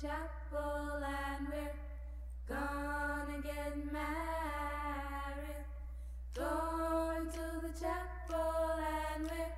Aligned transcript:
chapel 0.00 1.04
and 1.04 1.48
we're 1.48 1.70
gonna 2.48 3.42
get 3.42 3.92
married. 3.92 4.06
Going 6.34 7.26
to 7.26 7.66
the 7.66 7.78
chapel 7.78 8.80
and 9.14 9.24
we're 9.24 9.52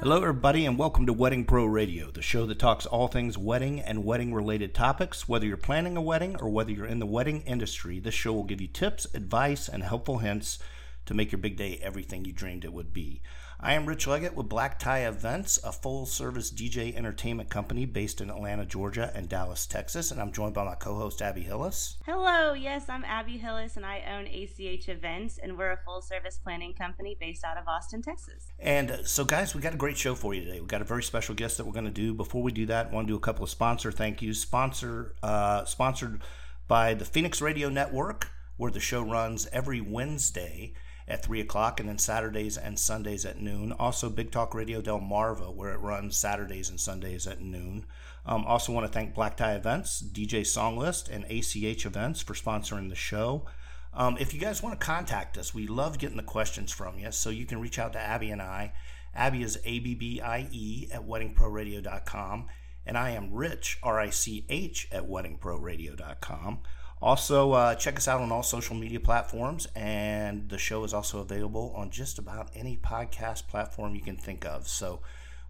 Hello, 0.00 0.16
everybody, 0.16 0.66
and 0.66 0.76
welcome 0.76 1.06
to 1.06 1.12
Wedding 1.12 1.44
Pro 1.44 1.64
Radio, 1.64 2.10
the 2.10 2.22
show 2.22 2.44
that 2.46 2.58
talks 2.58 2.86
all 2.86 3.06
things 3.06 3.38
wedding 3.38 3.80
and 3.80 4.04
wedding 4.04 4.34
related 4.34 4.74
topics. 4.74 5.28
Whether 5.28 5.46
you're 5.46 5.56
planning 5.56 5.96
a 5.96 6.02
wedding 6.02 6.36
or 6.40 6.48
whether 6.48 6.72
you're 6.72 6.84
in 6.84 6.98
the 6.98 7.06
wedding 7.06 7.42
industry, 7.42 8.00
this 8.00 8.14
show 8.14 8.32
will 8.32 8.42
give 8.44 8.60
you 8.60 8.66
tips, 8.66 9.06
advice, 9.14 9.68
and 9.68 9.82
helpful 9.84 10.18
hints 10.18 10.58
to 11.06 11.14
make 11.14 11.30
your 11.30 11.38
big 11.38 11.56
day 11.56 11.78
everything 11.82 12.24
you 12.24 12.32
dreamed 12.32 12.64
it 12.64 12.72
would 12.72 12.92
be. 12.92 13.22
I 13.66 13.72
am 13.72 13.86
Rich 13.86 14.06
Leggett 14.06 14.36
with 14.36 14.50
Black 14.50 14.78
Tie 14.78 15.06
Events, 15.06 15.58
a 15.64 15.72
full 15.72 16.04
service 16.04 16.50
DJ 16.50 16.94
entertainment 16.94 17.48
company 17.48 17.86
based 17.86 18.20
in 18.20 18.28
Atlanta, 18.28 18.66
Georgia, 18.66 19.10
and 19.14 19.26
Dallas, 19.26 19.64
Texas. 19.64 20.10
And 20.10 20.20
I'm 20.20 20.32
joined 20.32 20.52
by 20.52 20.64
my 20.64 20.74
co 20.74 20.96
host, 20.96 21.22
Abby 21.22 21.40
Hillis. 21.40 21.96
Hello, 22.04 22.52
yes, 22.52 22.90
I'm 22.90 23.04
Abby 23.04 23.38
Hillis, 23.38 23.78
and 23.78 23.86
I 23.86 24.02
own 24.06 24.26
ACH 24.26 24.90
Events, 24.90 25.38
and 25.42 25.56
we're 25.56 25.72
a 25.72 25.78
full 25.78 26.02
service 26.02 26.36
planning 26.36 26.74
company 26.74 27.16
based 27.18 27.42
out 27.42 27.56
of 27.56 27.66
Austin, 27.66 28.02
Texas. 28.02 28.52
And 28.58 28.90
uh, 28.90 29.04
so, 29.04 29.24
guys, 29.24 29.54
we 29.54 29.62
got 29.62 29.72
a 29.72 29.78
great 29.78 29.96
show 29.96 30.14
for 30.14 30.34
you 30.34 30.44
today. 30.44 30.60
We 30.60 30.66
got 30.66 30.82
a 30.82 30.84
very 30.84 31.02
special 31.02 31.34
guest 31.34 31.56
that 31.56 31.64
we're 31.64 31.72
going 31.72 31.86
to 31.86 31.90
do. 31.90 32.12
Before 32.12 32.42
we 32.42 32.52
do 32.52 32.66
that, 32.66 32.88
I 32.88 32.90
want 32.90 33.06
to 33.06 33.12
do 33.14 33.16
a 33.16 33.20
couple 33.20 33.44
of 33.44 33.48
sponsor 33.48 33.90
thank 33.90 34.20
yous. 34.20 34.42
Sponsor, 34.42 35.14
uh, 35.22 35.64
sponsored 35.64 36.20
by 36.68 36.92
the 36.92 37.06
Phoenix 37.06 37.40
Radio 37.40 37.70
Network, 37.70 38.28
where 38.58 38.70
the 38.70 38.78
show 38.78 39.00
runs 39.00 39.48
every 39.54 39.80
Wednesday 39.80 40.74
at 41.06 41.24
3 41.24 41.40
o'clock 41.40 41.80
and 41.80 41.88
then 41.88 41.98
Saturdays 41.98 42.56
and 42.56 42.78
Sundays 42.78 43.24
at 43.24 43.40
noon. 43.40 43.72
Also, 43.72 44.08
Big 44.08 44.30
Talk 44.30 44.54
Radio 44.54 44.80
Delmarva, 44.80 45.54
where 45.54 45.72
it 45.72 45.80
runs 45.80 46.16
Saturdays 46.16 46.70
and 46.70 46.80
Sundays 46.80 47.26
at 47.26 47.40
noon. 47.40 47.84
Um, 48.26 48.44
also, 48.46 48.72
want 48.72 48.86
to 48.86 48.92
thank 48.92 49.14
Black 49.14 49.36
Tie 49.36 49.54
Events, 49.54 50.02
DJ 50.02 50.40
Songlist, 50.40 51.10
and 51.10 51.24
ACH 51.26 51.84
Events 51.84 52.22
for 52.22 52.34
sponsoring 52.34 52.88
the 52.88 52.94
show. 52.94 53.44
Um, 53.92 54.16
if 54.18 54.34
you 54.34 54.40
guys 54.40 54.62
want 54.62 54.78
to 54.78 54.84
contact 54.84 55.38
us, 55.38 55.54
we 55.54 55.66
love 55.66 55.98
getting 55.98 56.16
the 56.16 56.22
questions 56.22 56.72
from 56.72 56.98
you. 56.98 57.12
So 57.12 57.30
you 57.30 57.46
can 57.46 57.60
reach 57.60 57.78
out 57.78 57.92
to 57.92 58.00
Abby 58.00 58.30
and 58.30 58.42
I. 58.42 58.72
Abby 59.14 59.42
is 59.42 59.58
A 59.64 59.78
B 59.78 59.94
B 59.94 60.20
I 60.20 60.48
E 60.50 60.88
at 60.92 61.06
weddingproradio.com. 61.06 62.48
And 62.86 62.98
I 62.98 63.10
am 63.10 63.32
Rich, 63.32 63.78
R 63.82 63.98
I 64.00 64.10
C 64.10 64.44
H, 64.48 64.88
at 64.90 65.08
weddingproradio.com. 65.08 66.58
Also, 67.04 67.52
uh, 67.52 67.74
check 67.74 67.98
us 67.98 68.08
out 68.08 68.22
on 68.22 68.32
all 68.32 68.42
social 68.42 68.74
media 68.74 68.98
platforms, 68.98 69.68
and 69.76 70.48
the 70.48 70.56
show 70.56 70.84
is 70.84 70.94
also 70.94 71.18
available 71.18 71.70
on 71.76 71.90
just 71.90 72.18
about 72.18 72.48
any 72.54 72.78
podcast 72.78 73.46
platform 73.46 73.94
you 73.94 74.00
can 74.00 74.16
think 74.16 74.46
of. 74.46 74.66
So, 74.66 75.02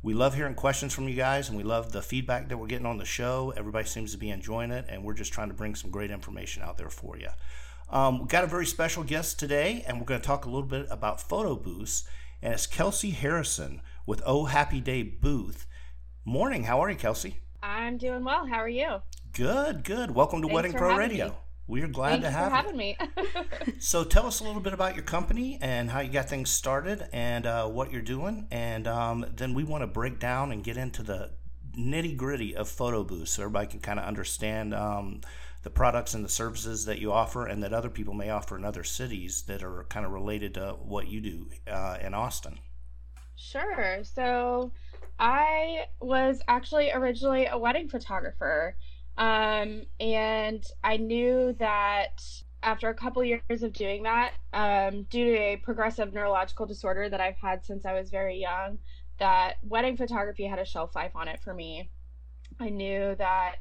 we 0.03 0.15
love 0.15 0.35
hearing 0.35 0.57
questions 0.57 0.93
from 0.93 1.09
you 1.09 1.15
guys, 1.15 1.49
and 1.49 1.57
we 1.57 1.63
love 1.63 1.93
the 1.93 2.03
feedback 2.03 2.49
that 2.49 2.57
we're 2.57 2.67
getting 2.67 2.87
on 2.87 2.99
the 2.99 3.05
show. 3.05 3.55
Everybody 3.57 3.87
seems 3.87 4.11
to 4.11 4.19
be 4.19 4.31
enjoying 4.31 4.73
it, 4.73 4.87
and 4.89 5.05
we're 5.05 5.15
just 5.15 5.33
trying 5.33 5.47
to 5.47 5.55
bring 5.55 5.77
some 5.77 5.93
great 5.93 6.11
information 6.11 6.65
out 6.65 6.77
there 6.77 6.91
for 6.91 7.17
you. 7.17 7.29
Um, 7.89 8.19
we've 8.19 8.29
got 8.29 8.43
a 8.43 8.49
very 8.49 8.67
special 8.67 9.05
guest 9.05 9.39
today, 9.39 9.85
and 9.87 10.01
we're 10.01 10.07
going 10.07 10.21
to 10.21 10.27
talk 10.27 10.47
a 10.47 10.51
little 10.51 10.69
bit 10.69 10.89
about 10.91 11.21
photo 11.21 11.55
booths. 11.55 12.03
And 12.43 12.53
it's 12.53 12.67
Kelsey 12.67 13.11
Harrison 13.11 13.81
with 14.07 14.23
Oh 14.27 14.47
Happy 14.47 14.81
Day 14.81 15.05
Booth. 15.05 15.69
Morning. 16.25 16.65
How 16.65 16.83
are 16.83 16.91
you, 16.91 16.97
Kelsey? 16.97 17.43
I'm 17.63 17.97
doing 17.97 18.25
well. 18.25 18.45
How 18.45 18.57
are 18.57 18.69
you? 18.69 19.03
Good, 19.33 19.85
good. 19.85 20.11
Welcome 20.11 20.43
to 20.43 20.49
Thanks 20.49 20.55
Wedding 20.55 20.73
Pro 20.75 20.97
Radio. 20.97 21.29
me. 21.29 21.35
We're 21.67 21.89
glad 21.89 22.23
Thanks 22.23 22.27
to 22.27 22.31
have 22.31 22.51
for 22.51 22.57
having 22.57 22.73
you. 22.73 22.77
me. 22.79 22.99
So 23.79 24.05
tell 24.05 24.27
us 24.27 24.41
a 24.41 24.45
little 24.45 24.61
bit 24.61 24.73
about 24.75 24.95
your 24.95 25.05
company 25.05 25.59
and 25.61 25.91
how 25.91 26.01
you 26.01 26.11
got 26.11 26.29
things 26.29 26.51
started 26.51 27.09
and 27.13 27.47
uh, 27.47 27.67
what 27.69 27.91
you're 27.93 28.03
doing, 28.03 28.47
and 28.51 28.87
um, 28.87 29.25
then 29.35 29.55
we 29.55 29.65
want 29.65 29.83
to 29.83 29.87
break 29.87 30.19
down 30.19 30.53
and 30.53 30.63
get 30.63 30.77
into 30.77 31.03
the 31.03 31.31
nitty 31.77 32.17
gritty 32.17 32.55
of 32.55 32.69
photo 32.69 33.03
booths 33.03 33.33
so 33.33 33.43
everybody 33.43 33.67
can 33.67 33.81
kind 33.81 33.99
of 33.99 34.05
understand 34.05 34.75
um, 34.75 35.21
the 35.63 35.71
products 35.71 36.15
and 36.15 36.25
the 36.25 36.29
services 36.29 36.85
that 36.85 36.99
you 36.99 37.11
offer 37.13 37.47
and 37.47 37.63
that 37.63 37.73
other 37.73 37.89
people 37.91 38.15
may 38.15 38.31
offer 38.31 38.57
in 38.57 38.65
other 38.65 38.85
cities 38.85 39.43
that 39.43 39.63
are 39.63 39.85
kind 39.89 40.05
of 40.07 40.13
related 40.13 40.55
to 40.55 40.77
what 40.83 41.09
you 41.09 41.21
do 41.21 41.49
uh, 41.71 41.97
in 42.01 42.13
Austin. 42.15 42.59
sure. 43.37 44.01
So, 44.03 44.71
I 45.19 45.87
was 46.01 46.41
actually 46.49 46.91
originally 46.93 47.47
a 47.47 47.57
wedding 47.57 47.89
photographer. 47.89 48.77
Um, 49.17 49.83
and 50.01 50.65
I 50.83 50.97
knew 50.97 51.55
that 51.59 52.23
after 52.63 52.89
a 52.89 52.95
couple 52.95 53.23
years 53.23 53.63
of 53.63 53.73
doing 53.73 54.03
that, 54.05 54.33
um, 54.53 55.05
due 55.05 55.33
to 55.33 55.39
a 55.39 55.57
progressive 55.57 56.13
neurological 56.13 56.67
disorder 56.67 57.09
that 57.09 57.21
I've 57.21 57.37
had 57.37 57.65
since 57.65 57.85
I 57.85 57.93
was 57.93 58.11
very 58.11 58.39
young, 58.39 58.79
that 59.19 59.57
wedding 59.63 59.97
photography 59.97 60.47
had 60.47 60.59
a 60.59 60.65
shelf 60.65 60.97
life 60.97 61.13
on 61.15 61.29
it 61.29 61.41
for 61.43 61.55
me. 61.55 61.91
I 62.59 62.71
knew 62.71 63.15
that 63.17 63.57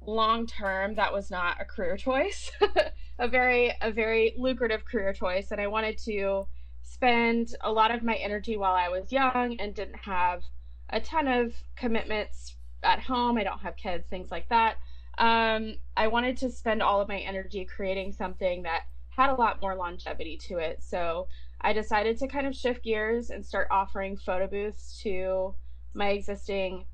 long 0.00 0.46
term 0.46 0.94
that 0.94 1.12
was 1.12 1.30
not 1.30 1.60
a 1.60 1.64
career 1.64 1.96
choice, 1.96 2.50
a 3.18 3.28
very 3.28 3.74
a 3.80 3.90
very 3.90 4.34
lucrative 4.38 4.84
career 4.84 5.12
choice, 5.12 5.50
and 5.50 5.60
I 5.60 5.66
wanted 5.66 5.98
to 5.98 6.46
spend 6.82 7.54
a 7.60 7.70
lot 7.70 7.90
of 7.90 8.02
my 8.02 8.14
energy 8.14 8.56
while 8.56 8.74
I 8.74 8.88
was 8.88 9.12
young 9.12 9.56
and 9.58 9.74
didn't 9.74 10.00
have 10.04 10.42
a 10.88 11.00
ton 11.00 11.28
of 11.28 11.54
commitments 11.76 12.56
at 12.82 13.00
home. 13.00 13.38
I 13.38 13.44
don't 13.44 13.60
have 13.60 13.76
kids, 13.76 14.06
things 14.08 14.30
like 14.30 14.48
that. 14.48 14.76
Um, 15.18 15.76
I 15.96 16.06
wanted 16.08 16.36
to 16.38 16.50
spend 16.50 16.82
all 16.82 17.00
of 17.00 17.08
my 17.08 17.18
energy 17.18 17.64
creating 17.64 18.12
something 18.12 18.62
that 18.62 18.82
had 19.10 19.30
a 19.30 19.34
lot 19.34 19.60
more 19.60 19.74
longevity 19.74 20.38
to 20.48 20.58
it. 20.58 20.82
So 20.82 21.28
I 21.60 21.72
decided 21.72 22.18
to 22.18 22.28
kind 22.28 22.46
of 22.46 22.54
shift 22.54 22.84
gears 22.84 23.30
and 23.30 23.44
start 23.44 23.68
offering 23.70 24.16
photo 24.16 24.46
booths 24.46 24.98
to 25.02 25.54
my 25.92 26.10
existing 26.10 26.86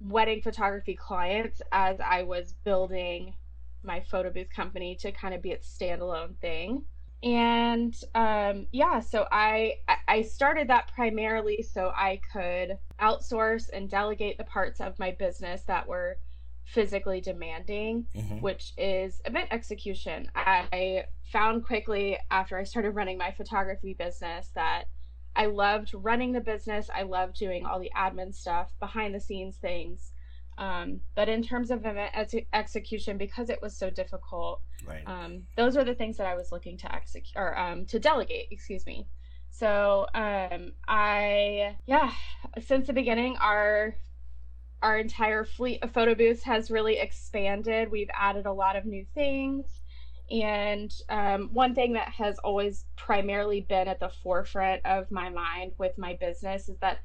wedding 0.00 0.42
photography 0.42 0.94
clients 0.94 1.62
as 1.72 1.98
I 2.00 2.22
was 2.22 2.54
building 2.64 3.34
my 3.82 4.00
photo 4.00 4.30
booth 4.30 4.50
company 4.50 4.96
to 4.96 5.12
kind 5.12 5.34
of 5.34 5.42
be 5.42 5.50
its 5.50 5.66
standalone 5.66 6.36
thing. 6.36 6.84
And 7.24 7.98
um, 8.14 8.66
yeah, 8.70 9.00
so 9.00 9.26
I 9.32 9.76
I- 10.06 10.22
started 10.22 10.68
that 10.68 10.92
primarily 10.94 11.62
so 11.62 11.90
I 11.96 12.20
could 12.32 12.78
outsource 13.00 13.70
and 13.72 13.88
delegate 13.88 14.36
the 14.38 14.44
parts 14.44 14.80
of 14.80 14.98
my 14.98 15.10
business 15.12 15.62
that 15.62 15.88
were 15.88 16.18
physically 16.64 17.20
demanding, 17.20 18.06
Mhm. 18.14 18.40
which 18.42 18.72
is 18.76 19.20
event 19.24 19.48
execution. 19.50 20.30
I 20.34 21.06
found 21.22 21.64
quickly 21.64 22.18
after 22.30 22.58
I 22.58 22.64
started 22.64 22.90
running 22.92 23.18
my 23.18 23.30
photography 23.32 23.94
business 23.94 24.48
that 24.54 24.84
I 25.36 25.46
loved 25.46 25.92
running 25.94 26.32
the 26.32 26.40
business. 26.40 26.88
I 26.94 27.02
loved 27.02 27.36
doing 27.36 27.66
all 27.66 27.80
the 27.80 27.90
admin 27.96 28.34
stuff, 28.34 28.72
behind 28.80 29.14
the 29.14 29.20
scenes 29.20 29.56
things. 29.56 30.12
Um, 30.56 31.00
but 31.14 31.28
in 31.28 31.42
terms 31.42 31.70
of 31.70 31.80
event 31.80 32.10
ex- 32.14 32.34
execution, 32.52 33.18
because 33.18 33.50
it 33.50 33.60
was 33.60 33.76
so 33.76 33.90
difficult, 33.90 34.60
Right. 34.86 35.02
um, 35.06 35.42
those 35.56 35.76
are 35.76 35.84
the 35.84 35.94
things 35.94 36.16
that 36.18 36.26
I 36.26 36.34
was 36.34 36.52
looking 36.52 36.76
to 36.78 36.94
execute 36.94 37.36
or 37.36 37.58
um, 37.58 37.86
to 37.86 37.98
delegate. 37.98 38.48
Excuse 38.50 38.86
me. 38.86 39.06
So 39.50 40.06
um, 40.14 40.72
I 40.88 41.76
yeah, 41.86 42.12
since 42.60 42.86
the 42.86 42.92
beginning, 42.92 43.36
our 43.36 43.94
our 44.82 44.98
entire 44.98 45.44
fleet 45.44 45.82
of 45.82 45.92
photo 45.92 46.14
booths 46.14 46.42
has 46.42 46.70
really 46.70 46.98
expanded. 46.98 47.90
We've 47.90 48.10
added 48.12 48.46
a 48.46 48.52
lot 48.52 48.76
of 48.76 48.84
new 48.84 49.06
things. 49.14 49.64
And 50.30 50.92
um, 51.08 51.50
one 51.52 51.74
thing 51.74 51.94
that 51.94 52.08
has 52.10 52.38
always 52.38 52.84
primarily 52.96 53.60
been 53.62 53.88
at 53.88 54.00
the 54.00 54.10
forefront 54.22 54.84
of 54.84 55.10
my 55.10 55.28
mind 55.30 55.72
with 55.78 55.96
my 55.98 56.16
business 56.20 56.68
is 56.68 56.78
that 56.78 56.98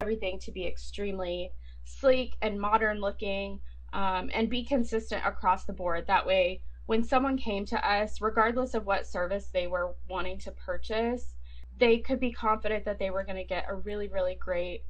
everything 0.00 0.38
to 0.40 0.52
be 0.52 0.66
extremely 0.66 1.52
sleek 1.86 2.36
and 2.42 2.60
modern 2.60 3.00
looking 3.00 3.60
um, 3.92 4.30
and 4.34 4.50
be 4.50 4.64
consistent 4.64 5.24
across 5.24 5.64
the 5.64 5.72
board. 5.72 6.06
That 6.06 6.26
way, 6.26 6.60
when 6.86 7.02
someone 7.02 7.38
came 7.38 7.64
to 7.66 7.88
us, 7.88 8.20
regardless 8.20 8.74
of 8.74 8.86
what 8.86 9.06
service 9.06 9.48
they 9.52 9.66
were 9.66 9.94
wanting 10.08 10.38
to 10.40 10.52
purchase, 10.52 11.34
they 11.78 11.98
could 11.98 12.20
be 12.20 12.32
confident 12.32 12.84
that 12.84 12.98
they 12.98 13.10
were 13.10 13.24
going 13.24 13.36
to 13.36 13.44
get 13.44 13.66
a 13.68 13.74
really, 13.74 14.08
really 14.08 14.34
great 14.34 14.82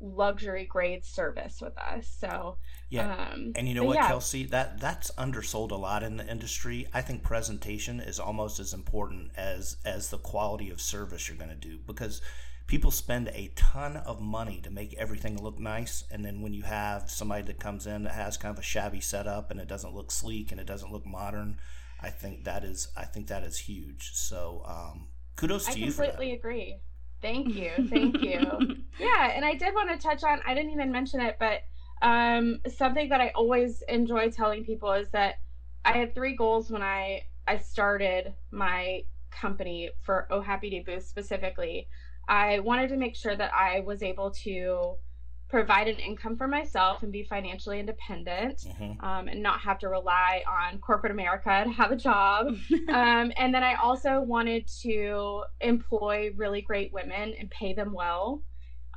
luxury 0.00 0.66
grade 0.66 1.04
service 1.04 1.60
with 1.60 1.76
us. 1.78 2.06
So, 2.06 2.58
Yeah. 2.90 3.30
um, 3.32 3.52
And 3.56 3.68
you 3.68 3.74
know 3.74 3.84
what, 3.84 3.96
yeah, 3.96 4.08
Kelsey? 4.08 4.44
That 4.44 4.78
that's 4.80 5.10
undersold 5.16 5.70
a 5.72 5.76
lot 5.76 6.02
in 6.02 6.16
the 6.16 6.28
industry. 6.28 6.86
I 6.92 7.00
think 7.00 7.22
presentation 7.22 8.00
is 8.00 8.18
almost 8.20 8.60
as 8.60 8.74
important 8.74 9.32
as 9.36 9.76
as 9.84 10.10
the 10.10 10.18
quality 10.18 10.70
of 10.70 10.80
service 10.80 11.28
you're 11.28 11.36
going 11.38 11.50
to 11.50 11.56
do 11.56 11.78
because 11.78 12.20
people 12.66 12.90
spend 12.90 13.28
a 13.28 13.52
ton 13.54 13.96
of 13.96 14.20
money 14.20 14.60
to 14.62 14.70
make 14.70 14.94
everything 14.94 15.42
look 15.42 15.58
nice, 15.58 16.04
and 16.10 16.24
then 16.24 16.40
when 16.42 16.54
you 16.54 16.62
have 16.62 17.10
somebody 17.10 17.42
that 17.42 17.60
comes 17.60 17.86
in 17.86 18.04
that 18.04 18.14
has 18.14 18.36
kind 18.36 18.52
of 18.52 18.58
a 18.58 18.66
shabby 18.66 19.00
setup 19.00 19.50
and 19.50 19.60
it 19.60 19.68
doesn't 19.68 19.94
look 19.94 20.10
sleek 20.10 20.50
and 20.50 20.60
it 20.60 20.66
doesn't 20.66 20.92
look 20.92 21.06
modern, 21.06 21.58
I 22.00 22.10
think 22.10 22.44
that 22.44 22.64
is 22.64 22.88
I 22.96 23.04
think 23.04 23.28
that 23.28 23.42
is 23.42 23.58
huge. 23.58 24.12
So 24.14 24.62
um, 24.66 25.08
kudos 25.36 25.68
I 25.68 25.72
to 25.72 25.80
you 25.80 25.90
for 25.90 26.02
that. 26.02 26.10
completely 26.10 26.36
agree. 26.36 26.80
Thank 27.24 27.54
you. 27.54 27.70
Thank 27.88 28.20
you. 28.20 28.40
yeah, 29.00 29.30
and 29.34 29.46
I 29.46 29.54
did 29.54 29.74
want 29.74 29.88
to 29.88 29.96
touch 29.96 30.22
on, 30.24 30.40
I 30.46 30.52
didn't 30.52 30.72
even 30.72 30.92
mention 30.92 31.22
it, 31.22 31.38
but 31.38 31.62
um, 32.02 32.60
something 32.68 33.08
that 33.08 33.22
I 33.22 33.32
always 33.34 33.82
enjoy 33.88 34.30
telling 34.30 34.62
people 34.62 34.92
is 34.92 35.08
that 35.12 35.36
I 35.86 35.92
had 35.92 36.14
three 36.14 36.36
goals 36.36 36.70
when 36.70 36.82
I, 36.82 37.22
I 37.48 37.56
started 37.56 38.34
my 38.50 39.04
company 39.30 39.90
for 40.02 40.26
Oh 40.30 40.42
Happy 40.42 40.68
Day 40.68 40.80
Booth 40.80 41.06
specifically. 41.06 41.88
I 42.28 42.60
wanted 42.60 42.88
to 42.90 42.96
make 42.96 43.16
sure 43.16 43.36
that 43.36 43.52
I 43.52 43.80
was 43.80 44.02
able 44.02 44.30
to 44.44 44.94
provide 45.48 45.86
an 45.88 45.96
income 45.96 46.36
for 46.36 46.48
myself 46.48 47.02
and 47.02 47.12
be 47.12 47.22
financially 47.22 47.78
independent 47.78 48.58
Mm-hmm. 48.66 49.04
um, 49.04 49.28
and 49.28 49.42
not 49.42 49.60
have 49.60 49.78
to 49.80 49.88
rely 49.88 50.42
on 50.48 50.78
corporate 50.78 51.12
America 51.12 51.62
to 51.64 51.70
have 51.70 51.92
a 51.92 51.96
job. 51.96 52.46
um, 52.88 53.32
and 53.36 53.54
then 53.54 53.62
I 53.62 53.74
also 53.74 54.20
wanted 54.20 54.66
to 54.82 55.44
employ 55.60 56.30
really 56.34 56.62
great 56.62 56.92
women 56.92 57.34
and 57.38 57.48
pay 57.50 57.72
them 57.74 57.92
well. 57.92 58.42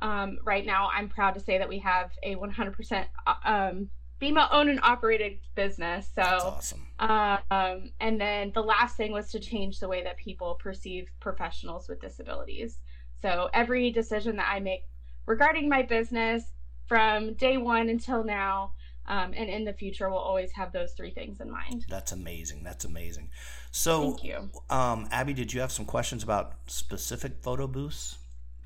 Um, 0.00 0.38
right 0.44 0.64
now, 0.64 0.88
I'm 0.92 1.08
proud 1.08 1.34
to 1.34 1.40
say 1.40 1.58
that 1.58 1.68
we 1.68 1.78
have 1.80 2.10
a 2.22 2.34
100% 2.36 3.04
uh, 3.26 3.34
um, 3.44 3.90
female 4.18 4.48
owned 4.50 4.70
and 4.70 4.80
operated 4.82 5.38
business. 5.54 6.10
That's 6.14 6.42
So, 6.42 6.48
awesome. 6.48 6.86
um, 6.98 7.90
and 8.00 8.20
then 8.20 8.52
the 8.54 8.62
last 8.62 8.96
thing 8.96 9.12
was 9.12 9.30
to 9.32 9.38
change 9.40 9.80
the 9.80 9.88
way 9.88 10.02
that 10.02 10.16
people 10.16 10.54
perceive 10.54 11.10
professionals 11.20 11.88
with 11.88 12.00
disabilities. 12.00 12.78
So 13.22 13.50
every 13.52 13.90
decision 13.90 14.36
that 14.36 14.48
I 14.52 14.60
make 14.60 14.84
regarding 15.26 15.68
my 15.68 15.82
business 15.82 16.44
from 16.86 17.34
day 17.34 17.56
one 17.56 17.88
until 17.88 18.24
now 18.24 18.72
um, 19.06 19.32
and 19.34 19.48
in 19.48 19.64
the 19.64 19.72
future 19.72 20.08
will 20.10 20.18
always 20.18 20.52
have 20.52 20.72
those 20.72 20.92
three 20.92 21.10
things 21.10 21.40
in 21.40 21.50
mind. 21.50 21.86
That's 21.88 22.12
amazing. 22.12 22.62
That's 22.62 22.84
amazing. 22.84 23.30
So, 23.70 24.02
Thank 24.12 24.24
you. 24.24 24.50
um, 24.70 25.08
Abby, 25.10 25.32
did 25.32 25.52
you 25.52 25.60
have 25.60 25.72
some 25.72 25.86
questions 25.86 26.22
about 26.22 26.56
specific 26.66 27.42
photo 27.42 27.66
booths? 27.66 28.16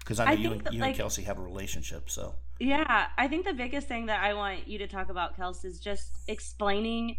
Because 0.01 0.19
I 0.19 0.25
know 0.25 0.31
I 0.31 0.35
you 0.35 0.53
and 0.53 0.61
that, 0.63 0.73
you 0.73 0.81
like- 0.81 0.89
and 0.91 0.97
Kelsey 0.97 1.23
have 1.23 1.39
a 1.39 1.43
relationship. 1.43 2.11
So, 2.11 2.35
Yeah, 2.59 3.07
I 3.17 3.29
think 3.29 3.45
the 3.45 3.53
biggest 3.53 3.87
thing 3.87 4.07
that 4.07 4.23
I 4.23 4.35
want 4.35 4.67
you 4.67 4.79
to 4.79 4.89
talk 4.89 5.11
about, 5.11 5.37
Kelsey, 5.37 5.69
is 5.69 5.79
just 5.79 6.11
explaining 6.29 7.19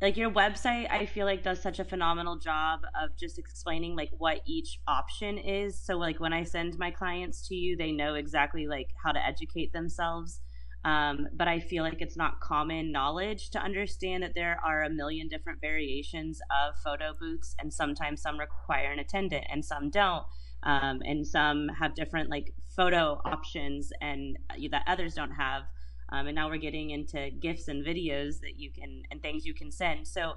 like 0.00 0.16
your 0.16 0.30
website 0.30 0.90
I 0.90 1.06
feel 1.06 1.26
like 1.26 1.42
does 1.42 1.60
such 1.60 1.78
a 1.78 1.84
phenomenal 1.84 2.36
job 2.36 2.80
of 3.00 3.16
just 3.18 3.38
explaining 3.38 3.96
like 3.96 4.10
what 4.18 4.40
each 4.46 4.78
option 4.86 5.38
is. 5.38 5.80
So 5.80 5.96
like 5.96 6.20
when 6.20 6.32
I 6.32 6.44
send 6.44 6.78
my 6.78 6.90
clients 6.90 7.46
to 7.48 7.54
you, 7.54 7.76
they 7.76 7.92
know 7.92 8.14
exactly 8.14 8.66
like 8.66 8.90
how 9.02 9.12
to 9.12 9.24
educate 9.24 9.72
themselves. 9.72 10.40
Um, 10.84 11.26
but 11.34 11.48
I 11.48 11.58
feel 11.58 11.82
like 11.82 12.00
it's 12.00 12.16
not 12.16 12.40
common 12.40 12.92
knowledge 12.92 13.50
to 13.50 13.58
understand 13.58 14.22
that 14.22 14.34
there 14.34 14.60
are 14.64 14.84
a 14.84 14.90
million 14.90 15.26
different 15.28 15.60
variations 15.60 16.40
of 16.50 16.76
photo 16.78 17.12
booths, 17.18 17.56
and 17.58 17.74
sometimes 17.74 18.22
some 18.22 18.38
require 18.38 18.92
an 18.92 19.00
attendant 19.00 19.44
and 19.50 19.64
some 19.64 19.90
don't 19.90 20.24
um, 20.62 21.02
and 21.04 21.26
some 21.26 21.68
have 21.68 21.94
different 21.94 22.30
like 22.30 22.54
photo 22.74 23.20
options 23.24 23.90
and 24.00 24.38
uh, 24.50 24.54
that 24.70 24.84
others 24.86 25.14
don't 25.14 25.32
have 25.32 25.62
um, 26.10 26.26
and 26.26 26.34
now 26.34 26.48
we're 26.48 26.56
getting 26.56 26.90
into 26.90 27.30
gifts 27.40 27.68
and 27.68 27.84
videos 27.84 28.40
that 28.40 28.58
you 28.58 28.70
can 28.70 29.02
and 29.10 29.22
things 29.22 29.44
you 29.44 29.54
can 29.54 29.70
send 29.70 30.06
so 30.06 30.32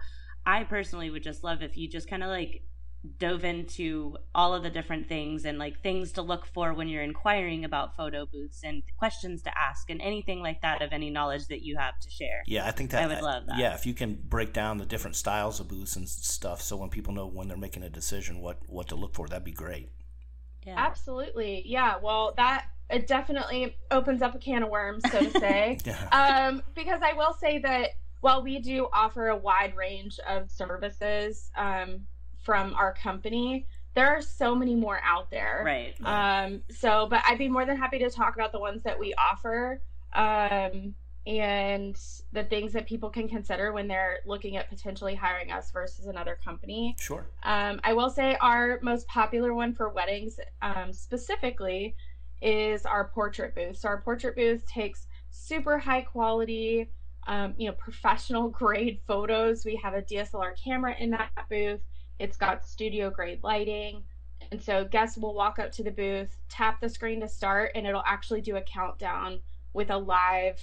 i 0.46 0.64
personally 0.64 1.10
would 1.10 1.24
just 1.24 1.44
love 1.44 1.62
if 1.62 1.78
you 1.78 1.88
just 1.88 2.10
kind 2.10 2.24
of 2.24 2.30
like 2.30 2.64
dove 3.18 3.44
into 3.44 4.16
all 4.36 4.54
of 4.54 4.62
the 4.62 4.70
different 4.70 5.10
things 5.10 5.46
and 5.46 5.58
like 5.58 5.82
things 5.82 6.12
to 6.12 6.22
look 6.22 6.46
for 6.46 6.72
when 6.72 6.88
you're 6.88 7.02
inquiring 7.02 7.66
about 7.66 7.96
photo 7.96 8.28
booths 8.28 8.62
and 8.64 8.84
questions 8.96 9.42
to 9.42 9.52
ask 9.58 9.90
and 9.90 10.00
anything 10.02 10.40
like 10.40 10.62
that 10.62 10.84
of 10.84 10.94
any 10.94 11.10
knowledge 11.10 11.48
that 11.48 11.64
you 11.64 11.76
have 11.78 12.00
to 12.00 12.12
share 12.12 12.44
yeah, 12.46 12.68
I 12.68 12.72
think 12.72 12.92
that 12.92 13.04
I 13.04 13.08
would 13.08 13.22
love 13.22 13.46
that. 13.48 13.58
Yeah, 13.58 13.74
if 13.74 13.86
you 13.86 13.94
can 13.94 14.16
break 14.16 14.54
down 14.54 14.78
the 14.78 14.86
different 14.86 15.16
styles 15.16 15.60
of 15.60 15.68
booths 15.68 15.96
and 15.96 16.08
stuff, 16.08 16.62
so 16.62 16.76
when 16.78 16.90
people 16.90 17.14
know 17.14 17.28
when 17.28 17.48
they're 17.48 17.58
making 17.58 17.84
a 17.84 17.90
decision 17.90 18.42
what 18.42 18.60
what 18.68 18.90
to 18.90 18.96
look 18.96 19.16
for, 19.16 19.28
that'd 19.28 19.44
be 19.44 19.52
great. 19.52 19.90
yeah 20.66 20.76
Absolutely. 20.78 21.64
Yeah. 21.66 21.96
Well, 22.02 22.34
that 22.38 22.66
it 22.92 23.08
definitely 23.08 23.78
opens 23.90 24.22
up 24.22 24.36
a 24.36 24.40
can 24.40 24.64
of 24.64 24.70
worms, 24.70 25.04
so 25.12 25.20
to 25.20 25.32
say. 25.40 25.78
Yeah. 25.86 26.48
um, 26.50 26.62
because 26.76 27.02
I 27.04 27.14
will 27.14 27.34
say 27.34 27.60
that 27.60 27.92
while 28.22 28.44
we 28.44 28.60
do 28.60 28.88
offer 28.94 29.30
a 29.30 29.38
wide 29.38 29.76
range 29.76 30.20
of 30.28 30.50
services 30.52 31.50
um, 31.58 32.02
from 32.42 32.74
our 32.76 32.94
company, 32.94 33.68
there 33.94 34.08
are 34.08 34.22
so 34.22 34.56
many 34.56 34.76
more 34.76 35.00
out 35.04 35.30
there. 35.32 35.64
right 35.66 35.96
Um, 36.04 36.62
so, 36.70 37.08
but 37.10 37.22
I'd 37.28 37.38
be 37.38 37.50
more 37.50 37.66
than 37.66 37.78
happy 37.78 38.00
to 38.00 38.10
talk 38.10 38.36
about 38.36 38.52
the 38.52 38.60
ones 38.60 38.84
that 38.84 38.98
we 38.98 39.14
offer 39.16 39.82
um, 40.14 40.96
and 41.28 41.96
the 42.32 42.44
things 42.44 42.74
that 42.74 42.88
people 42.88 43.10
can 43.10 43.28
consider 43.28 43.74
when 43.74 43.88
they're 43.88 44.20
looking 44.26 44.56
at 44.58 44.70
potentially 44.70 45.14
hiring 45.14 45.52
us 45.52 45.72
versus 45.72 46.06
another 46.06 46.38
company. 46.44 46.96
Sure. 47.00 47.26
Um, 47.44 47.80
I 47.84 47.94
will 47.94 48.10
say 48.10 48.38
our 48.42 48.80
most 48.82 49.08
popular 49.08 49.54
one 49.54 49.74
for 49.74 49.90
weddings 49.90 50.40
um, 50.62 50.94
specifically 50.94 51.96
is 52.42 52.86
our 52.86 53.10
portrait 53.10 53.56
booth. 53.56 53.78
So 53.78 53.88
our 53.88 54.02
portrait 54.02 54.36
booth 54.36 54.66
takes 54.66 55.08
super 55.30 55.78
high 55.78 56.02
quality, 56.02 56.90
um, 57.28 57.54
you 57.58 57.68
know, 57.68 57.74
professional 57.74 58.50
grade 58.62 59.00
photos. 59.08 59.66
We 59.66 59.76
have 59.78 59.94
a 59.94 60.02
DSLR 60.02 60.62
camera 60.62 60.96
in 61.00 61.12
that 61.12 61.32
booth. 61.50 61.82
It's 62.20 62.38
got 62.38 62.66
studio 62.66 63.10
grade 63.10 63.40
lighting. 63.44 64.04
And 64.52 64.62
so 64.62 64.86
guests 64.86 65.18
will 65.18 65.34
walk 65.34 65.60
up 65.60 65.72
to 65.74 65.84
the 65.84 65.92
booth, 65.92 66.36
tap 66.50 66.82
the 66.82 66.90
screen 66.90 67.22
to 67.22 67.28
start, 67.28 67.72
and 67.76 67.86
it'll 67.86 68.04
actually 68.06 68.42
do 68.42 68.58
a 68.58 68.62
countdown 68.62 69.40
with 69.74 69.92
a 69.92 69.98
live 69.98 70.60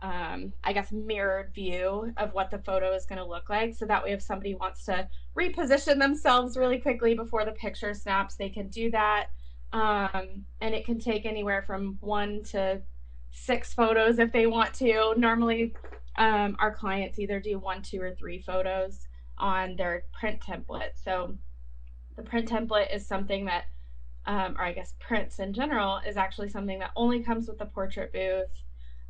um, 0.00 0.52
I 0.62 0.72
guess, 0.72 0.92
mirrored 0.92 1.52
view 1.52 2.12
of 2.16 2.32
what 2.32 2.50
the 2.50 2.58
photo 2.58 2.92
is 2.92 3.04
going 3.04 3.18
to 3.18 3.24
look 3.24 3.50
like. 3.50 3.74
So 3.74 3.84
that 3.86 4.04
way, 4.04 4.12
if 4.12 4.22
somebody 4.22 4.54
wants 4.54 4.84
to 4.84 5.08
reposition 5.36 5.98
themselves 5.98 6.56
really 6.56 6.78
quickly 6.78 7.14
before 7.14 7.44
the 7.44 7.52
picture 7.52 7.92
snaps, 7.94 8.36
they 8.36 8.48
can 8.48 8.68
do 8.68 8.90
that. 8.92 9.30
Um, 9.72 10.46
and 10.60 10.74
it 10.74 10.86
can 10.86 10.98
take 10.98 11.26
anywhere 11.26 11.62
from 11.62 11.98
one 12.00 12.42
to 12.44 12.80
six 13.30 13.74
photos 13.74 14.18
if 14.18 14.32
they 14.32 14.46
want 14.46 14.74
to. 14.74 15.14
Normally, 15.16 15.74
um, 16.16 16.56
our 16.58 16.74
clients 16.74 17.18
either 17.18 17.40
do 17.40 17.58
one, 17.58 17.82
two, 17.82 18.00
or 18.00 18.14
three 18.14 18.40
photos 18.40 19.06
on 19.36 19.76
their 19.76 20.04
print 20.12 20.40
template. 20.40 20.92
So 20.94 21.36
the 22.16 22.22
print 22.22 22.48
template 22.48 22.94
is 22.94 23.06
something 23.06 23.44
that, 23.44 23.64
um, 24.26 24.56
or 24.58 24.64
I 24.64 24.72
guess 24.72 24.94
prints 24.98 25.38
in 25.38 25.52
general, 25.52 26.00
is 26.06 26.16
actually 26.16 26.48
something 26.48 26.78
that 26.80 26.90
only 26.96 27.22
comes 27.22 27.46
with 27.46 27.58
the 27.58 27.66
portrait 27.66 28.12
booth. 28.12 28.64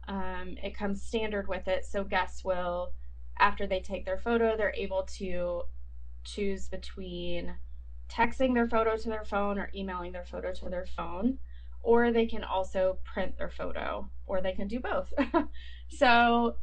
Um, 0.09 0.57
it 0.63 0.77
comes 0.77 1.03
standard 1.03 1.49
with 1.49 1.69
it, 1.69 1.85
so 1.85 2.03
guests 2.03 2.45
will, 2.45 2.93
after 3.39 3.67
they 3.67 3.81
take 3.81 4.05
their 4.05 4.19
photo, 4.19 4.57
they're 4.57 4.75
able 4.75 5.05
to 5.19 5.63
choose 6.25 6.69
between 6.69 7.55
texting 8.09 8.55
their 8.55 8.69
photo 8.69 8.97
to 8.97 9.09
their 9.09 9.25
phone 9.25 9.59
or 9.59 9.71
emailing 9.75 10.13
their 10.13 10.25
photo 10.25 10.53
to 10.53 10.69
their 10.69 10.87
phone, 10.87 11.39
or 11.83 12.13
they 12.13 12.27
can 12.27 12.45
also 12.45 12.99
print 13.05 13.37
their 13.39 13.51
photo, 13.51 14.09
or 14.27 14.41
they 14.41 14.53
can 14.53 14.69
do 14.69 14.81
both. 14.81 15.13
so 15.89 16.57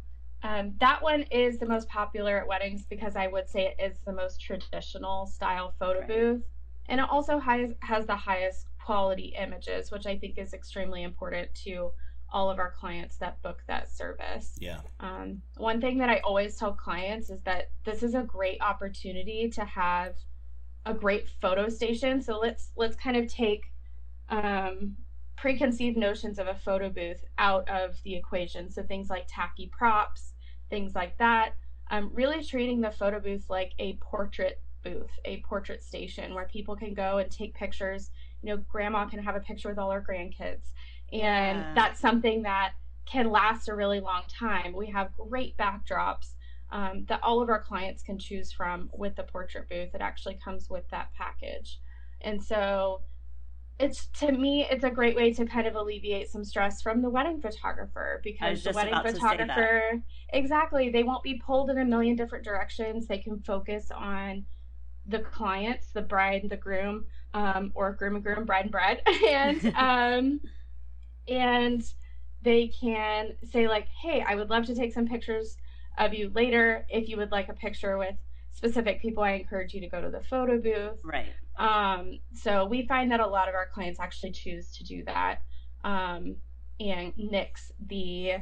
um, 0.43 0.73
that 0.79 1.01
one 1.01 1.23
is 1.23 1.57
the 1.57 1.65
most 1.65 1.87
popular 1.87 2.37
at 2.39 2.47
weddings 2.47 2.85
because 2.85 3.15
I 3.15 3.27
would 3.27 3.49
say 3.49 3.67
it 3.67 3.81
is 3.81 3.99
the 4.05 4.13
most 4.13 4.41
traditional 4.41 5.25
style 5.25 5.73
photo 5.79 5.99
Right. 5.99 6.07
booth, 6.07 6.43
and 6.87 6.99
it 6.99 7.09
also 7.09 7.39
has 7.39 7.71
has 7.79 8.05
the 8.05 8.15
highest 8.15 8.67
quality 8.83 9.33
images, 9.39 9.91
which 9.91 10.05
I 10.05 10.17
think 10.17 10.37
is 10.37 10.53
extremely 10.53 11.03
important 11.03 11.53
to 11.65 11.91
all 12.29 12.49
of 12.49 12.59
our 12.59 12.71
clients 12.71 13.17
that 13.17 13.41
book 13.41 13.63
that 13.67 13.89
service. 13.89 14.57
Yeah. 14.59 14.81
Um, 14.99 15.41
one 15.57 15.81
thing 15.81 15.97
that 15.99 16.09
I 16.09 16.19
always 16.19 16.57
tell 16.57 16.73
clients 16.73 17.29
is 17.29 17.41
that 17.43 17.71
this 17.83 18.03
is 18.03 18.13
a 18.13 18.23
great 18.23 18.61
opportunity 18.61 19.49
to 19.51 19.65
have 19.65 20.15
a 20.85 20.93
great 20.93 21.27
photo 21.41 21.69
station. 21.69 22.21
So 22.21 22.39
let's 22.39 22.71
let's 22.75 22.95
kind 22.95 23.17
of 23.17 23.27
take 23.27 23.71
um, 24.29 24.95
preconceived 25.37 25.97
notions 25.97 26.39
of 26.39 26.47
a 26.47 26.55
photo 26.55 26.89
booth 26.89 27.23
out 27.37 27.67
of 27.69 28.01
the 28.03 28.15
equation. 28.15 28.69
So 28.71 28.83
things 28.83 29.09
like 29.09 29.25
tacky 29.27 29.67
props, 29.67 30.33
things 30.69 30.95
like 30.95 31.17
that. 31.17 31.53
Um, 31.91 32.09
really 32.13 32.43
treating 32.43 32.81
the 32.81 32.91
photo 32.91 33.19
booth 33.19 33.49
like 33.49 33.73
a 33.79 33.97
portrait 33.97 34.61
booth, 34.83 35.19
a 35.25 35.41
portrait 35.41 35.83
station 35.83 36.33
where 36.33 36.45
people 36.47 36.75
can 36.75 36.93
go 36.93 37.17
and 37.19 37.29
take 37.31 37.55
pictures. 37.55 38.11
You 38.41 38.49
know, 38.49 38.57
grandma 38.57 39.05
can 39.05 39.19
have 39.23 39.35
a 39.35 39.39
picture 39.39 39.69
with 39.69 39.77
all 39.79 39.91
her 39.91 40.05
grandkids 40.07 40.71
and 41.11 41.67
Yeah. 41.67 41.73
that's 41.73 41.99
something 41.99 42.43
that 42.43 42.73
can 43.05 43.29
last 43.29 43.69
a 43.69 43.75
really 43.75 43.99
long 43.99 44.23
time. 44.27 44.73
We 44.73 44.87
have 44.89 45.13
great 45.13 45.57
backdrops 45.57 46.34
um, 46.75 47.05
that 47.07 47.23
all 47.23 47.41
of 47.41 47.49
our 47.49 47.61
clients 47.61 48.03
can 48.03 48.19
choose 48.19 48.51
from 48.51 48.89
with 48.91 49.15
the 49.15 49.23
portrait 49.23 49.69
booth. 49.69 49.95
It 49.95 50.01
actually 50.01 50.37
comes 50.43 50.69
with 50.69 50.83
that 50.89 51.07
package, 51.13 51.79
and 52.19 52.43
so 52.43 52.99
it's 53.79 54.07
to 54.07 54.31
me 54.31 54.67
it's 54.69 54.83
a 54.83 54.89
great 54.89 55.15
way 55.15 55.31
to 55.33 55.45
kind 55.45 55.67
of 55.67 55.75
alleviate 55.75 56.29
some 56.29 56.43
stress 56.43 56.81
from 56.81 57.01
the 57.01 57.09
wedding 57.09 57.39
photographer 57.39 58.21
because 58.23 58.63
the 58.63 58.71
wedding 58.71 58.93
about 58.93 59.05
to 59.05 59.15
say 59.15 59.19
that. 59.21 59.47
photographer 59.47 60.01
exactly 60.33 60.89
they 60.89 61.03
won't 61.03 61.23
be 61.23 61.41
pulled 61.45 61.69
in 61.69 61.77
a 61.77 61.85
million 61.85 62.15
different 62.17 62.43
directions. 62.43 63.07
They 63.07 63.19
can 63.19 63.39
focus 63.39 63.89
on 63.95 64.43
the 65.07 65.19
clients, 65.19 65.91
the 65.91 66.01
bride, 66.01 66.41
and 66.41 66.51
the 66.51 66.57
groom, 66.57 67.05
um, 67.33 67.71
or 67.73 67.93
groom 67.93 68.15
and 68.15 68.23
groom, 68.23 68.43
bride 68.43 68.63
and 68.63 68.71
bride, 68.71 69.01
and 69.25 69.65
um, 69.77 70.41
and 71.29 71.93
they 72.41 72.67
can 72.67 73.33
say 73.49 73.67
like 73.67 73.87
hey 73.87 74.23
i 74.27 74.35
would 74.35 74.51
love 74.51 74.65
to 74.65 74.75
take 74.75 74.93
some 74.93 75.07
pictures 75.07 75.57
of 75.97 76.13
you 76.13 76.31
later 76.33 76.85
if 76.89 77.07
you 77.09 77.17
would 77.17 77.31
like 77.31 77.49
a 77.49 77.53
picture 77.53 77.97
with 77.97 78.15
specific 78.51 79.01
people. 79.01 79.23
I 79.23 79.31
encourage 79.31 79.73
you 79.73 79.81
to 79.81 79.87
go 79.87 80.01
to 80.01 80.09
the 80.09 80.21
photo 80.21 80.59
booth. 80.59 80.99
Right. 81.03 81.33
Um, 81.57 82.19
so 82.33 82.65
we 82.65 82.85
find 82.87 83.11
that 83.11 83.19
a 83.19 83.27
lot 83.27 83.49
of 83.49 83.55
our 83.55 83.67
clients 83.73 83.99
actually 83.99 84.31
choose 84.31 84.75
to 84.77 84.83
do 84.83 85.03
that. 85.05 85.41
Um, 85.83 86.35
and 86.79 87.13
nix 87.15 87.71
the 87.87 88.33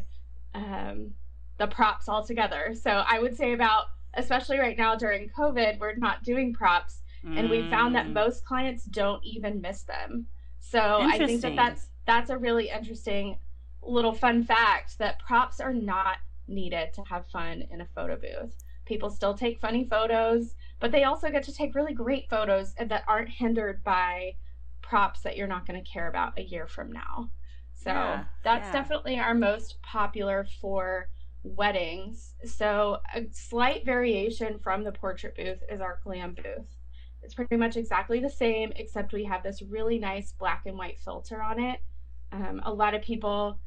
um, 0.56 1.12
the 1.60 1.68
props 1.68 2.10
altogether 2.10 2.74
so 2.74 2.90
i 3.08 3.20
would 3.20 3.38
say 3.38 3.54
about 3.54 3.86
especially 4.16 4.58
right 4.58 4.76
now 4.76 4.96
during 4.96 5.30
covid 5.30 5.80
we're 5.80 5.94
not 5.96 6.24
doing 6.24 6.52
props. 6.52 7.02
And 7.38 7.50
we 7.50 7.62
found 7.70 7.96
that 7.96 8.08
Mm. 8.08 8.14
most 8.14 8.46
clients 8.46 8.84
don't 8.86 9.24
even 9.24 9.62
miss 9.62 9.84
them. 9.84 10.28
So 10.60 10.80
I 11.02 11.18
think 11.18 11.42
that 11.42 11.56
that's 11.56 11.90
that's 12.06 12.30
a 12.30 12.38
really 12.38 12.70
interesting 12.70 13.38
little 13.82 14.14
fun 14.14 14.44
fact 14.44 14.98
that 15.00 15.20
props 15.20 15.60
are 15.60 15.74
not 15.74 16.18
needed 16.48 16.94
to 16.94 17.04
have 17.04 17.28
fun 17.28 17.64
in 17.72 17.82
a 17.82 17.88
photo 17.96 18.16
booth. 18.18 18.64
People 18.86 19.10
still 19.10 19.34
take 19.34 19.60
funny 19.60 19.86
photos, 19.86 20.56
but 20.80 20.92
they 20.92 21.04
also 21.04 21.30
get 21.30 21.44
to 21.44 21.54
take 21.54 21.76
really 21.76 21.94
great 21.94 22.30
photos 22.30 22.74
that 22.76 23.04
aren't 23.08 23.30
hindered 23.30 23.84
by 23.84 24.36
props 24.82 25.22
that 25.22 25.38
you're 25.38 25.48
not 25.48 25.66
going 25.66 25.82
to 25.82 25.90
care 25.90 26.08
about 26.10 26.38
a 26.38 26.44
year 26.44 26.68
from 26.68 26.92
now. 26.92 27.30
So 27.74 27.92
Yeah, 27.92 28.24
that's 28.44 28.68
yeah. 28.68 28.72
definitely 28.72 29.20
our 29.20 29.34
most 29.34 29.82
popular 29.82 30.46
for 30.62 31.10
weddings. 31.44 32.36
So 32.46 33.00
a 33.14 33.26
slight 33.32 33.86
variation 33.86 34.60
from 34.60 34.84
the 34.84 34.92
portrait 34.92 35.36
booth 35.36 35.64
is 35.70 35.82
our 35.82 36.00
glam 36.04 36.34
booth. 36.36 36.78
It's 37.22 37.34
pretty 37.34 37.56
much 37.58 37.78
exactly 37.78 38.20
the 38.20 38.30
same, 38.30 38.74
except 38.76 39.14
we 39.14 39.24
have 39.26 39.44
this 39.44 39.62
really 39.62 39.98
nice 39.98 40.34
black 40.34 40.64
and 40.66 40.78
white 40.78 41.00
filter 41.00 41.42
on 41.42 41.60
it. 41.60 41.80
Um, 42.32 42.62
a 42.66 42.74
lot 42.74 42.94
of 42.94 43.02
people 43.02 43.60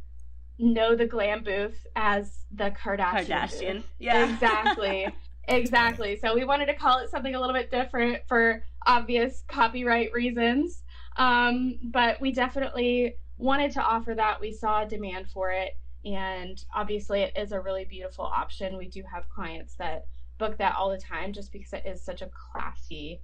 know 0.58 0.94
the 0.96 1.06
glam 1.06 1.42
booth 1.44 1.86
as 1.96 2.38
the 2.52 2.70
Kardashian. 2.70 3.26
Kardashian. 3.26 3.75
booth. 3.76 3.86
Yeah. 3.98 4.32
Exactly. 4.32 5.06
exactly. 5.48 6.18
So 6.18 6.34
we 6.34 6.44
wanted 6.44 6.66
to 6.66 6.75
call 6.75 6.98
it 6.98 7.10
something 7.10 7.34
a 7.34 7.40
little 7.40 7.54
bit 7.54 7.70
different 7.70 8.22
for 8.28 8.62
obvious 8.86 9.42
copyright 9.48 10.12
reasons. 10.12 10.82
Um, 11.16 11.78
but 11.82 12.20
we 12.20 12.32
definitely 12.32 13.14
wanted 13.38 13.72
to 13.72 13.82
offer 13.82 14.14
that. 14.14 14.40
We 14.40 14.52
saw 14.52 14.82
a 14.82 14.86
demand 14.86 15.28
for 15.30 15.50
it. 15.52 15.76
And 16.04 16.62
obviously, 16.75 17.20
it 17.22 17.32
is 17.36 17.52
a 17.52 17.60
really 17.60 17.84
beautiful 17.84 18.25
option. 18.25 18.76
We 18.78 18.88
do 18.88 19.02
have 19.12 19.28
clients 19.28 19.75
that 19.76 20.06
book 20.38 20.58
that 20.58 20.76
all 20.76 20.90
the 20.90 20.98
time 20.98 21.32
just 21.32 21.50
because 21.52 21.72
it 21.72 21.82
is 21.86 22.00
such 22.02 22.22
a 22.22 22.28
classy 22.52 23.20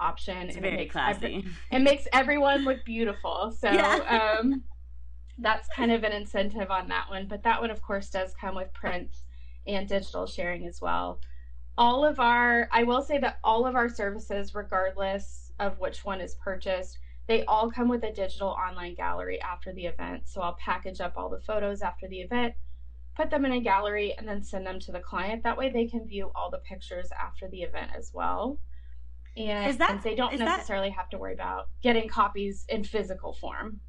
option. 0.00 0.48
It's 0.48 0.56
and 0.56 0.64
it 0.64 0.68
very 0.70 0.76
makes 0.84 0.96
every- 0.96 1.30
classy. 1.42 1.46
it 1.70 1.78
makes 1.80 2.08
everyone 2.12 2.64
look 2.64 2.84
beautiful. 2.84 3.54
So 3.56 3.70
Yeah. 3.72 4.36
um, 4.40 4.62
that's 5.38 5.68
kind 5.68 5.90
of 5.90 6.04
an 6.04 6.12
incentive 6.12 6.70
on 6.70 6.88
that 6.88 7.08
one. 7.08 7.26
But 7.26 7.42
that 7.42 7.60
one, 7.60 7.70
of 7.70 7.82
course, 7.82 8.10
does 8.10 8.34
come 8.40 8.54
with 8.54 8.72
prints 8.72 9.24
and 9.66 9.88
digital 9.88 10.26
sharing 10.26 10.66
as 10.66 10.80
well. 10.80 11.20
All 11.76 12.04
of 12.04 12.20
our, 12.20 12.68
I 12.70 12.84
will 12.84 13.02
say 13.02 13.18
that 13.18 13.38
all 13.42 13.66
of 13.66 13.74
our 13.74 13.88
services, 13.88 14.54
regardless 14.54 15.52
of 15.58 15.78
which 15.80 16.04
one 16.04 16.20
is 16.20 16.36
purchased, 16.36 16.98
they 17.26 17.44
all 17.46 17.70
come 17.70 17.88
with 17.88 18.04
a 18.04 18.12
digital 18.12 18.48
online 18.48 18.94
gallery 18.94 19.40
after 19.40 19.72
the 19.72 19.86
event. 19.86 20.28
So 20.28 20.40
I'll 20.40 20.54
package 20.60 21.00
up 21.00 21.14
all 21.16 21.30
the 21.30 21.40
photos 21.40 21.82
after 21.82 22.06
the 22.06 22.20
event, 22.20 22.54
put 23.16 23.30
them 23.30 23.44
in 23.44 23.52
a 23.52 23.60
gallery, 23.60 24.14
and 24.16 24.28
then 24.28 24.42
send 24.42 24.66
them 24.66 24.78
to 24.80 24.92
the 24.92 25.00
client. 25.00 25.42
That 25.42 25.56
way 25.56 25.70
they 25.70 25.86
can 25.86 26.06
view 26.06 26.30
all 26.34 26.50
the 26.50 26.58
pictures 26.58 27.08
after 27.18 27.48
the 27.48 27.62
event 27.62 27.92
as 27.96 28.12
well. 28.12 28.58
And 29.36 29.78
that- 29.78 30.02
they 30.02 30.14
don't 30.14 30.32
is 30.32 30.38
that- 30.38 30.44
necessarily 30.58 30.90
have 30.90 31.08
to 31.10 31.18
worry 31.18 31.34
about 31.34 31.68
getting 31.80 32.08
copies 32.08 32.66
in 32.68 32.84
physical 32.84 33.32
form. 33.32 33.80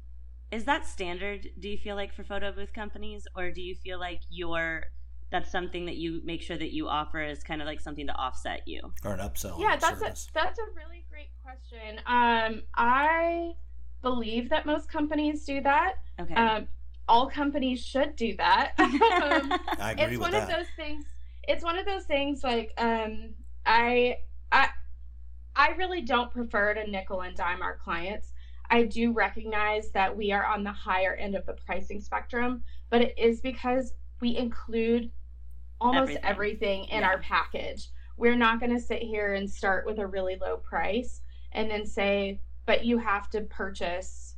Is 0.50 0.64
that 0.64 0.86
standard? 0.86 1.48
Do 1.58 1.68
you 1.68 1.76
feel 1.78 1.96
like 1.96 2.14
for 2.14 2.24
photo 2.24 2.52
booth 2.52 2.72
companies, 2.72 3.26
or 3.36 3.50
do 3.50 3.60
you 3.60 3.74
feel 3.74 3.98
like 3.98 4.20
you're 4.30 4.84
that's 5.32 5.50
something 5.50 5.86
that 5.86 5.96
you 5.96 6.20
make 6.24 6.40
sure 6.40 6.56
that 6.56 6.72
you 6.72 6.88
offer 6.88 7.20
is 7.20 7.42
kind 7.42 7.60
of 7.60 7.66
like 7.66 7.80
something 7.80 8.06
to 8.06 8.14
offset 8.14 8.62
you? 8.66 8.80
or 9.04 9.12
an 9.14 9.18
upsell. 9.18 9.58
yeah 9.60 9.76
that's 9.76 9.98
service. 9.98 10.28
a 10.30 10.34
that's 10.34 10.58
a 10.60 10.62
really 10.76 11.04
great 11.10 11.30
question 11.42 11.98
um 12.06 12.62
i 12.76 13.50
believe 14.02 14.48
that 14.50 14.64
most 14.66 14.88
companies 14.88 15.44
do 15.44 15.60
that 15.60 15.94
Okay. 16.20 16.34
um 16.34 16.68
all 17.08 17.28
companies 17.28 17.84
should 17.84 18.14
do 18.14 18.36
that 18.36 18.72
um, 18.78 19.52
I 19.80 19.92
agree 19.92 20.04
it's 20.04 20.10
with 20.12 20.20
one 20.20 20.30
that. 20.32 20.44
of 20.44 20.48
those 20.48 20.66
things 20.76 21.04
it's 21.48 21.64
one 21.64 21.76
of 21.76 21.84
those 21.86 22.04
things 22.04 22.44
like 22.44 22.72
um 22.78 23.30
i 23.66 24.16
i 24.52 24.68
i 25.56 25.70
really 25.76 26.02
don't 26.02 26.30
prefer 26.30 26.72
to 26.74 26.88
nickel 26.88 27.22
and 27.22 27.36
dime 27.36 27.62
our 27.62 27.76
clients 27.78 28.32
i 28.70 28.82
do 28.82 29.12
recognize 29.12 29.90
that 29.90 30.14
we 30.16 30.32
are 30.32 30.44
on 30.46 30.64
the 30.64 30.72
higher 30.72 31.14
end 31.14 31.34
of 31.34 31.44
the 31.46 31.52
pricing 31.52 32.00
spectrum 32.00 32.62
but 32.90 33.00
it 33.00 33.14
is 33.18 33.40
because 33.40 33.94
we 34.20 34.36
include 34.36 35.10
almost 35.80 36.10
Everything. 36.22 36.24
everything, 36.24 36.84
in 36.86 37.00
Yeah. 37.00 37.08
our 37.08 37.18
package 37.18 37.88
we're 38.16 38.36
not 38.36 38.60
going 38.60 38.72
to 38.72 38.80
sit 38.80 39.02
here 39.02 39.34
and 39.34 39.48
start 39.50 39.84
with 39.84 39.98
a 39.98 40.06
really 40.06 40.36
low 40.36 40.56
price 40.56 41.20
and 41.52 41.70
then 41.70 41.84
say 41.86 42.40
but 42.64 42.84
you 42.84 42.98
have 42.98 43.28
to 43.30 43.42
purchase 43.42 44.36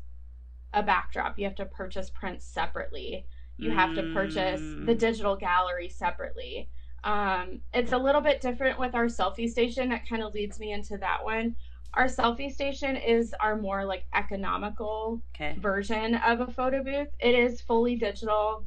a 0.75 0.83
backdrop 0.83 1.39
you 1.39 1.45
have 1.45 1.55
to 1.57 1.65
purchase 1.67 2.11
prints 2.11 2.45
separately 2.45 3.27
you 3.61 3.71
have 3.73 3.93
to 3.95 4.03
purchase 4.13 4.61
the 4.61 4.95
Mm. 4.95 4.99
digital 4.99 5.35
gallery 5.35 5.89
separately. 5.89 6.71
Um, 7.03 7.61
it's 7.75 7.91
a 7.91 7.99
little 7.99 8.21
bit 8.21 8.41
different 8.41 8.79
with 8.79 8.95
our 8.95 9.07
selfie 9.07 9.49
station. 9.51 9.89
That 9.89 10.09
kind 10.09 10.23
of 10.23 10.33
leads 10.33 10.61
me 10.61 10.71
into 10.71 10.97
that 10.99 11.25
one. 11.25 11.57
Our 11.99 12.07
selfie 12.07 12.53
station 12.53 12.95
is 12.95 13.35
our 13.41 13.57
more 13.57 13.85
like 13.85 14.05
economical 14.15 15.21
okay. 15.35 15.57
version 15.59 16.15
of 16.15 16.39
a 16.39 16.47
photo 16.47 16.85
booth. 16.85 17.09
It 17.19 17.35
is 17.35 17.61
fully 17.61 17.97
digital, 17.97 18.65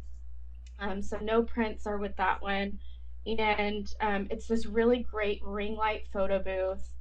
um, 0.80 1.02
so 1.02 1.18
no 1.22 1.42
prints 1.42 1.88
are 1.88 1.98
with 1.98 2.14
that 2.18 2.42
one. 2.42 2.78
And 3.26 3.88
um, 4.02 4.28
it's 4.30 4.48
this 4.48 4.66
really 4.66 5.08
great 5.10 5.42
ring 5.46 5.78
light 5.78 6.08
photo 6.12 6.40
booth, 6.44 6.92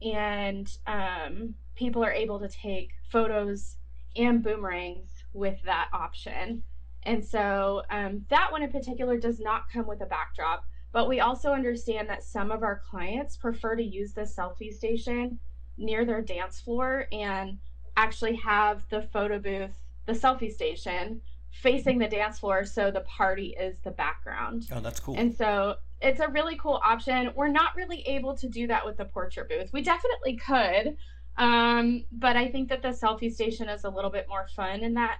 and 0.00 0.70
um, 0.86 1.54
people 1.74 2.04
are 2.04 2.12
able 2.12 2.38
to 2.38 2.48
take 2.48 2.90
photos 3.10 3.76
and 4.14 4.44
boomerangs 4.44 5.08
with 5.32 5.58
that 5.64 5.88
option. 5.92 6.62
And 7.02 7.24
so 7.24 7.82
um, 7.90 8.26
that 8.28 8.52
one 8.52 8.62
in 8.62 8.70
particular 8.70 9.18
does 9.18 9.40
not 9.40 9.68
come 9.72 9.88
with 9.88 10.02
a 10.02 10.06
backdrop, 10.06 10.64
but 10.92 11.08
we 11.08 11.18
also 11.18 11.50
understand 11.50 12.08
that 12.10 12.22
some 12.22 12.52
of 12.52 12.62
our 12.62 12.80
clients 12.88 13.36
prefer 13.36 13.74
to 13.74 13.82
use 13.82 14.12
the 14.12 14.20
selfie 14.20 14.72
station 14.72 15.40
near 15.80 16.04
their 16.04 16.20
dance 16.20 16.60
floor 16.60 17.06
and 17.12 17.58
actually 17.96 18.36
have 18.36 18.84
the 18.90 19.02
photo 19.02 19.38
booth, 19.38 19.72
the 20.06 20.12
selfie 20.12 20.52
station, 20.52 21.20
facing 21.50 21.98
the 21.98 22.08
dance 22.08 22.38
floor 22.38 22.64
so 22.64 22.90
the 22.90 23.00
party 23.00 23.56
is 23.58 23.76
the 23.82 23.90
background. 23.90 24.68
Oh, 24.72 24.80
that's 24.80 25.00
cool. 25.00 25.16
And 25.18 25.34
so 25.34 25.76
it's 26.00 26.20
a 26.20 26.28
really 26.28 26.56
cool 26.56 26.80
option. 26.84 27.30
We're 27.34 27.48
not 27.48 27.74
really 27.74 28.02
able 28.02 28.36
to 28.36 28.48
do 28.48 28.66
that 28.68 28.84
with 28.86 28.96
the 28.96 29.04
portrait 29.04 29.48
booth. 29.48 29.72
We 29.72 29.82
definitely 29.82 30.36
could, 30.36 30.96
um, 31.36 32.04
but 32.12 32.36
I 32.36 32.48
think 32.48 32.68
that 32.68 32.82
the 32.82 32.88
selfie 32.88 33.32
station 33.32 33.68
is 33.68 33.84
a 33.84 33.90
little 33.90 34.10
bit 34.10 34.26
more 34.28 34.46
fun 34.54 34.82
in 34.82 34.94
that 34.94 35.18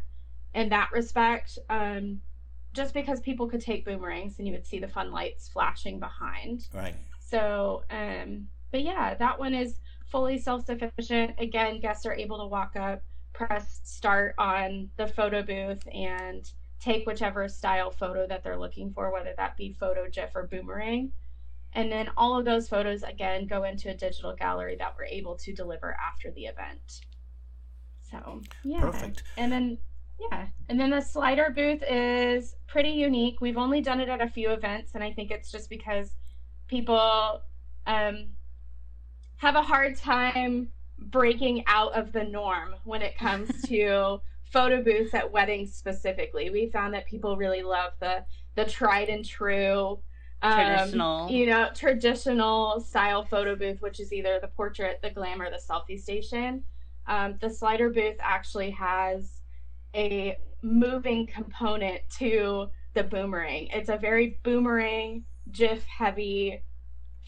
in 0.54 0.68
that 0.70 0.90
respect. 0.92 1.58
Um, 1.68 2.20
just 2.72 2.94
because 2.94 3.20
people 3.20 3.48
could 3.48 3.60
take 3.60 3.84
boomerangs 3.84 4.38
and 4.38 4.46
you 4.46 4.52
would 4.52 4.64
see 4.64 4.78
the 4.78 4.86
fun 4.86 5.10
lights 5.10 5.48
flashing 5.48 5.98
behind. 5.98 6.68
right. 6.72 6.94
So, 7.18 7.82
um, 7.90 8.46
but 8.70 8.82
yeah, 8.82 9.14
that 9.14 9.38
one 9.38 9.54
is 9.54 9.76
fully 10.10 10.38
self 10.38 10.66
sufficient. 10.66 11.32
Again, 11.38 11.80
guests 11.80 12.06
are 12.06 12.14
able 12.14 12.38
to 12.38 12.46
walk 12.46 12.76
up, 12.76 13.02
press 13.32 13.80
start 13.84 14.34
on 14.38 14.90
the 14.96 15.06
photo 15.06 15.42
booth, 15.42 15.86
and 15.92 16.50
take 16.80 17.06
whichever 17.06 17.48
style 17.48 17.90
photo 17.90 18.26
that 18.26 18.42
they're 18.42 18.58
looking 18.58 18.92
for, 18.92 19.12
whether 19.12 19.34
that 19.36 19.56
be 19.56 19.72
photo, 19.72 20.08
GIF, 20.08 20.34
or 20.34 20.46
boomerang. 20.46 21.12
And 21.74 21.92
then 21.92 22.10
all 22.16 22.36
of 22.36 22.44
those 22.44 22.68
photos, 22.68 23.02
again, 23.02 23.46
go 23.46 23.64
into 23.64 23.90
a 23.90 23.94
digital 23.94 24.34
gallery 24.34 24.76
that 24.78 24.94
we're 24.98 25.04
able 25.04 25.36
to 25.36 25.52
deliver 25.52 25.96
after 26.04 26.30
the 26.32 26.46
event. 26.46 27.02
So, 28.10 28.42
yeah. 28.64 28.80
Perfect. 28.80 29.22
And 29.36 29.52
then, 29.52 29.78
yeah. 30.18 30.46
And 30.68 30.80
then 30.80 30.90
the 30.90 31.00
slider 31.00 31.52
booth 31.54 31.82
is 31.88 32.56
pretty 32.66 32.90
unique. 32.90 33.40
We've 33.40 33.58
only 33.58 33.82
done 33.82 34.00
it 34.00 34.08
at 34.08 34.20
a 34.20 34.28
few 34.28 34.50
events, 34.50 34.92
and 34.94 35.04
I 35.04 35.12
think 35.12 35.30
it's 35.30 35.52
just 35.52 35.70
because 35.70 36.16
people 36.66 37.42
um, 37.86 38.28
have 39.40 39.56
a 39.56 39.62
hard 39.62 39.96
time 39.96 40.68
breaking 40.98 41.64
out 41.66 41.94
of 41.94 42.12
the 42.12 42.22
norm 42.22 42.74
when 42.84 43.00
it 43.00 43.16
comes 43.16 43.62
to 43.66 44.20
photo 44.52 44.82
booths 44.82 45.14
at 45.14 45.32
weddings 45.32 45.72
specifically. 45.72 46.50
We 46.50 46.70
found 46.70 46.92
that 46.92 47.06
people 47.06 47.36
really 47.36 47.62
love 47.62 47.92
the 48.00 48.24
the 48.54 48.66
tried 48.66 49.08
and 49.08 49.24
true 49.24 50.00
um, 50.42 50.52
Traditional. 50.52 51.30
you 51.30 51.46
know, 51.46 51.68
traditional 51.74 52.80
style 52.80 53.24
photo 53.24 53.56
booth, 53.56 53.80
which 53.80 54.00
is 54.00 54.12
either 54.12 54.38
the 54.40 54.48
portrait, 54.48 55.00
the 55.02 55.10
glam, 55.10 55.40
or 55.40 55.50
the 55.50 55.58
selfie 55.58 56.00
station. 56.00 56.64
Um, 57.06 57.36
the 57.40 57.50
slider 57.50 57.90
booth 57.90 58.16
actually 58.20 58.70
has 58.70 59.40
a 59.94 60.38
moving 60.62 61.26
component 61.26 62.02
to 62.18 62.68
the 62.94 63.02
boomerang. 63.02 63.68
It's 63.68 63.88
a 63.88 63.96
very 63.96 64.38
boomerang, 64.42 65.24
GIF 65.52 65.84
heavy 65.84 66.62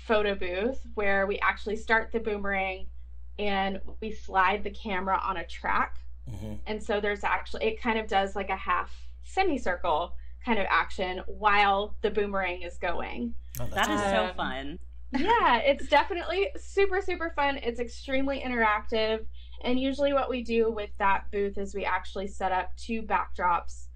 photo 0.06 0.35
booth 0.35 0.80
where 0.94 1.26
we 1.26 1.38
actually 1.40 1.76
start 1.76 2.11
the 2.12 2.21
boomerang 2.21 2.87
and 3.38 3.80
we 4.00 4.12
slide 4.12 4.62
the 4.64 4.71
camera 4.71 5.21
on 5.23 5.37
a 5.38 5.47
track. 5.47 5.97
hmm 6.28 6.54
And 6.66 6.82
so 6.82 7.00
there's 7.00 7.25
actually, 7.25 7.64
it 7.66 7.80
kind 7.80 7.99
of 7.99 8.06
does 8.06 8.37
like 8.37 8.50
a 8.50 8.56
half 8.56 8.94
semicircle 9.25 10.14
kind 10.44 10.59
of 10.59 10.66
action 10.68 11.23
while 11.26 11.97
the 12.02 12.11
boomerang 12.11 12.62
is 12.62 12.78
going. 12.78 13.35
Oh, 13.61 13.66
that's 13.73 13.87
That 13.87 13.90
is 13.94 14.00
cool. 14.00 14.11
so 14.11 14.25
Um, 14.30 14.35
fun. 14.37 14.78
yeah, 15.12 15.56
it's 15.64 15.87
definitely 15.88 16.49
super, 16.56 17.00
super 17.00 17.32
fun. 17.37 17.59
It's 17.62 17.80
extremely 17.80 18.40
interactive. 18.40 19.25
And 19.64 19.78
usually, 19.78 20.12
what 20.12 20.28
we 20.28 20.42
do 20.42 20.73
with 20.73 20.90
that 20.99 21.30
booth 21.30 21.56
is 21.59 21.75
we 21.75 21.85
actually 21.85 22.26
set 22.26 22.50
up 22.50 22.75
two 22.76 23.02
backdrops, 23.02 23.87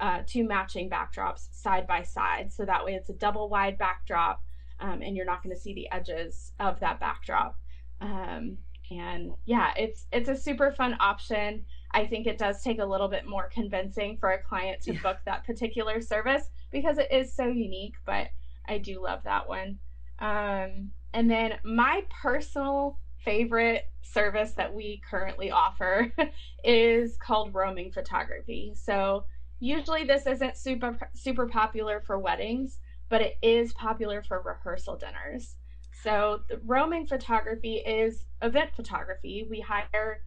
uh, 0.00 0.22
two 0.26 0.42
matching 0.44 0.90
backdrops 0.90 1.46
side 1.54 1.86
by 1.86 2.02
side. 2.02 2.52
So 2.52 2.64
that 2.64 2.84
way, 2.84 2.94
it's 2.94 3.08
a 3.10 3.12
double 3.14 3.48
wide 3.48 3.78
backdrop, 3.78 4.42
um, 4.82 5.00
and 5.02 5.16
you're 5.16 5.26
not 5.26 5.42
going 5.42 5.54
to 5.54 5.60
see 5.60 5.74
the 5.74 5.90
edges 5.92 6.52
of 6.60 6.80
that 6.80 7.00
backdrop. 7.00 7.58
Um, 8.00 8.58
and 8.90 9.32
yeah, 9.46 9.72
it's 9.76 10.06
it's 10.12 10.28
a 10.28 10.36
super 10.36 10.72
fun 10.72 10.96
option. 11.00 11.64
I 11.92 12.06
think 12.06 12.26
it 12.26 12.36
does 12.38 12.62
take 12.62 12.78
a 12.80 12.84
little 12.84 13.08
bit 13.08 13.26
more 13.26 13.48
convincing 13.52 14.18
for 14.18 14.32
a 14.32 14.42
client 14.42 14.82
to 14.82 14.92
Yeah. 14.92 15.00
book 15.02 15.18
that 15.24 15.44
particular 15.46 16.00
service 16.00 16.50
because 16.70 16.98
it 16.98 17.10
is 17.12 17.34
so 17.34 17.46
unique, 17.46 17.94
but 18.04 18.28
I 18.68 18.78
do 18.78 19.02
love 19.02 19.22
that 19.24 19.48
one. 19.48 19.78
Um, 20.18 20.92
and 21.14 21.30
then 21.30 21.58
my 21.64 22.02
personal 22.22 22.98
favorite 23.24 23.84
service 24.02 24.52
that 24.54 24.74
we 24.74 25.00
currently 25.08 25.50
offer 25.50 26.12
is 26.64 27.16
called 27.18 27.54
roaming 27.54 27.92
photography. 27.92 28.72
So 28.74 29.26
usually 29.60 30.04
this 30.04 30.26
isn't 30.26 30.56
super 30.56 30.98
super 31.14 31.46
popular 31.46 32.02
for 32.06 32.18
weddings, 32.18 32.78
but 33.12 33.20
it 33.20 33.36
is 33.42 33.74
popular 33.74 34.22
for 34.22 34.40
rehearsal 34.40 34.96
dinners. 34.96 35.56
So 36.02 36.40
the 36.48 36.58
roaming 36.64 37.06
photography 37.06 37.74
is 37.74 38.24
event 38.40 38.70
photography. 38.74 39.46
We 39.50 39.60
hire 39.60 40.22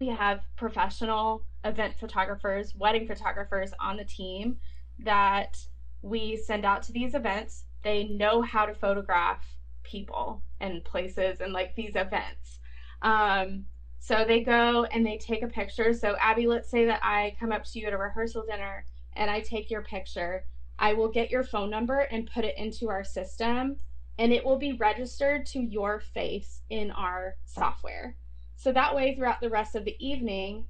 we 0.00 0.08
have 0.08 0.40
professional 0.56 1.44
event 1.64 1.96
photographers, 2.00 2.74
wedding 2.74 3.06
photographers 3.06 3.74
on 3.78 3.98
the 3.98 4.06
team 4.06 4.56
that 5.00 5.58
we 6.00 6.34
send 6.34 6.64
out 6.64 6.82
to 6.84 6.92
these 6.92 7.14
events. 7.14 7.64
They 7.84 8.04
know 8.04 8.40
how 8.40 8.64
to 8.64 8.72
photograph 8.74 9.44
people 9.82 10.42
and 10.60 10.82
places 10.82 11.42
and 11.42 11.52
like 11.52 11.76
these 11.76 11.94
events. 11.94 12.58
Um, 13.02 13.66
so 13.98 14.24
they 14.26 14.40
go 14.40 14.84
and 14.84 15.04
they 15.04 15.18
take 15.18 15.42
a 15.42 15.48
picture. 15.48 15.92
So, 15.92 16.16
Abby, 16.18 16.46
let's 16.46 16.70
say 16.70 16.86
that 16.86 17.00
I 17.02 17.36
come 17.38 17.52
up 17.52 17.64
to 17.64 17.78
you 17.78 17.86
at 17.88 17.92
a 17.92 17.98
rehearsal 17.98 18.44
dinner 18.48 18.86
and 19.14 19.30
I 19.30 19.40
take 19.40 19.70
your 19.70 19.82
picture. 19.82 20.46
I 20.82 20.94
will 20.94 21.08
get 21.08 21.30
your 21.30 21.44
phone 21.44 21.70
number 21.70 22.00
and 22.00 22.28
put 22.28 22.44
it 22.44 22.58
into 22.58 22.90
our 22.90 23.04
system, 23.04 23.76
and 24.18 24.32
it 24.32 24.44
will 24.44 24.58
be 24.58 24.72
registered 24.72 25.46
to 25.46 25.60
your 25.60 26.00
face 26.00 26.62
in 26.70 26.90
our 26.90 27.36
software. 27.44 28.16
So 28.56 28.72
that 28.72 28.92
way, 28.92 29.14
throughout 29.14 29.40
the 29.40 29.48
rest 29.48 29.76
of 29.76 29.84
the 29.84 29.94
evening, 30.04 30.64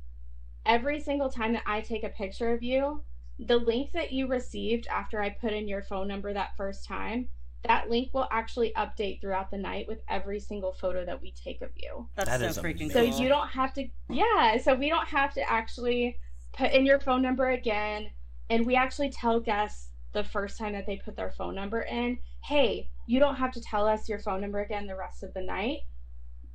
every 0.66 1.00
single 1.00 1.30
time 1.30 1.54
that 1.54 1.62
I 1.64 1.80
take 1.80 2.04
a 2.04 2.10
picture 2.10 2.52
of 2.52 2.62
you, 2.62 3.02
the 3.38 3.56
link 3.56 3.92
that 3.92 4.12
you 4.12 4.26
received 4.26 4.86
after 4.86 5.22
I 5.22 5.30
put 5.30 5.54
in 5.54 5.66
your 5.66 5.82
phone 5.82 6.08
number 6.08 6.34
that 6.34 6.58
first 6.58 6.86
time, 6.86 7.28
that 7.64 7.88
link 7.88 8.12
will 8.12 8.28
actually 8.30 8.74
update 8.76 9.22
throughout 9.22 9.50
the 9.50 9.56
night 9.56 9.88
with 9.88 10.02
every 10.10 10.40
single 10.40 10.72
photo 10.72 11.06
that 11.06 11.22
we 11.22 11.32
take 11.32 11.62
of 11.62 11.70
you. 11.74 12.06
That's 12.16 12.28
That 12.28 12.40
so 12.40 12.46
is 12.46 12.58
freaking 12.58 12.92
amazing. 12.92 13.12
So 13.12 13.22
you 13.22 13.30
don't 13.30 13.48
have 13.48 13.72
to, 13.74 13.88
yeah. 14.10 14.58
So 14.58 14.74
we 14.74 14.90
don't 14.90 15.08
have 15.08 15.32
to 15.34 15.50
actually 15.50 16.18
put 16.52 16.72
in 16.72 16.84
your 16.84 17.00
phone 17.00 17.22
number 17.22 17.48
again. 17.48 18.10
And 18.50 18.66
we 18.66 18.76
actually 18.76 19.08
tell 19.08 19.40
guests 19.40 19.88
the 20.12 20.24
first 20.24 20.58
time 20.58 20.72
that 20.72 20.86
they 20.86 20.96
put 20.96 21.16
their 21.16 21.30
phone 21.30 21.54
number 21.54 21.80
in, 21.82 22.18
hey, 22.44 22.88
you 23.06 23.18
don't 23.18 23.36
have 23.36 23.52
to 23.52 23.60
tell 23.60 23.86
us 23.86 24.08
your 24.08 24.18
phone 24.18 24.40
number 24.40 24.60
again 24.60 24.86
the 24.86 24.96
rest 24.96 25.22
of 25.22 25.32
the 25.34 25.40
night. 25.42 25.80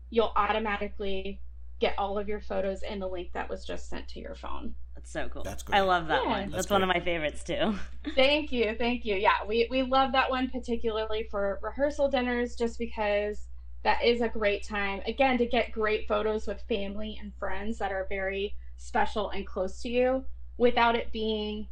You'll 0.10 0.32
automatically 0.36 1.42
get 1.80 1.94
all 1.98 2.18
of 2.18 2.28
your 2.28 2.40
photos 2.42 2.82
in 2.84 3.00
the 3.00 3.08
link 3.08 3.32
that 3.34 3.50
was 3.50 3.66
just 3.66 3.90
sent 3.90 4.08
to 4.10 4.20
your 4.20 4.36
phone. 4.36 4.74
That's 4.96 5.12
so 5.12 5.30
cool. 5.30 5.44
That's 5.44 5.64
great. 5.64 5.78
I 5.78 5.82
love 5.82 6.08
that 6.08 6.24
Yeah. 6.24 6.30
one. 6.30 6.42
That's 6.44 6.54
That's, 6.54 6.70
one 6.72 6.82
of 6.82 6.88
my 6.88 7.00
favorites 7.00 7.44
too. 7.44 7.76
Thank 8.16 8.52
you, 8.52 8.76
thank 8.78 9.06
you. 9.06 9.16
Yeah, 9.16 9.46
we 9.48 9.68
we 9.70 9.84
love 9.84 10.12
that 10.14 10.30
one 10.30 10.50
particularly 10.50 11.28
for 11.30 11.60
rehearsal 11.62 12.10
dinners, 12.10 12.56
just 12.56 12.80
because 12.80 13.48
that 13.84 14.04
is 14.04 14.22
a 14.22 14.28
great 14.30 14.64
time 14.64 15.02
again 15.06 15.38
to 15.38 15.46
get 15.46 15.72
great 15.72 16.08
photos 16.08 16.48
with 16.48 16.62
family 16.68 17.18
and 17.22 17.32
friends 17.36 17.78
that 17.78 17.92
are 17.92 18.08
very 18.10 18.56
special 18.78 19.30
and 19.30 19.46
close 19.46 19.82
to 19.84 19.90
you, 19.90 20.26
without 20.58 20.96
it 20.96 21.12
being 21.12 21.68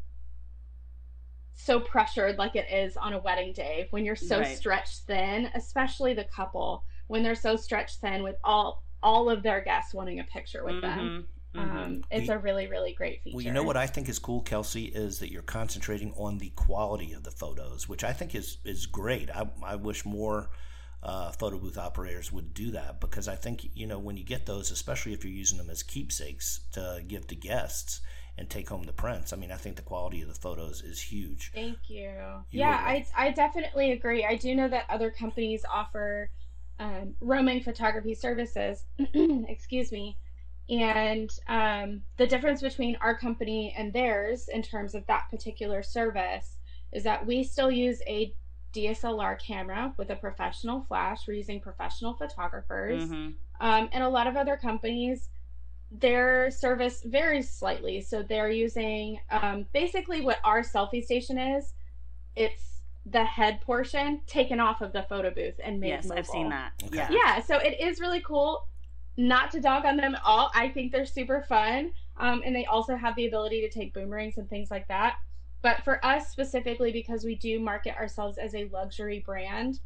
so 1.55 1.79
pressured 1.79 2.37
like 2.37 2.55
it 2.55 2.69
is 2.71 2.97
on 2.97 3.13
a 3.13 3.19
wedding 3.19 3.53
day 3.53 3.87
when 3.91 4.05
you're 4.05 4.15
so 4.15 4.39
Right. 4.39 4.57
stretched 4.57 5.01
thin, 5.07 5.49
especially 5.55 6.13
the 6.13 6.25
couple 6.25 6.83
when 7.07 7.23
they're 7.23 7.35
so 7.35 7.55
stretched 7.55 8.01
thin 8.01 8.23
with 8.23 8.35
all 8.43 8.83
all 9.03 9.29
of 9.29 9.43
their 9.43 9.61
guests 9.61 9.93
wanting 9.93 10.19
a 10.19 10.23
picture 10.23 10.63
with 10.65 10.81
them. 10.81 11.27
Mhm, 11.55 11.59
mhm. 11.59 11.71
Um, 11.75 12.03
it's 12.09 12.27
We- 12.27 12.33
a 12.33 12.39
really 12.39 12.67
really 12.67 12.93
great 12.93 13.21
feature. 13.23 13.35
Well, 13.35 13.45
you 13.45 13.51
know 13.51 13.63
what 13.63 13.77
I 13.77 13.87
think 13.87 14.09
is 14.09 14.17
cool, 14.19 14.41
Kelsey, 14.41 14.85
is 14.85 15.19
that 15.19 15.31
you're 15.31 15.43
concentrating 15.43 16.11
on 16.13 16.39
the 16.39 16.49
quality 16.51 17.13
of 17.13 17.23
the 17.23 17.31
photos, 17.31 17.87
which 17.87 18.03
I 18.03 18.13
think 18.13 18.33
is 18.35 18.57
is 18.65 18.85
great. 18.87 19.29
I, 19.29 19.47
I 19.63 19.75
wish 19.75 20.05
more 20.05 20.49
uh, 21.03 21.31
photo 21.31 21.59
booth 21.59 21.77
operators 21.77 22.31
would 22.31 22.53
do 22.55 22.71
that 22.71 22.99
because 22.99 23.27
I 23.27 23.35
think 23.35 23.69
you 23.75 23.85
know 23.85 23.99
when 23.99 24.17
you 24.17 24.23
get 24.23 24.47
those, 24.47 24.71
especially 24.71 25.13
if 25.13 25.23
you're 25.23 25.33
using 25.33 25.59
them 25.59 25.69
as 25.69 25.83
keepsakes 25.83 26.61
to 26.71 27.03
give 27.07 27.27
to 27.27 27.35
guests 27.35 28.01
and 28.37 28.49
take 28.49 28.69
home 28.69 28.83
the 28.83 28.93
prints. 28.93 29.31
I 29.31 29.37
mean, 29.37 29.51
I 29.51 29.55
think 29.55 29.75
the 29.75 29.81
quality 29.81 30.21
of 30.21 30.27
the 30.27 30.33
photos 30.33 30.81
is 30.81 31.01
huge. 31.01 31.51
Thank 31.53 31.77
you. 31.87 32.09
You 32.51 32.59
yeah, 32.59 32.83
are 32.83 32.87
I, 32.87 33.05
I 33.15 33.31
definitely 33.31 33.93
agree. 33.93 34.25
I 34.25 34.35
do 34.35 34.55
know 34.55 34.67
that 34.67 34.85
other 34.89 35.09
companies 35.09 35.63
offer 35.71 36.29
um, 36.79 37.15
roaming 37.21 37.63
photography 37.63 38.13
services. 38.13 38.83
excuse 39.47 39.91
me. 39.91 40.17
And 40.69 41.31
um, 41.47 42.01
the 42.17 42.27
difference 42.27 42.61
between 42.61 42.97
our 42.99 43.17
company 43.17 43.73
and 43.77 43.93
theirs 43.93 44.49
in 44.51 44.63
terms 44.63 44.95
of 44.95 45.05
that 45.07 45.29
particular 45.29 45.83
service 45.83 46.57
is 46.91 47.03
that 47.03 47.25
we 47.25 47.43
still 47.43 47.69
use 47.69 48.01
a 48.07 48.33
DSLR 48.73 49.39
camera 49.39 49.93
with 49.97 50.09
a 50.09 50.15
professional 50.15 50.81
flash. 50.81 51.27
We're 51.27 51.35
using 51.35 51.61
professional 51.61 52.13
photographers. 52.15 53.03
Mhm. 53.03 53.35
Um, 53.61 53.89
and 53.93 54.03
a 54.03 54.09
lot 54.09 54.27
of 54.27 54.35
other 54.35 54.57
companies, 54.57 55.29
their 55.91 56.51
service 56.51 57.03
varies 57.05 57.49
slightly. 57.49 58.01
So 58.01 58.23
they're 58.23 58.51
using 58.51 59.19
um, 59.29 59.65
basically 59.73 60.21
what 60.21 60.39
our 60.43 60.61
selfie 60.61 61.03
station 61.03 61.37
is. 61.37 61.73
It's 62.35 62.81
the 63.05 63.23
head 63.23 63.61
portion 63.61 64.21
taken 64.25 64.59
off 64.59 64.81
of 64.81 64.91
the 64.91 65.03
photo 65.03 65.29
booth 65.29 65.59
and 65.63 65.79
made 65.79 65.89
Yes, 65.89 66.11
I've 66.11 66.27
seen 66.27 66.49
that. 66.49 66.73
Okay. 66.85 66.97
Yeah. 66.97 67.09
Yeah, 67.11 67.41
so 67.41 67.57
it 67.57 67.79
is 67.79 67.99
really 67.99 68.21
cool. 68.21 68.67
Not 69.17 69.51
to 69.51 69.61
dog 69.61 69.85
on 69.85 69.95
them 69.95 70.15
at 70.15 70.21
all. 70.25 70.51
I 70.53 70.69
think 70.69 70.91
they're 70.91 71.05
super 71.05 71.41
fun. 71.47 71.91
Um, 72.17 72.41
and 72.45 72.55
they 72.55 72.65
also 72.65 72.95
have 72.95 73.15
the 73.15 73.27
ability 73.27 73.61
to 73.61 73.69
take 73.69 73.93
boomerangs 73.93 74.37
and 74.37 74.49
things 74.49 74.71
like 74.71 74.87
that. 74.87 75.15
But 75.61 75.83
for 75.83 76.03
us 76.05 76.29
specifically, 76.29 76.91
because 76.91 77.23
we 77.23 77.35
do 77.35 77.59
market 77.59 77.95
ourselves 77.95 78.37
as 78.37 78.55
a 78.55 78.69
luxury 78.71 79.23
brand, 79.25 79.79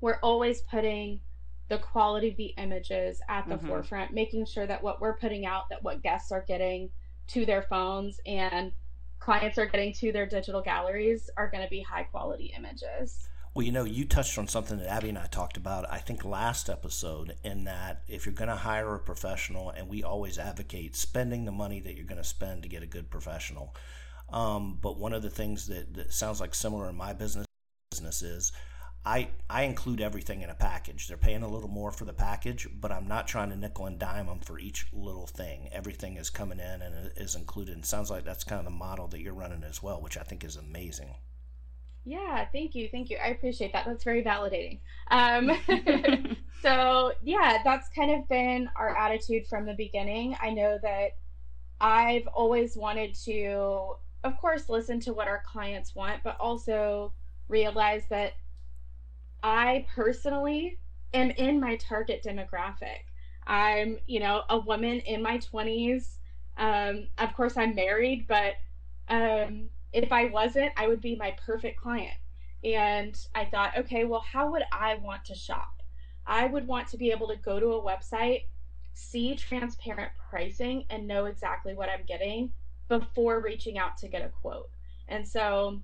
we're 0.00 0.18
always 0.22 0.62
putting 0.62 1.20
the 1.68 1.78
quality 1.78 2.28
of 2.28 2.36
the 2.36 2.54
images 2.58 3.20
at 3.28 3.48
the 3.48 3.56
Mhm. 3.56 3.66
forefront, 3.66 4.12
making 4.12 4.46
sure 4.46 4.66
that 4.66 4.82
what 4.82 5.00
we're 5.00 5.16
putting 5.16 5.46
out, 5.46 5.68
that 5.70 5.82
what 5.82 6.02
guests 6.02 6.30
are 6.30 6.42
getting 6.42 6.90
to 7.28 7.44
their 7.44 7.62
phones 7.62 8.20
and 8.24 8.72
clients 9.18 9.58
are 9.58 9.66
getting 9.66 9.92
to 9.92 10.12
their 10.12 10.26
digital 10.26 10.60
galleries 10.60 11.28
are 11.36 11.50
going 11.50 11.64
to 11.64 11.70
be 11.70 11.80
high 11.80 12.04
quality 12.04 12.52
images. 12.56 13.28
Well, 13.54 13.64
you 13.64 13.72
know, 13.72 13.84
you 13.84 14.04
touched 14.04 14.36
on 14.36 14.48
something 14.48 14.76
that 14.78 14.86
Abby 14.86 15.08
and 15.08 15.18
I 15.18 15.26
talked 15.26 15.56
about, 15.56 15.90
I 15.90 15.98
think, 15.98 16.24
last 16.24 16.68
episode, 16.68 17.36
in 17.42 17.64
that 17.64 18.02
if 18.06 18.26
you're 18.26 18.34
going 18.34 18.50
to 18.50 18.56
hire 18.56 18.94
a 18.94 18.98
professional, 18.98 19.70
and 19.70 19.88
we 19.88 20.02
always 20.02 20.38
advocate 20.38 20.94
spending 20.94 21.46
the 21.46 21.52
money 21.52 21.80
that 21.80 21.96
you're 21.96 22.04
going 22.04 22.20
to 22.20 22.28
spend 22.28 22.64
to 22.64 22.68
get 22.68 22.82
a 22.82 22.86
good 22.86 23.10
professional. 23.10 23.74
Um, 24.28 24.78
but 24.80 24.98
one 24.98 25.14
of 25.14 25.22
the 25.22 25.30
things 25.30 25.68
that, 25.68 25.94
that 25.94 26.12
sounds 26.12 26.38
like 26.38 26.54
similar 26.54 26.88
in 26.90 26.96
my 26.96 27.14
business 27.14 27.46
business 27.90 28.20
is 28.20 28.52
I, 29.06 29.28
I 29.48 29.62
include 29.62 30.00
everything 30.00 30.42
in 30.42 30.50
a 30.50 30.54
package. 30.54 31.06
They're 31.06 31.16
paying 31.16 31.44
a 31.44 31.48
little 31.48 31.68
more 31.68 31.92
for 31.92 32.04
the 32.04 32.12
package, 32.12 32.66
but 32.80 32.90
I'm 32.90 33.06
not 33.06 33.28
trying 33.28 33.50
to 33.50 33.56
nickel 33.56 33.86
and 33.86 34.00
dime 34.00 34.26
them 34.26 34.40
for 34.40 34.58
each 34.58 34.88
little 34.92 35.28
thing. 35.28 35.68
Everything 35.70 36.16
is 36.16 36.28
coming 36.28 36.58
in 36.58 36.82
and 36.82 37.12
is 37.16 37.36
included. 37.36 37.76
And 37.76 37.86
sounds 37.86 38.10
like 38.10 38.24
that's 38.24 38.42
kind 38.42 38.58
of 38.58 38.64
the 38.64 38.76
model 38.76 39.06
that 39.08 39.20
you're 39.20 39.32
running 39.32 39.62
as 39.62 39.80
well, 39.80 40.02
which 40.02 40.18
I 40.18 40.24
think 40.24 40.42
is 40.42 40.56
amazing. 40.56 41.14
Yeah, 42.04 42.46
thank 42.52 42.74
you, 42.74 42.88
thank 42.88 43.08
you. 43.08 43.16
I 43.24 43.28
appreciate 43.28 43.72
that. 43.74 43.86
That's 43.86 44.02
very 44.02 44.24
validating. 44.24 44.80
Um, 45.12 45.52
so 46.62 47.12
yeah, 47.22 47.58
that's 47.62 47.88
kind 47.90 48.10
of 48.10 48.28
been 48.28 48.68
our 48.74 48.96
attitude 48.96 49.46
from 49.46 49.66
the 49.66 49.74
beginning. 49.74 50.36
I 50.42 50.50
know 50.50 50.80
that 50.82 51.10
I've 51.80 52.26
always 52.34 52.76
wanted 52.76 53.14
to, 53.24 53.94
of 54.24 54.36
course, 54.40 54.68
listen 54.68 54.98
to 55.00 55.12
what 55.12 55.28
our 55.28 55.44
clients 55.46 55.94
want, 55.94 56.24
but 56.24 56.36
also 56.40 57.12
realize 57.48 58.02
that 58.10 58.32
I 59.46 59.86
personally 59.94 60.76
am 61.14 61.30
in 61.30 61.60
my 61.60 61.76
target 61.76 62.24
demographic. 62.26 63.04
I'm, 63.46 64.00
you 64.04 64.18
know, 64.18 64.42
a 64.50 64.58
woman 64.58 64.98
in 64.98 65.22
my 65.22 65.38
20s. 65.38 66.16
Um, 66.58 67.06
of 67.18 67.32
course, 67.32 67.56
I'm 67.56 67.76
married, 67.76 68.26
but 68.26 68.54
um, 69.08 69.68
if 69.92 70.10
I 70.10 70.24
wasn't, 70.24 70.72
I 70.76 70.88
would 70.88 71.00
be 71.00 71.14
my 71.14 71.36
perfect 71.46 71.80
client. 71.80 72.16
And 72.64 73.16
I 73.36 73.44
thought, 73.44 73.78
okay, 73.78 74.04
well, 74.04 74.24
how 74.32 74.50
would 74.50 74.64
I 74.72 74.96
want 74.96 75.24
to 75.26 75.36
shop? 75.36 75.80
I 76.26 76.46
would 76.46 76.66
want 76.66 76.88
to 76.88 76.96
be 76.96 77.12
able 77.12 77.28
to 77.28 77.36
go 77.36 77.60
to 77.60 77.74
a 77.74 77.80
website, 77.80 78.46
see 78.94 79.36
transparent 79.36 80.10
pricing, 80.28 80.86
and 80.90 81.06
know 81.06 81.26
exactly 81.26 81.72
what 81.72 81.88
I'm 81.88 82.04
getting 82.04 82.50
before 82.88 83.40
reaching 83.40 83.78
out 83.78 83.96
to 83.98 84.08
get 84.08 84.22
a 84.22 84.28
quote. 84.28 84.70
And 85.06 85.28
so 85.28 85.82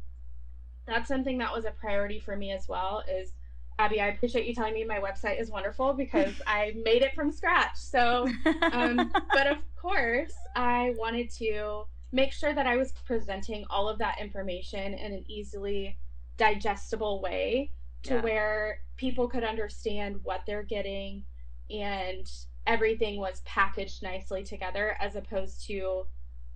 that's 0.85 1.07
something 1.07 1.39
that 1.39 1.55
was 1.55 1.65
a 1.65 1.71
priority 1.71 2.19
for 2.19 2.37
me 2.37 2.51
as 2.51 2.67
well 2.67 3.05
is 3.09 3.35
Abby, 3.79 4.01
I 4.01 4.09
appreciate 4.09 4.47
you 4.47 4.55
telling 4.55 4.75
me 4.75 4.85
my 4.85 5.01
website 5.01 5.41
is 5.41 5.51
wonderful 5.51 5.93
because 5.95 6.33
I 6.47 6.75
made 6.85 7.03
it 7.03 7.15
from 7.15 7.33
scratch. 7.33 7.77
So 7.77 8.29
um, 8.73 9.11
but 9.33 9.47
of 9.47 9.59
course, 9.77 10.35
I 10.55 10.95
wanted 10.99 11.31
to 11.39 11.85
make 12.13 12.33
sure 12.33 12.55
that 12.55 12.67
I 12.67 12.77
was 12.77 12.93
presenting 13.07 13.65
all 13.71 13.89
of 13.89 13.99
that 13.99 14.21
information 14.21 14.95
in 14.95 15.13
an 15.13 15.25
easily 15.29 15.99
digestible 16.37 17.21
way 17.23 17.71
to 18.05 18.15
Yeah. 18.15 18.21
where 18.23 18.79
people 18.97 19.29
could 19.29 19.45
understand 19.45 20.21
what 20.23 20.43
they're 20.47 20.63
getting 20.63 21.25
and 21.71 22.31
everything 22.67 23.19
was 23.19 23.41
packaged 23.45 24.03
nicely 24.03 24.43
together 24.45 24.97
as 25.01 25.17
opposed 25.17 25.67
to 25.67 26.07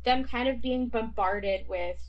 them 0.05 0.25
kind 0.25 0.49
of 0.49 0.61
being 0.61 0.89
bombarded 0.89 1.67
with 1.69 2.01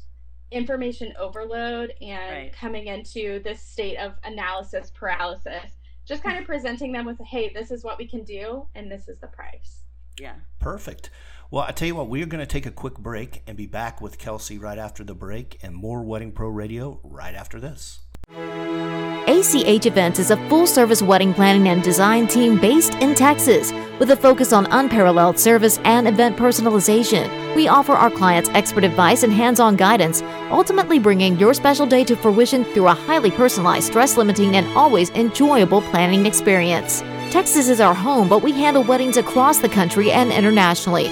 information 0.51 1.13
overload 1.19 1.93
and 2.01 2.31
Right. 2.31 2.53
coming 2.53 2.87
into 2.87 3.41
this 3.43 3.61
state 3.61 3.97
of 3.97 4.13
analysis 4.23 4.91
paralysis. 4.91 5.77
Just 6.05 6.23
kind 6.23 6.37
of 6.37 6.43
mm. 6.43 6.47
presenting 6.47 6.93
them 6.93 7.05
with, 7.05 7.19
hey, 7.19 7.51
this 7.53 7.69
is 7.69 7.83
what 7.83 7.97
we 7.97 8.07
can 8.07 8.23
do, 8.23 8.67
and 8.75 8.89
this 8.89 9.09
is 9.09 9.19
the 9.19 9.27
price. 9.27 9.83
Yeah. 10.19 10.35
Perfect. 10.59 11.09
Well, 11.51 11.63
I 11.63 11.71
tell 11.71 11.87
you 11.87 11.95
what, 11.95 12.09
we're 12.09 12.25
going 12.25 12.39
to 12.39 12.45
take 12.45 12.65
a 12.65 12.71
quick 12.71 12.97
break 12.97 13.43
and 13.47 13.55
be 13.55 13.67
back 13.67 14.01
with 14.01 14.17
Kelsey 14.17 14.57
right 14.57 14.77
after 14.77 15.03
the 15.03 15.13
break 15.13 15.57
and 15.61 15.73
more 15.73 16.03
Wedding 16.03 16.31
Pro 16.31 16.49
Radio 16.49 16.99
right 17.03 17.35
after 17.35 17.59
this. 17.59 17.99
ACH 18.29 19.85
Events 19.85 20.19
is 20.19 20.31
a 20.31 20.49
full 20.49 20.67
service 20.67 21.01
wedding 21.01 21.33
planning 21.33 21.69
and 21.69 21.81
design 21.81 22.27
team 22.27 22.59
based 22.59 22.95
in 22.95 23.15
Texas 23.15 23.71
with 23.99 24.11
a 24.11 24.15
focus 24.15 24.51
on 24.51 24.65
unparalleled 24.67 25.39
service 25.39 25.79
and 25.85 26.07
event 26.07 26.35
personalization. 26.35 27.55
We 27.55 27.67
offer 27.67 27.93
our 27.93 28.09
clients 28.09 28.49
expert 28.49 28.83
advice 28.83 29.23
and 29.23 29.31
hands 29.31 29.59
on 29.59 29.75
guidance, 29.75 30.21
ultimately 30.49 30.99
bringing 30.99 31.37
your 31.37 31.53
special 31.53 31.85
day 31.85 32.03
to 32.05 32.15
fruition 32.15 32.63
through 32.65 32.87
a 32.87 32.93
highly 32.93 33.31
personalized, 33.31 33.87
stress 33.87 34.17
limiting, 34.17 34.55
and 34.55 34.67
always 34.77 35.09
enjoyable 35.11 35.81
planning 35.83 36.25
experience. 36.25 37.01
Texas 37.31 37.69
is 37.69 37.79
our 37.79 37.93
home, 37.93 38.27
but 38.27 38.43
we 38.43 38.51
handle 38.51 38.83
weddings 38.83 39.17
across 39.17 39.59
the 39.59 39.69
country 39.69 40.11
and 40.11 40.31
internationally. 40.31 41.09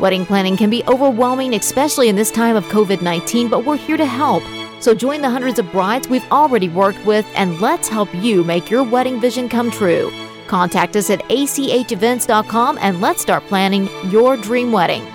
Wedding 0.00 0.26
planning 0.26 0.56
can 0.56 0.68
be 0.68 0.84
overwhelming, 0.84 1.54
especially 1.54 2.08
in 2.08 2.16
this 2.16 2.30
time 2.30 2.56
of 2.56 2.64
COVID 2.66 3.02
19, 3.02 3.48
but 3.48 3.64
we're 3.64 3.76
here 3.76 3.96
to 3.96 4.06
help. 4.06 4.42
So 4.80 4.94
join 4.94 5.20
the 5.22 5.30
hundreds 5.30 5.58
of 5.58 5.70
brides 5.72 6.08
we've 6.08 6.30
already 6.30 6.68
worked 6.68 7.04
with 7.04 7.26
and 7.34 7.60
let's 7.60 7.88
help 7.88 8.14
you 8.14 8.44
make 8.44 8.70
your 8.70 8.82
wedding 8.82 9.20
vision 9.20 9.48
come 9.48 9.70
true. 9.70 10.12
Contact 10.46 10.96
us 10.96 11.10
at 11.10 11.22
achevents.com 11.30 12.78
and 12.80 13.00
let's 13.00 13.22
start 13.22 13.42
planning 13.44 13.88
your 14.10 14.36
dream 14.36 14.72
wedding. 14.72 15.06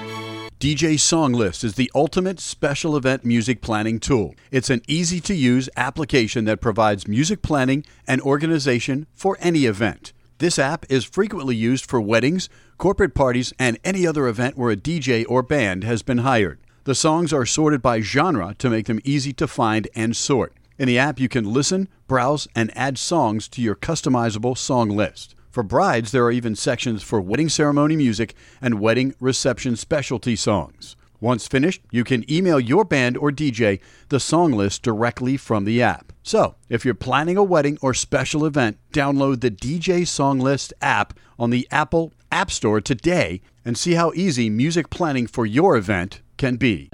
DJ 0.60 0.94
Songlist 0.94 1.66
is 1.66 1.76
the 1.76 1.92
ultimate 1.94 2.40
special 2.40 2.96
event 2.96 3.26
music 3.26 3.60
planning 3.60 4.00
tool. 4.00 4.34
It's 4.50 4.70
an 4.70 4.82
easy 4.88 5.20
to 5.20 5.34
use 5.34 5.70
application 5.76 6.46
that 6.46 6.62
provides 6.62 7.06
music 7.06 7.42
planning 7.42 7.86
and 8.08 8.22
organization 8.22 9.06
for 9.12 9.38
any 9.42 9.66
event. 9.66 10.14
This 10.38 10.58
app 10.58 10.86
is 10.90 11.04
frequently 11.04 11.56
used 11.56 11.86
for 11.86 12.00
weddings, 12.00 12.48
corporate 12.78 13.14
parties, 13.14 13.54
and 13.60 13.78
any 13.84 14.08
other 14.08 14.28
event 14.28 14.58
where 14.58 14.72
a 14.72 14.78
DJ 14.78 15.26
or 15.28 15.44
band 15.44 15.84
has 15.84 16.02
been 16.02 16.20
hired. 16.20 16.60
The 16.86 16.96
songs 16.96 17.32
are 17.32 17.46
sorted 17.46 17.82
by 17.82 18.02
genre 18.02 18.56
to 18.58 18.70
make 18.70 18.88
them 18.88 19.00
easy 19.06 19.32
to 19.34 19.48
find 19.48 19.88
and 19.96 20.14
sort. 20.14 20.54
In 20.78 20.86
the 20.86 21.00
app, 21.00 21.18
you 21.18 21.30
can 21.30 21.54
listen, 21.54 21.88
browse, 22.08 22.46
and 22.54 22.76
add 22.76 22.98
songs 22.98 23.48
to 23.50 23.62
your 23.62 23.76
customizable 23.76 24.58
song 24.58 24.90
list. 24.90 25.34
For 25.50 25.64
brides, 25.64 26.12
there 26.12 26.26
are 26.26 26.32
even 26.32 26.58
sections 26.58 27.02
for 27.02 27.22
wedding 27.22 27.48
ceremony 27.48 27.96
music 27.96 28.36
and 28.62 28.82
wedding 28.82 29.16
reception 29.22 29.78
specialty 29.78 30.36
songs. 30.36 30.98
Once 31.22 31.48
finished, 31.48 31.82
you 31.90 32.04
can 32.04 32.30
email 32.30 32.60
your 32.60 32.84
band 32.84 33.16
or 33.16 33.32
DJ 33.32 33.80
the 34.10 34.20
song 34.20 34.52
list 34.52 34.82
directly 34.84 35.38
from 35.38 35.64
the 35.64 35.82
app. 35.82 36.12
So, 36.22 36.56
if 36.68 36.84
you're 36.84 36.96
planning 36.96 37.38
a 37.38 37.44
wedding 37.44 37.78
or 37.82 37.94
special 37.94 38.46
event, 38.46 38.78
download 38.92 39.40
the 39.40 39.52
DJ 39.52 40.06
Song 40.06 40.38
List 40.38 40.74
app 40.82 41.14
on 41.40 41.50
the 41.50 41.66
Apple 41.72 42.12
App 42.30 42.52
Store 42.52 42.82
today 42.82 43.42
and 43.64 43.78
see 43.78 43.94
how 43.94 44.12
easy 44.16 44.50
music 44.50 44.90
planning 44.90 45.28
for 45.28 45.46
your 45.46 45.78
event 45.78 46.20
can 46.38 46.56
be. 46.56 46.90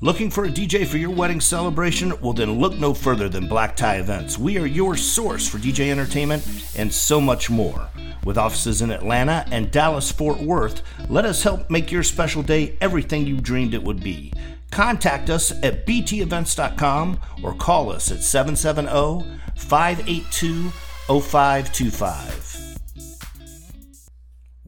Looking 0.00 0.30
for 0.30 0.44
a 0.44 0.48
DJ 0.48 0.86
for 0.86 0.96
your 0.96 1.10
wedding 1.10 1.40
celebration? 1.40 2.12
Well, 2.20 2.32
then 2.32 2.60
look 2.60 2.78
no 2.78 2.94
further 2.94 3.28
than 3.28 3.48
Black 3.48 3.74
Tie 3.74 3.96
Events. 3.96 4.38
We 4.38 4.56
are 4.56 4.66
your 4.66 4.96
source 4.96 5.48
for 5.48 5.58
DJ 5.58 5.90
entertainment 5.90 6.46
and 6.76 6.92
so 6.92 7.20
much 7.20 7.50
more. 7.50 7.88
With 8.24 8.38
offices 8.38 8.80
in 8.80 8.92
Atlanta 8.92 9.44
and 9.50 9.72
Dallas 9.72 10.12
Fort 10.12 10.38
Worth, 10.40 10.82
let 11.08 11.24
us 11.24 11.42
help 11.42 11.68
make 11.68 11.90
your 11.90 12.04
special 12.04 12.44
day 12.44 12.76
everything 12.80 13.26
you 13.26 13.40
dreamed 13.40 13.74
it 13.74 13.82
would 13.82 14.00
be. 14.00 14.32
Contact 14.70 15.30
us 15.30 15.50
at 15.64 15.84
btevents.com 15.84 17.18
or 17.42 17.54
call 17.54 17.90
us 17.90 18.12
at 18.12 18.22
770 18.22 19.26
582 19.56 20.70
0525. 21.08 22.67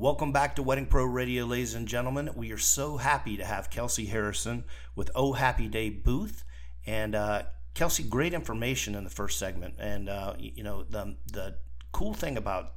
Welcome 0.01 0.33
back 0.33 0.57
to 0.57 0.63
Wedding 0.63 0.87
Pro 0.87 1.05
Radio, 1.05 1.45
ladies 1.45 1.75
and 1.75 1.87
gentlemen. 1.87 2.31
We 2.35 2.53
are 2.53 2.59
so 2.59 2.97
happy 2.97 3.37
to 3.37 3.45
have 3.45 3.69
Kelsey 3.69 4.07
Harrison 4.07 4.65
with 4.97 5.11
Oh 5.15 5.35
Happy 5.35 5.69
Day 5.69 5.91
booth. 5.91 6.43
And 6.87 7.15
uh, 7.15 7.43
Kelsey, 7.75 8.05
great 8.05 8.33
information 8.33 8.95
in 8.95 9.05
the 9.05 9.11
first 9.11 9.39
segment. 9.39 9.75
And 9.79 10.09
uh, 10.09 10.37
you 10.39 10.63
know 10.63 10.85
the 10.85 11.17
the 11.31 11.57
cool 11.93 12.15
thing 12.15 12.39
about 12.39 12.77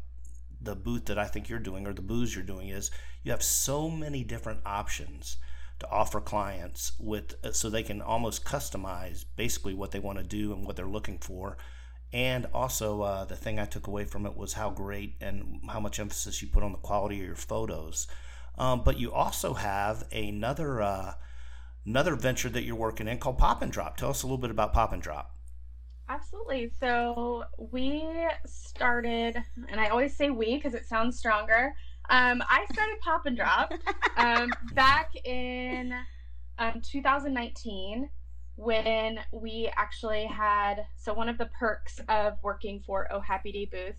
the 0.59 0.75
booth 0.75 1.05
that 1.05 1.17
I 1.17 1.27
think 1.27 1.47
you're 1.47 1.59
doing 1.59 1.87
or 1.87 1.93
the 1.93 2.01
booths 2.01 2.35
you're 2.35 2.43
doing 2.43 2.67
is 2.67 2.91
you 3.23 3.31
have 3.31 3.41
so 3.41 3.89
many 3.89 4.25
different 4.25 4.59
options 4.65 5.37
to 5.79 5.89
offer 5.89 6.19
clients 6.19 6.91
with 6.99 7.35
uh, 7.41 7.53
so 7.53 7.69
they 7.69 7.83
can 7.83 8.01
almost 8.01 8.43
customize 8.43 9.23
basically 9.37 9.73
what 9.73 9.91
they 9.91 9.99
want 9.99 10.17
to 10.17 10.25
do 10.25 10.51
and 10.51 10.65
what 10.65 10.75
they're 10.75 10.85
looking 10.87 11.19
for. 11.19 11.55
And 12.13 12.45
also, 12.53 13.01
uh, 13.01 13.25
the 13.25 13.35
thing 13.35 13.59
I 13.59 13.65
took 13.65 13.87
away 13.87 14.05
from 14.05 14.27
it 14.27 14.37
was 14.37 14.53
how 14.53 14.69
great 14.69 15.15
and 15.19 15.61
how 15.67 15.79
much 15.79 15.99
emphasis 15.99 16.43
you 16.43 16.47
put 16.47 16.61
on 16.61 16.71
the 16.71 16.77
quality 16.77 17.19
of 17.19 17.25
your 17.25 17.35
photos. 17.35 18.07
Um, 18.55 18.83
but 18.83 18.99
you 18.99 19.11
also 19.11 19.55
have 19.55 20.07
another 20.11 20.79
uh, 20.79 21.13
another 21.87 22.15
venture 22.15 22.49
that 22.49 22.63
you're 22.63 22.75
working 22.75 23.07
in 23.07 23.17
called 23.17 23.39
Pop 23.39 23.63
and 23.63 23.71
Drop. 23.71 23.97
Tell 23.97 24.11
us 24.11 24.21
a 24.21 24.27
little 24.27 24.37
bit 24.37 24.51
about 24.51 24.73
Pop 24.73 24.93
and 24.93 25.01
Drop. 25.01 25.35
Absolutely. 26.07 26.71
So 26.79 27.45
we 27.57 28.05
started, 28.45 29.41
and 29.67 29.79
I 29.79 29.87
always 29.87 30.15
say 30.15 30.29
we 30.29 30.55
because 30.55 30.75
it 30.75 30.85
sounds 30.85 31.17
stronger. 31.17 31.73
Um, 32.09 32.43
I 32.47 32.65
started 32.71 32.99
Pop 33.01 33.25
and 33.25 33.35
Drop 33.35 33.73
um, 34.17 34.51
back 34.73 35.15
in 35.25 35.93
um, 36.59 36.79
2019 36.83 38.07
when 38.55 39.19
we 39.31 39.69
actually 39.75 40.25
had. 40.25 40.85
So 40.95 41.13
one 41.13 41.29
of 41.29 41.37
the 41.37 41.47
perks 41.47 41.99
of 42.07 42.37
working 42.43 42.81
for 42.85 43.07
Oh 43.11 43.19
Happy 43.19 43.51
Day 43.51 43.65
booth 43.65 43.95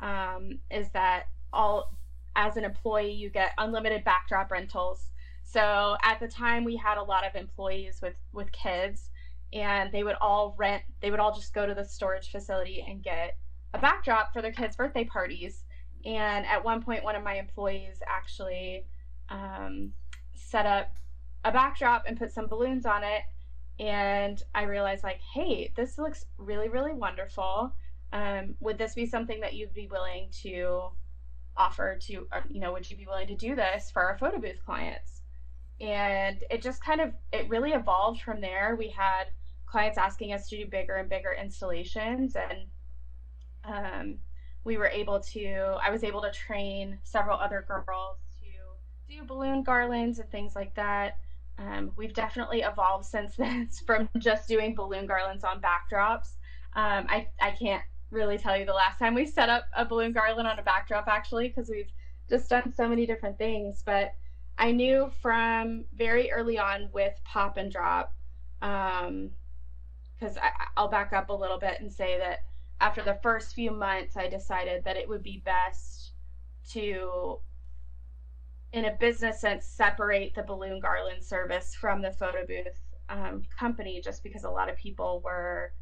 um, 0.00 0.58
is 0.70 0.88
that 0.90 1.24
all 1.52 1.94
as 2.36 2.56
an 2.56 2.64
employee 2.64 3.12
you 3.12 3.30
get 3.30 3.52
unlimited 3.58 4.04
backdrop 4.04 4.50
rentals. 4.50 5.10
So 5.44 5.96
at 6.02 6.20
the 6.20 6.28
time 6.28 6.64
we 6.64 6.76
had 6.76 6.98
a 6.98 7.02
lot 7.02 7.26
of 7.26 7.34
employees 7.34 8.00
with 8.02 8.14
with 8.32 8.52
kids 8.52 9.10
and 9.52 9.90
they 9.92 10.02
would 10.02 10.16
all 10.20 10.54
rent 10.58 10.82
they 11.00 11.10
would 11.10 11.20
all 11.20 11.34
just 11.34 11.54
go 11.54 11.66
to 11.66 11.74
the 11.74 11.84
storage 11.84 12.30
facility 12.30 12.84
and 12.86 13.02
get 13.02 13.36
a 13.74 13.78
backdrop 13.78 14.32
for 14.32 14.42
their 14.42 14.52
kids 14.52 14.76
birthday 14.76 15.04
parties 15.04 15.64
and 16.04 16.46
at 16.46 16.62
one 16.62 16.82
point 16.82 17.02
one 17.02 17.16
of 17.16 17.24
my 17.24 17.34
employees 17.38 18.00
actually 18.06 18.84
um, 19.30 19.92
set 20.34 20.66
up 20.66 20.96
a 21.44 21.52
backdrop 21.52 22.04
and 22.06 22.18
put 22.18 22.30
some 22.32 22.46
balloons 22.46 22.84
on 22.84 23.02
it 23.02 23.22
and 23.78 24.42
i 24.54 24.62
realized 24.62 25.04
like 25.04 25.20
hey 25.34 25.72
this 25.76 25.98
looks 25.98 26.26
really 26.36 26.68
really 26.68 26.92
wonderful. 26.92 27.72
Um, 28.10 28.54
would 28.60 28.78
this 28.78 28.94
be 28.94 29.04
something 29.04 29.40
that 29.40 29.54
you'd 29.54 29.74
be 29.74 29.86
willing 29.86 30.30
to 30.42 30.88
offer 31.56 31.98
to 32.06 32.12
you 32.12 32.60
know 32.60 32.72
would 32.72 32.90
you 32.90 32.96
be 32.96 33.06
willing 33.06 33.26
to 33.28 33.36
do 33.36 33.54
this 33.54 33.90
for 33.90 34.02
our 34.02 34.16
photo 34.16 34.38
booth 34.38 34.64
clients? 34.64 35.22
And 35.80 36.42
it 36.50 36.62
just 36.62 36.82
kind 36.82 37.00
of 37.00 37.12
it 37.32 37.48
really 37.48 37.72
evolved 37.72 38.22
from 38.22 38.40
there. 38.40 38.76
We 38.78 38.88
had 38.88 39.24
clients 39.66 39.98
asking 39.98 40.32
us 40.32 40.48
to 40.48 40.56
do 40.56 40.66
bigger 40.66 40.96
and 40.96 41.08
bigger 41.08 41.32
installations 41.32 42.34
and 42.34 42.66
um, 43.64 44.18
we 44.64 44.76
were 44.76 44.88
able 44.88 45.20
to 45.20 45.76
i 45.82 45.90
was 45.90 46.04
able 46.04 46.22
to 46.22 46.30
train 46.30 46.98
several 47.02 47.38
other 47.38 47.64
girls 47.66 48.18
to 48.40 49.12
do 49.12 49.24
balloon 49.24 49.62
garlands 49.62 50.18
and 50.18 50.30
things 50.30 50.54
like 50.56 50.74
that 50.74 51.18
um, 51.58 51.90
we've 51.96 52.14
definitely 52.14 52.62
evolved 52.62 53.04
since 53.04 53.36
then 53.38 53.68
from 53.86 54.08
just 54.18 54.48
doing 54.48 54.74
balloon 54.74 55.06
garlands 55.06 55.44
on 55.44 55.60
backdrops. 55.60 56.36
Um, 56.74 57.06
I, 57.08 57.28
I 57.40 57.50
can't 57.50 57.82
really 58.10 58.38
tell 58.38 58.56
you 58.56 58.64
the 58.64 58.72
last 58.72 58.98
time 58.98 59.14
we 59.14 59.26
set 59.26 59.48
up 59.48 59.64
a 59.76 59.84
balloon 59.84 60.12
garland 60.12 60.48
on 60.48 60.58
a 60.58 60.62
backdrop 60.62 61.08
actually 61.08 61.48
because 61.48 61.68
we've 61.68 61.90
just 62.28 62.48
done 62.48 62.72
so 62.74 62.88
many 62.88 63.04
different 63.04 63.36
things 63.36 63.82
but 63.84 64.14
i 64.56 64.70
knew 64.70 65.10
from 65.20 65.84
very 65.94 66.32
early 66.32 66.58
on 66.58 66.88
with 66.94 67.12
pop 67.24 67.58
and 67.58 67.70
drop 67.70 68.14
um, 68.62 69.30
because 70.18 70.36
I'll 70.76 70.88
back 70.88 71.12
up 71.12 71.30
a 71.30 71.34
little 71.34 71.58
bit 71.58 71.80
and 71.80 71.92
say 71.92 72.18
that 72.18 72.40
after 72.80 73.02
the 73.02 73.18
first 73.22 73.54
few 73.54 73.70
months, 73.70 74.16
I 74.16 74.28
decided 74.28 74.84
that 74.84 74.96
it 74.96 75.08
would 75.08 75.22
be 75.22 75.42
best 75.44 76.12
to, 76.70 77.38
in 78.72 78.84
a 78.84 78.92
business 78.92 79.40
sense, 79.40 79.64
separate 79.64 80.34
the 80.34 80.42
balloon 80.42 80.80
garland 80.80 81.22
service 81.22 81.74
from 81.74 82.02
the 82.02 82.12
photo 82.12 82.46
booth 82.46 82.78
um, 83.08 83.42
company 83.58 84.00
just 84.02 84.22
because 84.22 84.44
a 84.44 84.50
lot 84.50 84.68
of 84.68 84.76
people 84.76 85.20
were 85.24 85.72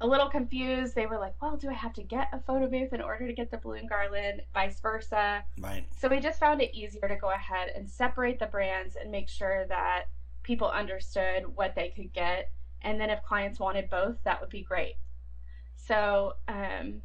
a 0.00 0.06
little 0.06 0.28
confused. 0.28 0.94
They 0.94 1.06
were 1.06 1.18
like, 1.18 1.34
well, 1.40 1.56
do 1.56 1.70
I 1.70 1.74
have 1.74 1.94
to 1.94 2.02
get 2.02 2.28
a 2.32 2.40
photo 2.40 2.68
booth 2.68 2.92
in 2.92 3.00
order 3.00 3.26
to 3.26 3.32
get 3.32 3.50
the 3.50 3.58
balloon 3.58 3.86
garland? 3.86 4.42
Vice 4.52 4.80
versa. 4.80 5.44
Right. 5.58 5.84
So 5.96 6.08
we 6.08 6.20
just 6.20 6.40
found 6.40 6.60
it 6.60 6.74
easier 6.74 7.08
to 7.08 7.16
go 7.16 7.30
ahead 7.30 7.70
and 7.74 7.88
separate 7.88 8.38
the 8.38 8.46
brands 8.46 8.96
and 8.96 9.10
make 9.10 9.28
sure 9.28 9.64
that 9.68 10.04
people 10.42 10.68
understood 10.68 11.44
what 11.54 11.74
they 11.74 11.90
could 11.90 12.12
get. 12.12 12.50
And 12.82 13.00
then 13.00 13.10
if 13.10 13.22
clients 13.22 13.60
wanted 13.60 13.88
both, 13.88 14.16
that 14.24 14.40
would 14.40 14.50
be 14.50 14.62
great. 14.62 14.96
So, 15.76 16.34
um, 16.48 17.00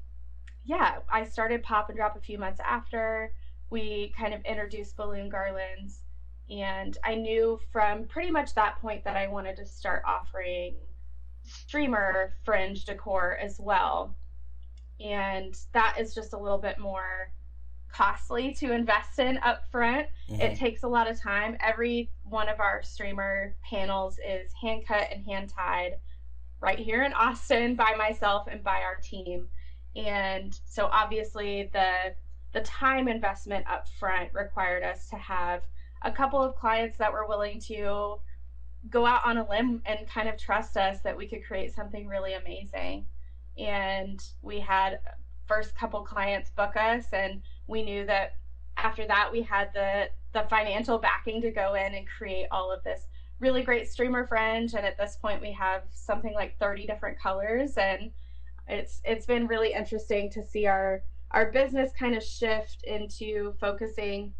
yeah, 0.65 0.97
I 1.11 1.23
started 1.23 1.63
Pop 1.63 1.89
and 1.89 1.97
Drop 1.97 2.17
a 2.17 2.19
few 2.19 2.37
months 2.37 2.59
after. 2.65 3.31
We 3.69 4.13
kind 4.17 4.33
of 4.33 4.43
introduced 4.45 4.95
balloon 4.95 5.29
garlands. 5.29 6.03
And 6.49 6.97
I 7.03 7.15
knew 7.15 7.59
from 7.71 8.05
pretty 8.05 8.31
much 8.31 8.53
that 8.55 8.79
point 8.79 9.03
that 9.03 9.17
I 9.17 9.27
wanted 9.27 9.57
to 9.57 9.65
start 9.65 10.03
offering 10.05 10.75
streamer 11.43 12.33
fringe 12.43 12.85
decor 12.85 13.37
as 13.41 13.59
well. 13.59 14.15
And 14.99 15.57
that 15.73 15.97
is 15.99 16.15
just 16.15 16.33
a 16.33 16.37
little 16.37 16.57
bit 16.57 16.79
more 16.79 17.31
costly 17.89 18.53
to 18.53 18.71
invest 18.73 19.19
in 19.19 19.37
up 19.39 19.65
front. 19.71 20.07
Mhm. 20.29 20.39
It 20.39 20.57
takes 20.57 20.83
a 20.83 20.87
lot 20.87 21.09
of 21.09 21.19
time. 21.19 21.57
Every 21.59 22.11
one 22.23 22.49
of 22.49 22.59
our 22.59 22.81
streamer 22.83 23.55
panels 23.63 24.19
is 24.25 24.53
hand 24.53 24.85
cut 24.85 25.11
and 25.11 25.25
hand 25.25 25.49
tied 25.49 25.99
right 26.59 26.79
here 26.79 27.03
in 27.03 27.13
Austin 27.13 27.75
by 27.75 27.95
myself 27.95 28.47
and 28.47 28.63
by 28.63 28.81
our 28.81 28.95
team. 28.95 29.49
And 29.95 30.57
so 30.65 30.87
obviously 30.87 31.69
the 31.73 32.15
the 32.53 32.61
time 32.61 33.07
investment 33.07 33.65
up 33.69 33.87
front 33.99 34.33
required 34.33 34.83
us 34.83 35.09
to 35.09 35.15
have 35.17 35.63
a 36.03 36.11
couple 36.11 36.41
of 36.41 36.55
clients 36.55 36.97
that 36.97 37.11
were 37.11 37.27
willing 37.27 37.59
to 37.59 38.19
go 38.89 39.05
out 39.05 39.25
on 39.25 39.37
a 39.37 39.49
limb 39.49 39.81
and 39.85 40.07
kind 40.07 40.29
of 40.29 40.37
trust 40.37 40.77
us 40.77 41.01
that 41.01 41.17
we 41.17 41.27
could 41.27 41.45
create 41.45 41.73
something 41.73 42.07
really 42.07 42.33
amazing. 42.33 43.05
And 43.57 44.23
we 44.41 44.59
had 44.59 44.99
first 45.47 45.75
couple 45.75 46.01
clients 46.03 46.51
book 46.51 46.75
us 46.75 47.05
and 47.13 47.41
we 47.67 47.83
knew 47.83 48.05
that 48.05 48.33
after 48.75 49.07
that 49.07 49.29
we 49.31 49.41
had 49.41 49.69
the 49.73 50.09
the 50.33 50.45
financial 50.49 50.97
backing 50.97 51.41
to 51.41 51.51
go 51.51 51.73
in 51.73 51.95
and 51.95 52.05
create 52.05 52.47
all 52.51 52.71
of 52.71 52.83
this 52.83 53.07
really 53.39 53.63
great 53.63 53.89
streamer 53.89 54.27
fringe 54.27 54.73
and 54.73 54.85
at 54.85 54.97
this 54.97 55.15
point 55.15 55.41
we 55.41 55.51
have 55.51 55.83
something 55.93 56.33
like 56.33 56.59
30 56.59 56.85
different 56.85 57.17
colors 57.17 57.77
and 57.77 58.11
it's 58.67 58.99
it's 59.05 59.25
been 59.25 59.47
really 59.47 59.73
interesting 59.73 60.29
to 60.29 60.43
see 60.43 60.67
our 60.67 61.01
our 61.31 61.51
business 61.51 61.91
kind 61.97 62.15
of 62.15 62.23
shift 62.23 62.83
into 62.83 63.53
focusing 63.59 64.33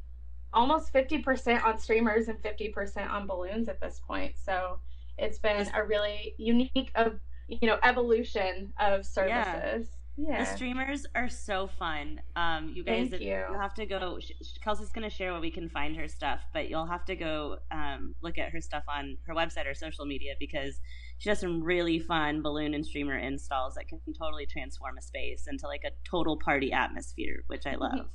almost 0.54 0.93
50% 0.93 1.63
on 1.63 1.78
streamers 1.78 2.28
and 2.30 2.41
50% 2.41 3.10
on 3.10 3.28
balloons 3.28 3.67
at 3.67 3.80
this 3.82 4.00
point 4.06 4.36
so 4.38 4.80
it's 5.17 5.39
been 5.39 5.67
a 5.73 5.84
really 5.84 6.34
unique 6.38 6.91
of 6.95 7.19
you 7.47 7.67
know 7.67 7.78
evolution 7.84 8.71
of 8.80 9.06
services 9.06 9.97
yeah, 10.19 10.43
The 10.43 10.56
streamers 10.56 11.06
are 11.13 11.30
so 11.30 11.67
fun. 11.67 12.19
Um, 12.36 12.71
you 12.73 12.84
guys, 12.84 13.10
Thank 13.10 13.21
you. 13.21 13.45
will 13.52 13.60
have 13.60 13.76
to 13.76 13.86
go. 13.86 14.17
Kelsey's 14.63 14.89
going 14.89 15.08
to 15.08 15.15
share 15.15 15.32
where 15.32 15.39
we 15.41 15.52
can 15.52 15.69
find 15.69 15.95
her 15.95 16.08
stuff, 16.08 16.41
but 16.54 16.69
you'll 16.69 16.88
have 16.88 17.06
to 17.06 17.15
go 17.15 17.60
um, 17.69 18.15
look 18.23 18.39
at 18.39 18.50
her 18.50 18.60
stuff 18.60 18.84
on 18.88 19.17
her 19.28 19.36
website 19.36 19.69
or 19.69 19.76
social 19.76 20.08
media 20.08 20.34
because 20.39 20.80
she 21.18 21.30
does 21.30 21.40
some 21.40 21.64
really 21.64 22.00
fun 22.00 22.42
balloon 22.42 22.74
and 22.74 22.86
streamer 22.86 23.18
installs 23.18 23.76
that 23.76 23.88
can 23.88 24.00
totally 24.18 24.46
transform 24.46 24.98
a 24.98 25.02
space 25.02 25.48
into 25.48 25.66
like 25.68 25.84
a 25.84 25.92
total 26.04 26.38
party 26.38 26.72
atmosphere, 26.72 27.44
which 27.48 27.66
I 27.66 27.76
love. 27.76 28.06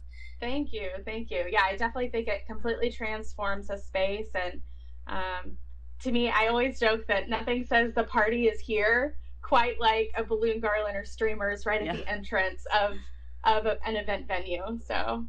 Thank 0.40 0.72
you, 0.72 0.88
thank 1.04 1.30
you. 1.30 1.44
Yeah, 1.50 1.62
I 1.64 1.72
definitely 1.76 2.08
think 2.10 2.28
it 2.28 2.46
completely 2.46 2.90
transforms 2.90 3.70
a 3.70 3.78
space, 3.78 4.28
and 4.34 4.60
um, 5.06 5.56
to 6.00 6.10
me, 6.12 6.30
I 6.30 6.48
always 6.48 6.80
joke 6.80 7.06
that 7.06 7.28
nothing 7.28 7.64
says 7.64 7.92
the 7.94 8.04
party 8.04 8.46
is 8.46 8.60
here 8.60 9.16
quite 9.40 9.80
like 9.80 10.10
a 10.16 10.24
balloon 10.24 10.60
garland 10.60 10.96
or 10.96 11.04
streamers 11.04 11.66
right 11.66 11.80
at 11.80 11.86
Yeah. 11.86 11.96
the 11.96 12.08
entrance 12.08 12.64
of 12.72 12.96
of 13.44 13.66
a, 13.66 13.84
an 13.86 13.96
event 13.96 14.26
venue. 14.28 14.78
So 14.86 15.26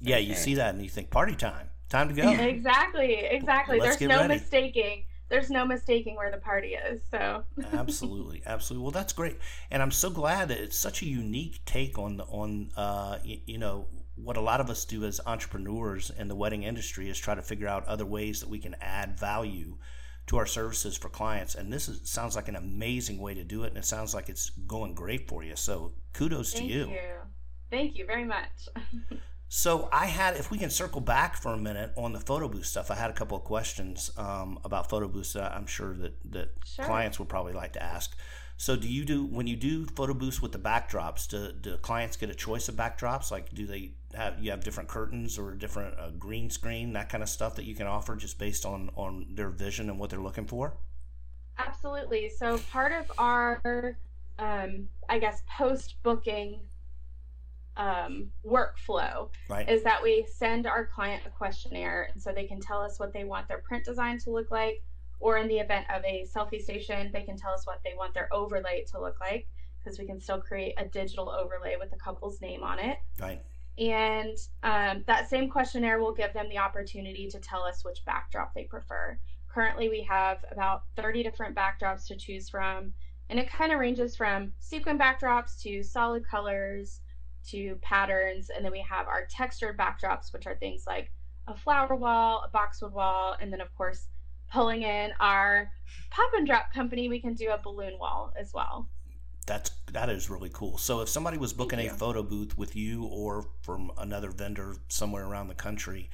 Yeah, 0.00 0.16
you 0.16 0.34
see 0.34 0.54
that 0.54 0.74
and 0.74 0.82
you 0.82 0.88
think 0.88 1.10
party 1.10 1.34
time. 1.36 1.68
Time 1.90 2.08
to 2.08 2.14
go. 2.14 2.30
exactly, 2.32 3.14
exactly. 3.26 3.78
Let's 3.78 3.96
There's 3.98 4.08
no 4.08 4.20
ready. 4.22 4.34
mistaking. 4.34 5.04
There's 5.34 5.50
no 5.50 5.66
mistaking 5.66 6.14
where 6.14 6.30
the 6.30 6.36
party 6.36 6.74
is. 6.74 7.02
So 7.10 7.42
absolutely, 7.72 8.40
absolutely. 8.46 8.84
Well, 8.84 8.92
that's 8.92 9.12
great, 9.12 9.36
and 9.68 9.82
I'm 9.82 9.90
so 9.90 10.08
glad 10.08 10.46
that 10.48 10.58
it's 10.58 10.78
such 10.78 11.02
a 11.02 11.06
unique 11.06 11.64
take 11.64 11.98
on 11.98 12.18
the 12.18 12.24
on 12.26 12.70
uh, 12.76 13.18
y- 13.26 13.40
you 13.44 13.58
know 13.58 13.88
what 14.14 14.36
a 14.36 14.40
lot 14.40 14.60
of 14.60 14.70
us 14.70 14.84
do 14.84 15.02
as 15.04 15.20
entrepreneurs 15.26 16.12
in 16.16 16.28
the 16.28 16.36
wedding 16.36 16.62
industry 16.62 17.08
is 17.08 17.18
try 17.18 17.34
to 17.34 17.42
figure 17.42 17.66
out 17.66 17.84
other 17.86 18.06
ways 18.06 18.38
that 18.38 18.48
we 18.48 18.60
can 18.60 18.76
add 18.80 19.18
value 19.18 19.76
to 20.28 20.36
our 20.36 20.46
services 20.46 20.96
for 20.96 21.08
clients, 21.08 21.56
and 21.56 21.72
this 21.72 21.88
is, 21.88 22.08
sounds 22.08 22.36
like 22.36 22.46
an 22.46 22.54
amazing 22.54 23.18
way 23.18 23.34
to 23.34 23.42
do 23.42 23.64
it, 23.64 23.70
and 23.70 23.76
it 23.76 23.84
sounds 23.84 24.14
like 24.14 24.28
it's 24.28 24.50
going 24.68 24.94
great 24.94 25.26
for 25.26 25.42
you. 25.42 25.56
So 25.56 25.94
kudos 26.12 26.52
thank 26.52 26.68
to 26.68 26.72
you. 26.72 26.84
Thank 26.84 26.94
you. 26.94 27.08
Thank 27.70 27.96
you 27.96 28.06
very 28.06 28.24
much. 28.24 28.68
So 29.48 29.88
I 29.92 30.06
had, 30.06 30.36
if 30.36 30.50
we 30.50 30.58
can 30.58 30.70
circle 30.70 31.00
back 31.00 31.36
for 31.36 31.52
a 31.52 31.56
minute 31.56 31.92
on 31.96 32.12
the 32.12 32.20
photo 32.20 32.48
booth 32.48 32.66
stuff, 32.66 32.90
I 32.90 32.96
had 32.96 33.10
a 33.10 33.12
couple 33.12 33.36
of 33.36 33.44
questions 33.44 34.10
um, 34.16 34.58
about 34.64 34.90
photo 34.90 35.06
booths 35.06 35.34
that 35.34 35.52
I'm 35.52 35.66
sure 35.66 35.94
that 35.94 36.14
that 36.32 36.50
Sure. 36.64 36.84
clients 36.84 37.18
would 37.18 37.28
probably 37.28 37.52
like 37.52 37.72
to 37.74 37.82
ask. 37.82 38.16
So 38.56 38.76
do 38.76 38.88
you 38.88 39.04
do 39.04 39.24
when 39.26 39.46
you 39.46 39.56
do 39.56 39.84
photo 39.86 40.14
booths 40.14 40.40
with 40.40 40.52
the 40.52 40.58
backdrops? 40.58 41.28
Do, 41.28 41.52
do 41.52 41.76
clients 41.76 42.16
get 42.16 42.30
a 42.30 42.34
choice 42.34 42.68
of 42.68 42.76
backdrops? 42.76 43.30
Like, 43.30 43.52
do 43.52 43.66
they 43.66 43.92
have 44.14 44.42
you 44.42 44.50
have 44.50 44.62
different 44.64 44.88
curtains 44.88 45.38
or 45.38 45.54
different 45.54 45.98
uh, 45.98 46.10
green 46.10 46.50
screen 46.50 46.92
that 46.94 47.08
kind 47.08 47.22
of 47.22 47.28
stuff 47.28 47.56
that 47.56 47.64
you 47.64 47.74
can 47.74 47.86
offer 47.86 48.16
just 48.16 48.38
based 48.38 48.64
on 48.64 48.90
on 48.96 49.26
their 49.30 49.50
vision 49.50 49.90
and 49.90 49.98
what 49.98 50.10
they're 50.10 50.20
looking 50.20 50.46
for? 50.46 50.76
Absolutely. 51.58 52.28
So 52.28 52.58
part 52.58 52.92
of 52.92 53.10
our, 53.18 53.96
um, 54.38 54.88
I 55.08 55.18
guess, 55.18 55.42
post 55.48 55.96
booking 56.02 56.60
um, 57.76 58.30
workflow 58.46 59.28
Right. 59.48 59.68
is 59.68 59.82
that 59.82 60.02
we 60.02 60.26
send 60.32 60.66
our 60.66 60.86
client 60.86 61.22
a 61.26 61.30
questionnaire, 61.30 62.08
and 62.12 62.22
so 62.22 62.32
they 62.32 62.46
can 62.46 62.60
tell 62.60 62.80
us 62.80 62.98
what 62.98 63.12
they 63.12 63.24
want 63.24 63.48
their 63.48 63.58
print 63.58 63.84
design 63.84 64.18
to 64.20 64.30
look 64.30 64.50
like, 64.50 64.82
or 65.20 65.36
in 65.38 65.48
the 65.48 65.58
event 65.58 65.86
of 65.94 66.04
a 66.04 66.26
selfie 66.34 66.60
station, 66.62 67.10
they 67.12 67.22
can 67.22 67.36
tell 67.36 67.52
us 67.52 67.66
what 67.66 67.80
they 67.84 67.94
want 67.96 68.14
their 68.14 68.32
overlay 68.32 68.84
to 68.92 69.00
look 69.00 69.18
like, 69.20 69.46
because 69.82 69.98
we 69.98 70.06
can 70.06 70.20
still 70.20 70.40
create 70.40 70.74
a 70.78 70.84
digital 70.86 71.30
overlay 71.30 71.76
with 71.78 71.90
the 71.90 71.96
couple's 71.96 72.40
name 72.40 72.62
on 72.62 72.78
it. 72.78 72.98
right. 73.20 73.42
And 73.76 74.38
um, 74.62 75.02
that 75.08 75.28
same 75.28 75.50
questionnaire 75.50 75.98
will 75.98 76.14
give 76.14 76.32
them 76.32 76.48
the 76.48 76.58
opportunity 76.58 77.28
to 77.28 77.40
tell 77.40 77.64
us 77.64 77.84
which 77.84 78.04
backdrop 78.04 78.54
they 78.54 78.64
prefer. 78.64 79.18
Currently, 79.48 79.88
we 79.88 80.02
have 80.02 80.44
about 80.52 80.82
30 80.94 81.24
different 81.24 81.56
backdrops 81.56 82.06
to 82.06 82.16
choose 82.16 82.48
from, 82.48 82.92
and 83.30 83.38
it 83.38 83.50
kind 83.50 83.72
of 83.72 83.80
ranges 83.80 84.14
from 84.14 84.52
sequin 84.60 84.96
backdrops 84.96 85.60
to 85.62 85.82
solid 85.82 86.24
colors 86.24 87.00
to 87.50 87.76
patterns. 87.82 88.50
And 88.54 88.64
then 88.64 88.72
we 88.72 88.84
have 88.88 89.06
our 89.06 89.26
textured 89.28 89.76
backdrops, 89.76 90.32
which 90.32 90.46
are 90.46 90.56
things 90.56 90.84
like 90.86 91.10
a 91.46 91.56
flower 91.56 91.94
wall, 91.94 92.42
a 92.44 92.48
boxwood 92.48 92.92
wall, 92.92 93.36
and 93.40 93.52
then, 93.52 93.60
of 93.60 93.74
course, 93.76 94.08
pulling 94.50 94.82
in 94.82 95.10
our 95.20 95.70
pop 96.10 96.30
and 96.36 96.46
drop 96.46 96.72
company, 96.72 97.08
we 97.08 97.20
can 97.20 97.34
do 97.34 97.50
a 97.50 97.58
balloon 97.58 97.98
wall 97.98 98.32
as 98.38 98.52
well. 98.52 98.88
That's 99.46 99.72
that 99.92 100.08
is 100.08 100.30
really 100.30 100.50
cool. 100.52 100.78
So 100.78 101.02
if 101.02 101.08
somebody 101.08 101.36
was 101.36 101.52
booking 101.52 101.78
a 101.78 101.90
photo 101.90 102.22
booth 102.22 102.56
with 102.56 102.74
you 102.74 103.04
or 103.04 103.46
from 103.62 103.92
another 103.98 104.30
vendor 104.30 104.76
somewhere 104.88 105.26
around 105.26 105.48
the 105.48 105.54
country, 105.54 106.08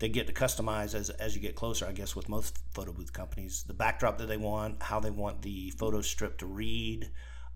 they 0.00 0.08
get 0.10 0.26
to 0.26 0.32
customize 0.34 0.94
as 0.94 1.08
as 1.08 1.34
you 1.34 1.40
get 1.40 1.54
closer. 1.54 1.86
I 1.86 1.92
guess 1.92 2.14
with 2.14 2.28
most 2.28 2.58
photo 2.74 2.92
booth 2.92 3.12
companies, 3.12 3.64
the 3.66 3.72
backdrop 3.72 4.18
that 4.18 4.28
they 4.28 4.36
want, 4.36 4.82
how 4.82 5.00
they 5.00 5.10
want 5.10 5.40
the 5.40 5.70
photo 5.70 6.02
strip 6.02 6.36
to 6.38 6.46
read, 6.46 7.10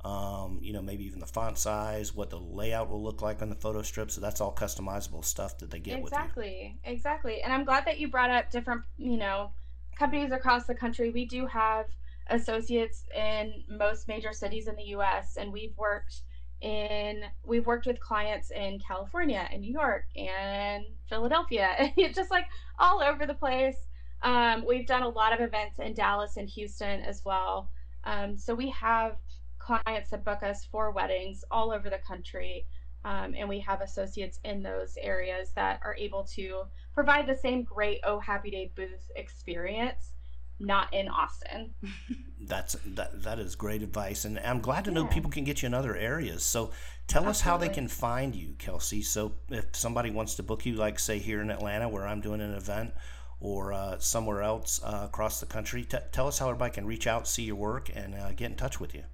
um, 0.04 0.58
you 0.60 0.72
know, 0.72 0.82
maybe 0.82 1.04
even 1.04 1.20
the 1.20 1.26
font 1.26 1.58
size, 1.58 2.14
what 2.14 2.30
the 2.30 2.38
layout 2.38 2.90
will 2.90 3.02
look 3.02 3.22
like 3.22 3.40
on 3.40 3.48
the 3.48 3.54
photo 3.54 3.82
strip. 3.82 4.10
So 4.10 4.20
that's 4.20 4.40
all 4.40 4.52
customizable 4.54 5.24
stuff 5.24 5.58
that 5.58 5.70
they 5.70 5.78
get 5.78 6.02
with 6.02 6.12
you. 6.12 6.18
exactly 6.18 6.80
exactly 6.84 7.42
and 7.42 7.52
i'm 7.52 7.64
glad 7.64 7.84
that 7.86 7.98
you 7.98 8.08
brought 8.08 8.30
up 8.30 8.50
different 8.50 8.82
you 8.98 9.16
know 9.16 9.50
companies 9.96 10.32
across 10.32 10.66
the 10.66 10.74
country 10.74 11.10
we 11.10 11.24
do 11.24 11.46
have 11.46 11.86
associates 12.28 13.04
in 13.16 13.64
most 13.68 14.08
major 14.08 14.32
cities 14.32 14.68
in 14.68 14.76
the 14.76 14.84
us 14.84 15.36
and 15.36 15.52
we've 15.52 15.76
worked 15.76 16.22
in 16.60 17.22
we've 17.44 17.66
worked 17.66 17.86
with 17.86 17.98
clients 18.00 18.50
in 18.50 18.78
california 18.78 19.48
and 19.52 19.62
new 19.62 19.72
york 19.72 20.04
and 20.16 20.84
philadelphia 21.08 21.92
just 22.14 22.30
like 22.30 22.46
all 22.78 23.02
over 23.02 23.26
the 23.26 23.34
place 23.34 23.76
um, 24.22 24.64
we've 24.64 24.86
done 24.86 25.02
a 25.02 25.08
lot 25.08 25.32
of 25.32 25.40
events 25.40 25.78
in 25.80 25.94
dallas 25.94 26.36
and 26.36 26.48
houston 26.48 27.00
as 27.00 27.24
well 27.24 27.70
um, 28.04 28.36
so 28.36 28.54
we 28.54 28.70
have 28.70 29.16
clients 29.62 30.10
that 30.10 30.24
book 30.24 30.42
us 30.42 30.66
for 30.70 30.90
weddings 30.90 31.44
all 31.50 31.72
over 31.72 31.88
the 31.88 31.98
country 31.98 32.66
um, 33.04 33.34
and 33.36 33.48
we 33.48 33.60
have 33.60 33.80
associates 33.80 34.38
in 34.44 34.62
those 34.62 34.96
areas 35.00 35.50
that 35.56 35.80
are 35.84 35.96
able 35.96 36.22
to 36.24 36.62
provide 36.94 37.26
the 37.26 37.34
same 37.34 37.64
great 37.64 38.00
Oh 38.04 38.20
Happy 38.20 38.50
Day 38.50 38.70
booth 38.76 39.10
experience, 39.16 40.12
not 40.60 40.92
in 40.94 41.08
Austin. 41.08 41.74
That's 42.40 42.76
that 42.86 43.22
that 43.22 43.38
is 43.38 43.54
great 43.54 43.82
advice, 43.82 44.24
and 44.24 44.38
I'm 44.40 44.60
glad 44.60 44.84
to 44.86 44.90
know 44.90 45.06
people 45.06 45.30
can 45.30 45.44
get 45.44 45.62
you 45.62 45.66
in 45.66 45.74
other 45.74 45.96
areas. 45.96 46.42
So 46.42 46.72
tell 47.06 47.28
us 47.28 47.40
how 47.40 47.56
they 47.56 47.68
can 47.68 47.86
find 47.86 48.34
you, 48.34 48.54
Kelsey. 48.58 49.02
So 49.02 49.32
if 49.48 49.66
somebody 49.72 50.10
wants 50.10 50.34
to 50.36 50.42
book 50.42 50.66
you, 50.66 50.74
like 50.74 50.98
say 50.98 51.18
here 51.18 51.40
in 51.40 51.50
Atlanta, 51.50 51.88
where 51.88 52.06
I'm 52.06 52.20
doing 52.20 52.40
an 52.40 52.54
event, 52.54 52.94
or 53.40 53.72
uh, 53.72 53.98
somewhere 53.98 54.42
else 54.42 54.80
uh, 54.84 55.02
across 55.04 55.38
the 55.38 55.46
country, 55.46 55.84
t- 55.84 55.98
tell 56.10 56.26
us 56.26 56.38
how 56.38 56.46
everybody 56.48 56.72
can 56.72 56.84
reach 56.84 57.06
out, 57.06 57.28
see 57.28 57.44
your 57.44 57.56
work, 57.56 57.90
and 57.94 58.14
uh, 58.16 58.32
get 58.32 58.50
in 58.50 58.56
touch 58.56 58.80
with 58.80 58.92
you. 58.92 59.04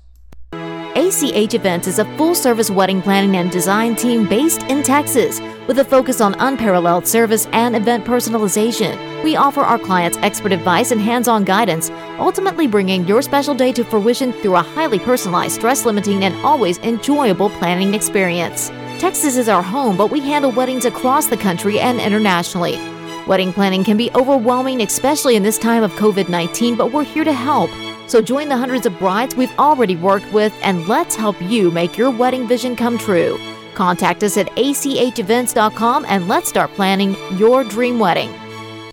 ACH 1.05 1.53
Events 1.53 1.85
is 1.85 1.99
a 1.99 2.17
full 2.17 2.33
service 2.33 2.71
wedding 2.71 2.99
planning 2.99 3.35
and 3.35 3.51
design 3.51 3.95
team 3.95 4.27
based 4.27 4.63
in 4.63 4.81
Texas 4.81 5.39
with 5.67 5.77
a 5.77 5.85
focus 5.85 6.19
on 6.19 6.33
unparalleled 6.39 7.05
service 7.05 7.45
and 7.51 7.75
event 7.75 8.03
personalization. 8.03 9.23
We 9.23 9.35
offer 9.35 9.61
our 9.61 9.77
clients 9.77 10.17
expert 10.23 10.51
advice 10.51 10.89
and 10.89 10.99
hands 10.99 11.27
on 11.27 11.43
guidance, 11.43 11.91
ultimately 12.17 12.65
bringing 12.65 13.05
your 13.05 13.21
special 13.21 13.53
day 13.53 13.71
to 13.73 13.83
fruition 13.83 14.33
through 14.33 14.55
a 14.55 14.63
highly 14.63 14.97
personalized, 14.97 15.55
stress 15.55 15.85
limiting, 15.85 16.23
and 16.23 16.33
always 16.43 16.79
enjoyable 16.79 17.51
planning 17.51 17.93
experience. 17.93 18.69
Texas 18.97 19.37
is 19.37 19.47
our 19.47 19.61
home, 19.61 19.95
but 19.97 20.09
we 20.09 20.21
handle 20.21 20.51
weddings 20.51 20.85
across 20.85 21.27
the 21.27 21.37
country 21.37 21.79
and 21.79 21.99
internationally. 21.99 22.77
Wedding 23.27 23.53
planning 23.53 23.83
can 23.83 23.97
be 23.97 24.09
overwhelming, 24.15 24.81
especially 24.81 25.35
in 25.35 25.43
this 25.43 25.59
time 25.59 25.83
of 25.83 25.91
COVID 25.93 26.29
19, 26.29 26.75
but 26.75 26.91
we're 26.91 27.03
here 27.03 27.23
to 27.23 27.33
help. 27.33 27.69
So 28.07 28.21
join 28.21 28.49
the 28.49 28.57
hundreds 28.57 28.85
of 28.85 28.97
brides 28.99 29.35
we've 29.35 29.57
already 29.57 29.95
worked 29.95 30.31
with 30.31 30.53
and 30.61 30.87
let's 30.87 31.15
help 31.15 31.41
you 31.41 31.71
make 31.71 31.97
your 31.97 32.11
wedding 32.11 32.47
vision 32.47 32.75
come 32.75 32.97
true. 32.97 33.39
Contact 33.73 34.23
us 34.23 34.37
at 34.37 34.49
achevents.com 34.57 36.05
and 36.07 36.27
let's 36.27 36.49
start 36.49 36.71
planning 36.71 37.15
your 37.37 37.63
dream 37.63 37.99
wedding. 37.99 38.33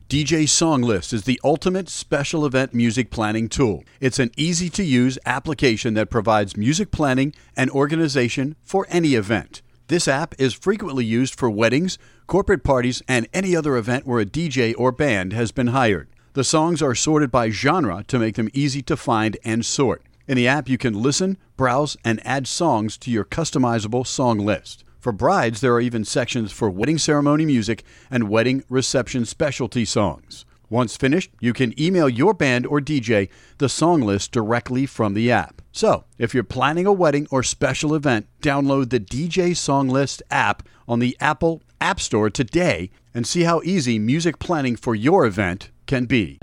DJ 0.09 0.46
Song 0.46 0.83
List 0.83 1.14
is 1.14 1.25
the 1.25 1.40
ultimate 1.42 1.88
special 1.88 2.44
event 2.44 2.75
music 2.75 3.11
planning 3.11 3.48
tool. 3.48 3.83
It's 3.98 4.18
an 4.18 4.31
easy 4.37 4.68
to 4.68 4.85
use 4.85 5.18
application 5.25 5.94
that 5.94 6.11
provides 6.11 6.55
music 6.55 6.90
planning 6.90 7.35
and 7.57 7.70
organization 7.70 8.55
for 8.62 8.87
any 8.90 9.14
event. 9.14 9.62
This 9.88 10.07
app 10.07 10.35
is 10.38 10.53
frequently 10.53 11.05
used 11.05 11.35
for 11.35 11.48
weddings, 11.48 11.98
corporate 12.27 12.62
parties, 12.62 13.03
and 13.09 13.27
any 13.33 13.57
other 13.57 13.77
event 13.77 14.07
where 14.07 14.20
a 14.20 14.27
DJ 14.27 14.75
or 14.77 14.92
band 14.92 15.33
has 15.33 15.51
been 15.51 15.68
hired. 15.68 16.09
The 16.35 16.45
songs 16.45 16.81
are 16.81 16.95
sorted 16.95 17.31
by 17.31 17.51
genre 17.51 18.05
to 18.09 18.18
make 18.18 18.37
them 18.37 18.49
easy 18.55 18.81
to 18.83 18.97
find 18.97 19.37
and 19.45 19.66
sort. 19.66 20.03
In 20.27 20.35
the 20.35 20.49
app, 20.49 20.66
you 20.66 20.79
can 20.79 21.03
listen, 21.03 21.37
browse, 21.59 21.95
and 22.07 22.27
add 22.27 22.47
songs 22.47 22.97
to 22.99 23.11
your 23.11 23.27
customizable 23.27 24.07
song 24.07 24.38
list. 24.38 24.83
For 24.99 25.12
brides, 25.12 25.61
there 25.61 25.75
are 25.75 25.81
even 25.81 26.07
sections 26.07 26.51
for 26.51 26.71
wedding 26.71 26.97
ceremony 26.97 27.45
music 27.45 27.85
and 28.11 28.31
wedding 28.31 28.64
reception 28.71 29.27
specialty 29.27 29.85
songs. 29.85 30.47
Once 30.71 30.97
finished, 30.97 31.31
you 31.38 31.53
can 31.53 31.79
email 31.79 32.09
your 32.09 32.33
band 32.33 32.64
or 32.64 32.81
DJ 32.81 33.29
the 33.59 33.68
song 33.68 34.01
list 34.01 34.33
directly 34.33 34.87
from 34.87 35.12
the 35.12 35.31
app. 35.31 35.61
So, 35.71 36.05
if 36.16 36.33
you're 36.33 36.45
planning 36.45 36.87
a 36.87 36.95
wedding 36.95 37.27
or 37.31 37.42
special 37.42 37.95
event, 37.95 38.27
download 38.40 38.88
the 38.88 39.01
DJ 39.01 39.55
Song 39.55 39.87
List 39.88 40.23
app 40.31 40.62
on 40.88 40.99
the 40.99 41.14
Apple 41.21 41.62
App 41.79 42.01
Store 42.01 42.31
today 42.31 42.90
and 43.14 43.27
see 43.27 43.42
how 43.42 43.61
easy 43.64 43.98
music 43.98 44.38
planning 44.38 44.77
for 44.77 44.94
your 44.94 45.25
event 45.27 45.70
can 45.87 46.07
be. 46.07 46.38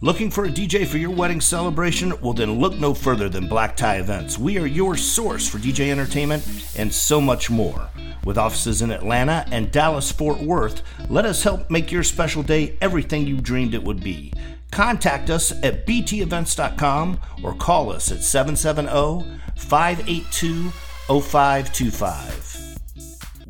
Looking 0.00 0.30
for 0.30 0.44
a 0.44 0.48
DJ 0.48 0.86
for 0.86 0.96
your 0.96 1.10
wedding 1.10 1.40
celebration? 1.40 2.12
Well, 2.20 2.32
then 2.32 2.60
look 2.60 2.78
no 2.78 2.94
further 2.94 3.28
than 3.28 3.48
Black 3.48 3.76
Tie 3.76 3.96
Events. 3.96 4.38
We 4.38 4.56
are 4.58 4.66
your 4.66 4.96
source 4.96 5.48
for 5.48 5.58
DJ 5.58 5.90
entertainment 5.90 6.46
and 6.76 6.92
so 6.92 7.20
much 7.20 7.50
more. 7.50 7.88
With 8.24 8.38
offices 8.38 8.80
in 8.80 8.92
Atlanta 8.92 9.44
and 9.50 9.72
Dallas 9.72 10.12
Fort 10.12 10.38
Worth, 10.40 10.82
let 11.08 11.26
us 11.26 11.42
help 11.42 11.68
make 11.68 11.90
your 11.90 12.04
special 12.04 12.44
day 12.44 12.76
everything 12.80 13.26
you 13.26 13.40
dreamed 13.40 13.74
it 13.74 13.82
would 13.82 14.00
be. 14.00 14.32
Contact 14.70 15.30
us 15.30 15.50
at 15.64 15.84
btevents.com 15.84 17.20
or 17.42 17.54
call 17.54 17.90
us 17.90 18.12
at 18.12 18.22
770 18.22 19.40
582 19.56 20.70
0525. 21.08 22.47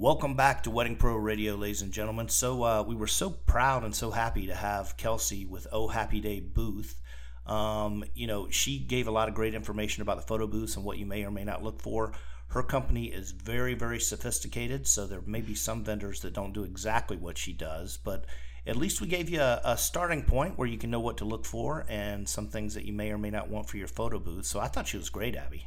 Welcome 0.01 0.37
back 0.37 0.63
to 0.63 0.71
Wedding 0.71 0.95
Pro 0.95 1.17
Radio, 1.17 1.57
ladies 1.57 1.83
and 1.83 1.91
gentlemen. 1.91 2.29
So 2.29 2.63
uh, 2.63 2.85
we 2.87 2.95
were 2.95 3.09
so 3.09 3.31
proud 3.31 3.83
and 3.83 3.93
so 3.93 4.13
happy 4.13 4.47
to 4.47 4.55
have 4.55 4.97
Kelsey 4.97 5.45
with 5.45 5.67
Oh 5.73 5.89
Happy 5.89 6.21
Day 6.21 6.39
booth. 6.39 7.01
Um, 7.49 8.05
you 8.15 8.29
know, 8.29 8.49
she 8.49 8.79
gave 8.79 9.09
a 9.09 9.11
lot 9.11 9.27
of 9.27 9.35
great 9.35 9.55
information 9.55 10.03
about 10.03 10.17
the 10.19 10.23
photo 10.23 10.47
booths 10.47 10.77
and 10.77 10.85
what 10.85 10.99
you 10.99 11.05
may 11.05 11.25
or 11.25 11.33
may 11.33 11.43
not 11.43 11.65
look 11.65 11.83
for. 11.83 12.13
Her 12.51 12.63
company 12.63 13.07
is 13.07 13.33
very, 13.33 13.75
very 13.75 13.99
sophisticated, 13.99 14.87
so 14.87 15.05
there 15.05 15.23
may 15.27 15.41
be 15.41 15.57
some 15.57 15.83
vendors 15.83 16.21
that 16.21 16.33
don't 16.33 16.55
do 16.55 16.63
exactly 16.63 17.17
what 17.17 17.37
she 17.37 17.53
does, 17.53 17.97
but 17.97 18.25
at 18.69 18.77
least 18.77 19.01
we 19.01 19.09
gave 19.09 19.29
you 19.29 19.41
a, 19.41 19.61
a 19.65 19.77
starting 19.77 20.23
point 20.23 20.57
where 20.57 20.69
you 20.69 20.79
can 20.79 20.93
know 20.93 21.01
what 21.01 21.17
to 21.17 21.25
look 21.25 21.45
for 21.45 21.85
and 21.89 22.29
some 22.29 22.47
things 22.47 22.75
that 22.75 22.85
you 22.85 22.93
may 22.93 23.11
or 23.11 23.19
may 23.19 23.31
not 23.31 23.51
want 23.51 23.69
for 23.69 23.79
your 23.79 23.89
photo 23.89 24.21
booth. 24.21 24.47
So 24.47 24.61
I 24.61 24.69
thought 24.69 24.87
she 24.87 24.97
was 24.97 25.11
great, 25.11 25.35
Abby. 25.35 25.67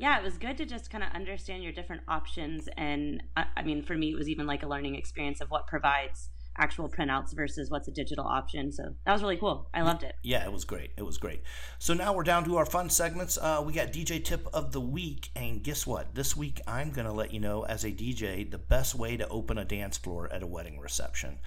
Yeah, 0.00 0.18
it 0.18 0.24
was 0.24 0.38
good 0.38 0.56
to 0.56 0.64
just 0.64 0.90
kind 0.90 1.04
of 1.04 1.12
understand 1.12 1.62
your 1.62 1.72
different 1.72 2.00
options. 2.08 2.70
And 2.78 3.22
I, 3.36 3.44
I 3.58 3.62
mean, 3.62 3.82
for 3.82 3.94
me, 3.94 4.12
it 4.12 4.16
was 4.16 4.30
even 4.30 4.46
like 4.46 4.62
a 4.62 4.66
learning 4.66 4.94
experience 4.94 5.42
of 5.42 5.50
what 5.50 5.66
provides 5.66 6.30
actual 6.56 6.88
printouts 6.88 7.34
versus 7.34 7.70
what's 7.70 7.86
a 7.86 7.90
digital 7.90 8.24
option. 8.24 8.72
So 8.72 8.94
that 9.04 9.12
was 9.12 9.20
really 9.20 9.36
cool. 9.36 9.68
I 9.74 9.82
loved 9.82 10.02
it. 10.02 10.14
Yeah, 10.22 10.42
it 10.42 10.52
was 10.52 10.64
great. 10.64 10.92
It 10.96 11.02
was 11.02 11.18
great. 11.18 11.42
So 11.78 11.92
now 11.92 12.14
we're 12.14 12.22
down 12.22 12.44
to 12.44 12.56
our 12.56 12.64
fun 12.64 12.88
segments. 12.88 13.36
Uh, 13.36 13.62
we 13.64 13.74
got 13.74 13.92
DJ 13.92 14.24
tip 14.24 14.48
of 14.54 14.72
the 14.72 14.80
week, 14.80 15.28
and 15.36 15.62
guess 15.62 15.86
what? 15.86 16.14
This 16.14 16.34
week 16.34 16.62
I'm 16.66 16.92
going 16.92 17.06
to 17.06 17.12
let 17.12 17.34
you 17.34 17.40
know, 17.40 17.66
as 17.66 17.84
a 17.84 17.90
DJ, 17.90 18.50
the 18.50 18.58
best 18.58 18.94
way 18.94 19.18
to 19.18 19.28
open 19.28 19.58
a 19.58 19.66
dance 19.66 19.98
floor 19.98 20.32
at 20.32 20.42
a 20.42 20.46
wedding 20.46 20.80
reception. 20.80 21.40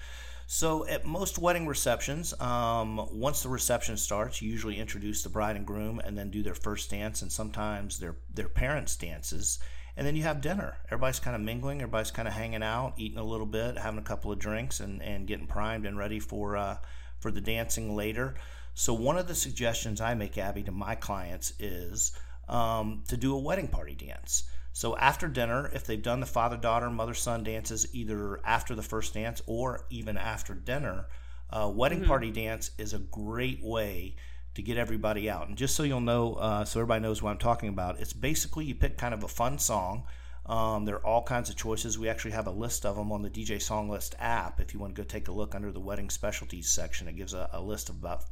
So 0.46 0.86
at 0.86 1.06
most 1.06 1.38
wedding 1.38 1.66
receptions, 1.66 2.38
um, 2.40 3.08
once 3.12 3.42
the 3.42 3.48
reception 3.48 3.96
starts, 3.96 4.42
you 4.42 4.50
usually 4.50 4.78
introduce 4.78 5.22
the 5.22 5.28
bride 5.28 5.56
and 5.56 5.66
groom, 5.66 6.00
and 6.04 6.16
then 6.16 6.30
do 6.30 6.42
their 6.42 6.54
first 6.54 6.90
dance, 6.90 7.22
and 7.22 7.32
sometimes 7.32 7.98
their 7.98 8.16
their 8.32 8.48
parents' 8.48 8.96
dances. 8.96 9.58
And 9.96 10.06
then 10.06 10.16
you 10.16 10.24
have 10.24 10.40
dinner. 10.40 10.76
Everybody's 10.86 11.20
kind 11.20 11.36
of 11.36 11.42
mingling. 11.42 11.80
Everybody's 11.80 12.10
kind 12.10 12.26
of 12.26 12.34
hanging 12.34 12.64
out, 12.64 12.94
eating 12.96 13.18
a 13.18 13.24
little 13.24 13.46
bit, 13.46 13.78
having 13.78 14.00
a 14.00 14.02
couple 14.02 14.32
of 14.32 14.38
drinks, 14.38 14.80
and, 14.80 15.00
and 15.02 15.26
getting 15.26 15.46
primed 15.46 15.86
and 15.86 15.96
ready 15.96 16.20
for 16.20 16.56
uh, 16.56 16.76
for 17.20 17.30
the 17.30 17.40
dancing 17.40 17.96
later. 17.96 18.34
So 18.74 18.92
one 18.92 19.16
of 19.16 19.28
the 19.28 19.34
suggestions 19.34 20.00
I 20.00 20.14
make, 20.14 20.36
Abby, 20.36 20.64
to 20.64 20.72
my 20.72 20.96
clients 20.96 21.54
is 21.60 22.12
um, 22.48 23.04
to 23.08 23.16
do 23.16 23.34
a 23.34 23.38
wedding 23.38 23.68
party 23.68 23.94
dance. 23.94 24.44
So 24.74 24.96
after 24.96 25.28
dinner, 25.28 25.70
if 25.72 25.86
they've 25.86 26.02
done 26.02 26.18
the 26.18 26.26
father 26.26 26.56
daughter, 26.56 26.90
mother 26.90 27.14
son 27.14 27.44
dances 27.44 27.86
either 27.94 28.40
after 28.44 28.74
the 28.74 28.82
first 28.82 29.14
dance 29.14 29.40
or 29.46 29.86
even 29.88 30.18
after 30.18 30.52
dinner, 30.52 31.06
uh, 31.48 31.70
wedding 31.72 32.04
party 32.04 32.32
dance 32.32 32.72
is 32.76 32.92
a 32.92 32.98
great 32.98 33.62
way 33.62 34.16
to 34.56 34.62
get 34.62 34.76
everybody 34.76 35.30
out. 35.30 35.46
And 35.46 35.56
just 35.56 35.76
so 35.76 35.84
you'll 35.84 36.00
know, 36.00 36.34
uh, 36.34 36.64
so 36.64 36.80
everybody 36.80 37.02
knows 37.02 37.22
what 37.22 37.30
I'm 37.30 37.38
talking 37.38 37.68
about, 37.68 38.00
it's 38.00 38.12
basically 38.12 38.64
you 38.64 38.74
pick 38.74 38.98
kind 38.98 39.14
of 39.14 39.22
a 39.22 39.28
fun 39.28 39.60
song. 39.60 40.06
Um, 40.44 40.84
there 40.84 40.96
are 40.96 41.06
all 41.06 41.22
kinds 41.22 41.50
of 41.50 41.56
choices. 41.56 41.96
We 41.96 42.08
actually 42.08 42.32
have 42.32 42.48
a 42.48 42.52
list 42.52 42.84
of 42.84 42.96
them 42.96 43.12
on 43.12 43.22
the 43.22 43.30
DJ 43.30 43.62
Song 43.62 43.88
List 43.88 44.16
app. 44.18 44.58
If 44.58 44.74
you 44.74 44.80
want 44.80 44.96
to 44.96 45.00
go 45.00 45.06
take 45.06 45.28
a 45.28 45.32
look 45.32 45.54
under 45.54 45.70
the 45.70 45.78
wedding 45.78 46.10
specialties 46.10 46.68
section, 46.68 47.06
it 47.06 47.14
gives 47.14 47.32
a, 47.32 47.48
a 47.52 47.60
list 47.60 47.90
of 47.90 47.94
about 47.94 48.24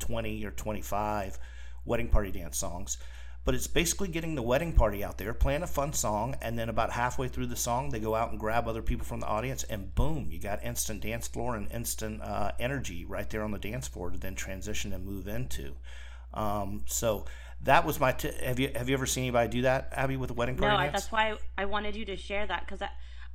20 0.00 0.44
or 0.44 0.50
25 0.50 1.38
wedding 1.86 2.08
party 2.08 2.32
dance 2.32 2.58
songs. 2.58 2.98
But 3.46 3.54
it's 3.54 3.68
basically 3.68 4.08
getting 4.08 4.34
the 4.34 4.42
wedding 4.42 4.72
party 4.72 5.04
out 5.04 5.18
there, 5.18 5.32
playing 5.32 5.62
a 5.62 5.68
fun 5.68 5.92
song, 5.92 6.36
and 6.42 6.58
then 6.58 6.68
about 6.68 6.90
halfway 6.90 7.28
through 7.28 7.46
the 7.46 7.56
song, 7.56 7.90
they 7.90 8.00
go 8.00 8.16
out 8.16 8.32
and 8.32 8.40
grab 8.40 8.66
other 8.66 8.82
people 8.82 9.06
from 9.06 9.20
the 9.20 9.26
audience, 9.26 9.62
and 9.62 9.94
boom, 9.94 10.26
you 10.30 10.40
got 10.40 10.64
instant 10.64 11.00
dance 11.00 11.28
floor 11.28 11.54
and 11.54 11.70
instant 11.70 12.20
uh, 12.22 12.50
energy 12.58 13.04
right 13.04 13.30
there 13.30 13.42
on 13.42 13.52
the 13.52 13.58
dance 13.58 13.86
floor 13.86 14.10
to 14.10 14.18
then 14.18 14.34
transition 14.34 14.92
and 14.92 15.06
move 15.06 15.28
into. 15.28 15.76
Um, 16.34 16.82
so 16.86 17.24
that 17.62 17.86
was 17.86 18.00
my. 18.00 18.12
T- 18.12 18.32
have 18.42 18.58
you 18.58 18.72
have 18.74 18.88
you 18.88 18.94
ever 18.94 19.06
seen 19.06 19.22
anybody 19.22 19.48
do 19.48 19.62
that, 19.62 19.92
Abby, 19.92 20.16
with 20.16 20.30
a 20.30 20.34
wedding 20.34 20.56
party 20.56 20.76
No, 20.76 20.82
I, 20.82 20.88
that's 20.88 21.12
why 21.12 21.36
I 21.56 21.66
wanted 21.66 21.94
you 21.94 22.04
to 22.06 22.16
share 22.16 22.46
that 22.48 22.66
because 22.66 22.82
I, 22.82 22.88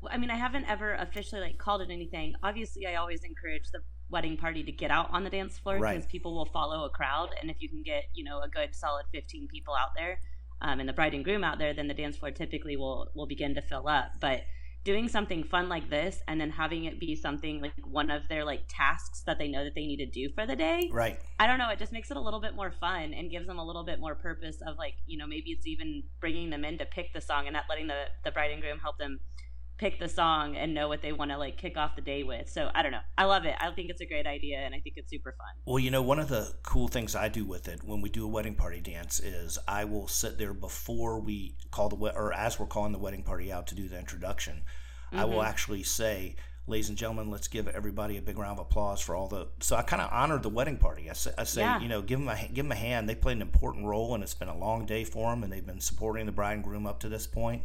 I 0.10 0.18
mean, 0.18 0.30
I 0.30 0.36
haven't 0.36 0.66
ever 0.66 0.94
officially 0.96 1.42
like 1.42 1.58
called 1.58 1.82
it 1.82 1.90
anything. 1.90 2.36
Obviously, 2.44 2.86
I 2.86 2.96
always 2.96 3.24
encourage 3.24 3.72
the 3.72 3.80
wedding 4.12 4.38
party 4.38 4.64
to 4.64 4.72
get 4.72 4.92
out 4.92 5.10
on 5.12 5.24
the 5.24 5.30
dance 5.30 5.58
floor 5.58 5.76
because 5.76 6.04
Right. 6.04 6.10
people 6.10 6.36
will 6.36 6.46
follow 6.46 6.86
a 6.86 6.90
crowd, 6.90 7.30
and 7.42 7.50
if 7.50 7.58
you 7.62 7.70
can 7.70 7.82
get 7.84 8.04
you 8.14 8.24
know 8.24 8.42
a 8.42 8.50
good 8.50 8.76
solid 8.76 9.06
fifteen 9.12 9.48
people 9.48 9.74
out 9.74 9.90
there, 9.96 10.20
um, 10.62 10.80
and 10.80 10.88
the 10.88 10.94
bride 10.94 11.14
and 11.14 11.24
groom 11.24 11.44
out 11.44 11.58
there, 11.58 11.74
then 11.74 11.88
the 11.88 11.94
dance 11.94 12.18
floor 12.18 12.32
typically 12.32 12.76
will 12.76 13.10
will 13.16 13.28
begin 13.28 13.56
to 13.56 13.62
fill 13.62 13.88
up. 13.88 14.12
But 14.20 14.44
doing 14.84 15.08
something 15.08 15.44
fun 15.44 15.70
like 15.70 15.90
this 15.90 16.22
and 16.28 16.42
then 16.42 16.50
having 16.50 16.86
it 16.86 17.00
be 17.00 17.16
something 17.16 17.62
like 17.62 17.74
one 17.86 18.10
of 18.10 18.28
their 18.30 18.44
like 18.44 18.64
tasks 18.68 19.22
that 19.28 19.38
they 19.38 19.48
know 19.48 19.64
that 19.64 19.76
they 19.76 19.86
need 19.86 19.98
to 19.98 20.08
do 20.08 20.28
for 20.34 20.48
the 20.48 20.56
day 20.56 20.90
right 20.92 21.20
i 21.40 21.46
don't 21.46 21.60
know 21.60 21.70
it 21.70 21.78
just 21.78 21.92
makes 21.92 22.10
it 22.10 22.18
a 22.18 22.20
little 22.20 22.42
bit 22.42 22.56
more 22.56 22.72
fun 22.72 23.14
and 23.14 23.30
gives 23.30 23.46
them 23.46 23.60
a 23.60 23.64
little 23.64 23.86
bit 23.86 24.00
more 24.00 24.16
purpose 24.16 24.58
of 24.66 24.78
like 24.78 24.96
you 25.06 25.20
know 25.20 25.28
maybe 25.28 25.52
it's 25.52 25.68
even 25.68 26.02
bringing 26.20 26.50
them 26.50 26.66
in 26.66 26.80
to 26.80 26.86
pick 26.86 27.14
the 27.14 27.22
song 27.22 27.46
and 27.46 27.54
not 27.54 27.66
letting 27.70 27.86
the 27.86 28.06
the 28.24 28.32
bride 28.32 28.50
and 28.50 28.62
groom 28.62 28.80
help 28.80 28.98
them 28.98 29.20
pick 29.82 30.00
the 30.00 30.08
song 30.08 30.56
and 30.56 30.76
know 30.76 30.88
what 30.88 31.02
they 31.02 31.12
want 31.12 31.32
to 31.32 31.38
like 31.40 31.58
kick 31.58 31.76
off 31.76 31.96
the 31.96 32.04
day 32.04 32.22
with. 32.22 32.48
So 32.48 32.70
I 32.76 32.84
don't 32.84 32.92
know. 32.92 33.00
I 33.18 33.26
love 33.26 33.46
it. 33.46 33.56
I 33.60 33.72
think 33.72 33.90
it's 33.90 34.00
a 34.00 34.06
great 34.06 34.28
idea 34.28 34.60
and 34.60 34.76
I 34.76 34.80
think 34.80 34.96
it's 34.96 35.10
super 35.10 35.36
fun. 35.36 35.48
Well, 35.66 35.80
you 35.80 35.90
know, 35.90 36.04
one 36.04 36.20
of 36.20 36.30
the 36.30 36.54
cool 36.62 36.88
things 36.88 37.16
I 37.16 37.30
do 37.30 37.44
with 37.44 37.68
it 37.68 37.84
when 37.84 38.00
we 38.00 38.10
do 38.10 38.24
a 38.24 38.28
wedding 38.28 38.54
party 38.54 38.80
dance 38.80 39.20
is 39.20 39.58
I 39.68 39.86
will 39.86 40.08
sit 40.08 40.38
there 40.38 40.54
before 40.54 41.20
we 41.20 41.56
call 41.72 41.90
the 41.90 41.96
or 41.96 42.32
as 42.32 42.60
we're 42.60 42.68
calling 42.68 42.92
the 42.92 43.00
wedding 43.00 43.24
party 43.24 43.52
out 43.52 43.66
to 43.68 43.76
do 43.76 43.90
the 43.90 43.98
introduction. 43.98 44.62
Mm-hmm. 45.08 45.20
I 45.20 45.26
will 45.26 45.40
mm-hmm. 45.40 45.48
actually 45.48 45.82
say, 45.82 46.36
ladies 46.68 46.90
and 46.90 46.98
gentlemen, 46.98 47.32
let's 47.32 47.48
give 47.48 47.68
everybody 47.68 48.18
a 48.18 48.22
big 48.22 48.38
round 48.38 48.60
of 48.60 48.68
applause 48.68 49.02
for 49.02 49.16
all 49.16 49.28
the. 49.28 49.48
So 49.62 49.76
I 49.78 49.82
kind 49.82 50.04
of 50.04 50.12
honored 50.14 50.44
the 50.44 50.50
wedding 50.50 50.78
party. 50.78 51.10
I 51.10 51.14
say, 51.14 51.32
I 51.40 51.44
say 51.44 51.62
yeah. 51.62 51.82
you 51.82 51.90
know, 51.90 52.04
give 52.04 52.20
them 52.20 52.28
a 52.28 52.38
give 52.54 52.66
them 52.66 52.72
a 52.72 52.76
hand. 52.76 53.10
They 53.10 53.16
played 53.16 53.38
an 53.38 53.42
important 53.42 53.88
role, 53.88 54.14
and 54.14 54.24
it's 54.24 54.36
been 54.36 54.48
a 54.48 54.58
long 54.58 54.86
day 54.86 55.06
for 55.06 55.32
them, 55.32 55.44
and 55.44 55.52
they've 55.52 55.66
been 55.66 55.82
supporting 55.82 56.28
the 56.28 56.32
bride 56.32 56.54
and 56.54 56.64
groom 56.64 56.86
up 56.86 57.00
to 57.00 57.10
this 57.10 57.26
point. 57.26 57.64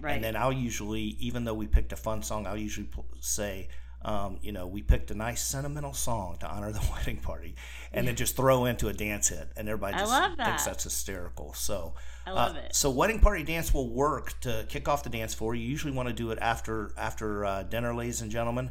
Right. 0.00 0.14
And 0.14 0.24
then 0.24 0.36
I'll 0.36 0.52
usually, 0.52 1.16
even 1.18 1.44
though 1.44 1.54
we 1.54 1.66
picked 1.66 1.92
a 1.92 1.96
fun 1.96 2.22
song, 2.22 2.46
I'll 2.46 2.56
usually 2.56 2.88
say, 3.20 3.68
um, 4.02 4.38
you 4.40 4.52
know, 4.52 4.66
we 4.66 4.82
picked 4.82 5.10
a 5.10 5.14
nice 5.14 5.42
sentimental 5.42 5.92
song 5.92 6.36
to 6.40 6.48
honor 6.48 6.70
the 6.70 6.82
wedding 6.92 7.16
party, 7.16 7.56
and 7.92 8.06
then 8.06 8.14
just 8.14 8.36
throw 8.36 8.66
into 8.66 8.88
a 8.88 8.92
dance 8.92 9.28
hit, 9.28 9.48
and 9.56 9.68
everybody 9.68 9.96
just 9.98 10.10
that. 10.10 10.36
thinks 10.36 10.64
that's 10.64 10.84
hysterical. 10.84 11.54
So, 11.54 11.94
I 12.26 12.30
love 12.30 12.56
uh, 12.56 12.60
it. 12.60 12.74
So, 12.76 12.90
wedding 12.90 13.18
party 13.18 13.42
dance 13.42 13.74
will 13.74 13.88
work 13.88 14.38
to 14.40 14.64
kick 14.68 14.86
off 14.86 15.02
the 15.02 15.10
dance 15.10 15.34
floor. 15.34 15.54
You 15.54 15.66
usually 15.66 15.92
want 15.92 16.08
to 16.08 16.14
do 16.14 16.30
it 16.30 16.38
after 16.40 16.92
after 16.96 17.44
uh, 17.44 17.62
dinner, 17.64 17.94
ladies 17.94 18.20
and 18.20 18.30
gentlemen. 18.30 18.70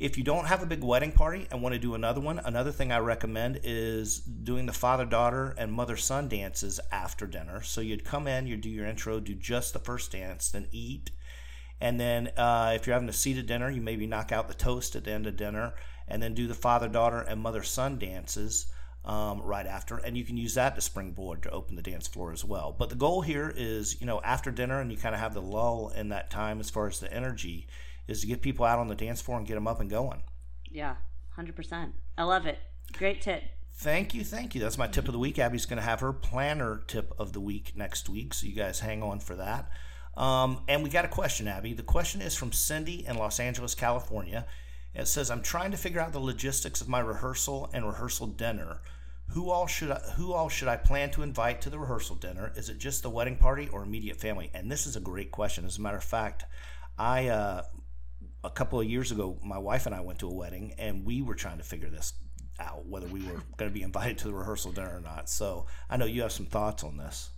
If 0.00 0.16
you 0.16 0.24
don't 0.24 0.46
have 0.46 0.62
a 0.62 0.66
big 0.66 0.82
wedding 0.82 1.12
party 1.12 1.46
and 1.50 1.60
want 1.60 1.74
to 1.74 1.78
do 1.78 1.94
another 1.94 2.22
one, 2.22 2.38
another 2.38 2.72
thing 2.72 2.90
I 2.90 3.00
recommend 3.00 3.60
is 3.64 4.20
doing 4.20 4.64
the 4.64 4.72
father 4.72 5.04
daughter 5.04 5.54
and 5.58 5.70
mother 5.70 5.98
son 5.98 6.26
dances 6.26 6.80
after 6.90 7.26
dinner. 7.26 7.60
So 7.60 7.82
you'd 7.82 8.02
come 8.02 8.26
in, 8.26 8.46
you'd 8.46 8.62
do 8.62 8.70
your 8.70 8.86
intro, 8.86 9.20
do 9.20 9.34
just 9.34 9.74
the 9.74 9.78
first 9.78 10.12
dance, 10.12 10.50
then 10.50 10.68
eat. 10.72 11.10
And 11.82 12.00
then 12.00 12.28
uh, 12.28 12.72
if 12.74 12.86
you're 12.86 12.94
having 12.94 13.10
a 13.10 13.12
seated 13.12 13.44
dinner, 13.44 13.68
you 13.68 13.82
maybe 13.82 14.06
knock 14.06 14.32
out 14.32 14.48
the 14.48 14.54
toast 14.54 14.96
at 14.96 15.04
the 15.04 15.12
end 15.12 15.26
of 15.26 15.36
dinner 15.36 15.74
and 16.08 16.22
then 16.22 16.32
do 16.32 16.46
the 16.46 16.54
father 16.54 16.88
daughter 16.88 17.20
and 17.20 17.38
mother 17.38 17.62
son 17.62 17.98
dances. 17.98 18.72
Um, 19.02 19.40
right 19.40 19.66
after, 19.66 19.96
and 19.96 20.14
you 20.14 20.24
can 20.24 20.36
use 20.36 20.54
that 20.54 20.74
to 20.74 20.82
springboard 20.82 21.42
to 21.44 21.50
open 21.50 21.74
the 21.74 21.80
dance 21.80 22.06
floor 22.06 22.32
as 22.32 22.44
well. 22.44 22.76
But 22.78 22.90
the 22.90 22.96
goal 22.96 23.22
here 23.22 23.50
is, 23.56 23.98
you 23.98 24.06
know, 24.06 24.20
after 24.20 24.50
dinner, 24.50 24.78
and 24.78 24.92
you 24.92 24.98
kind 24.98 25.14
of 25.14 25.22
have 25.22 25.32
the 25.32 25.40
lull 25.40 25.90
in 25.96 26.10
that 26.10 26.28
time 26.28 26.60
as 26.60 26.68
far 26.68 26.86
as 26.86 27.00
the 27.00 27.10
energy 27.10 27.66
is 28.10 28.22
to 28.22 28.26
get 28.26 28.42
people 28.42 28.64
out 28.64 28.78
on 28.78 28.88
the 28.88 28.94
dance 28.94 29.20
floor 29.20 29.38
and 29.38 29.46
get 29.46 29.54
them 29.54 29.66
up 29.66 29.80
and 29.80 29.90
going. 29.90 30.22
Yeah, 30.70 30.96
100%. 31.38 31.92
I 32.16 32.22
love 32.24 32.46
it. 32.46 32.58
Great 32.92 33.20
tip. 33.20 33.42
Thank 33.74 34.14
you, 34.14 34.24
thank 34.24 34.54
you. 34.54 34.60
That's 34.60 34.76
my 34.76 34.86
tip 34.86 35.06
of 35.06 35.12
the 35.12 35.18
week. 35.18 35.38
Abby's 35.38 35.64
going 35.64 35.78
to 35.78 35.82
have 35.82 36.00
her 36.00 36.12
planner 36.12 36.82
tip 36.86 37.14
of 37.18 37.32
the 37.32 37.40
week 37.40 37.72
next 37.74 38.08
week, 38.08 38.34
so 38.34 38.46
you 38.46 38.54
guys 38.54 38.80
hang 38.80 39.02
on 39.02 39.20
for 39.20 39.36
that. 39.36 39.70
Um, 40.16 40.64
and 40.68 40.82
we 40.82 40.90
got 40.90 41.04
a 41.04 41.08
question, 41.08 41.48
Abby. 41.48 41.72
The 41.72 41.82
question 41.82 42.20
is 42.20 42.34
from 42.34 42.52
Cindy 42.52 43.06
in 43.06 43.16
Los 43.16 43.40
Angeles, 43.40 43.74
California. 43.74 44.46
It 44.94 45.06
says, 45.06 45.30
"I'm 45.30 45.40
trying 45.40 45.70
to 45.70 45.76
figure 45.76 46.00
out 46.00 46.12
the 46.12 46.18
logistics 46.18 46.80
of 46.80 46.88
my 46.88 47.00
rehearsal 47.00 47.70
and 47.72 47.86
rehearsal 47.86 48.26
dinner. 48.26 48.80
Who 49.28 49.48
all 49.48 49.66
should 49.66 49.92
I, 49.92 50.00
who 50.16 50.32
all 50.32 50.48
should 50.48 50.68
I 50.68 50.76
plan 50.76 51.10
to 51.12 51.22
invite 51.22 51.60
to 51.62 51.70
the 51.70 51.78
rehearsal 51.78 52.16
dinner? 52.16 52.52
Is 52.56 52.68
it 52.68 52.78
just 52.78 53.02
the 53.02 53.10
wedding 53.10 53.36
party 53.36 53.68
or 53.68 53.82
immediate 53.82 54.20
family?" 54.20 54.50
And 54.52 54.70
this 54.70 54.86
is 54.86 54.96
a 54.96 55.00
great 55.00 55.30
question. 55.30 55.64
As 55.64 55.78
a 55.78 55.80
matter 55.80 55.96
of 55.96 56.04
fact, 56.04 56.44
I 56.98 57.28
uh, 57.28 57.62
a 58.42 58.50
couple 58.50 58.80
of 58.80 58.86
years 58.86 59.12
ago, 59.12 59.38
my 59.42 59.58
wife 59.58 59.86
and 59.86 59.94
I 59.94 60.00
went 60.00 60.18
to 60.20 60.28
a 60.28 60.32
wedding, 60.32 60.74
and 60.78 61.04
we 61.04 61.22
were 61.22 61.34
trying 61.34 61.58
to 61.58 61.64
figure 61.64 61.90
this 61.90 62.14
out 62.58 62.86
whether 62.86 63.06
we 63.06 63.20
were 63.24 63.42
going 63.56 63.70
to 63.70 63.74
be 63.74 63.82
invited 63.82 64.18
to 64.18 64.28
the 64.28 64.34
rehearsal 64.34 64.72
dinner 64.72 64.96
or 64.96 65.00
not. 65.00 65.28
So 65.28 65.66
I 65.88 65.96
know 65.96 66.06
you 66.06 66.22
have 66.22 66.32
some 66.32 66.46
thoughts 66.46 66.84
on 66.84 66.96
this. 66.96 67.30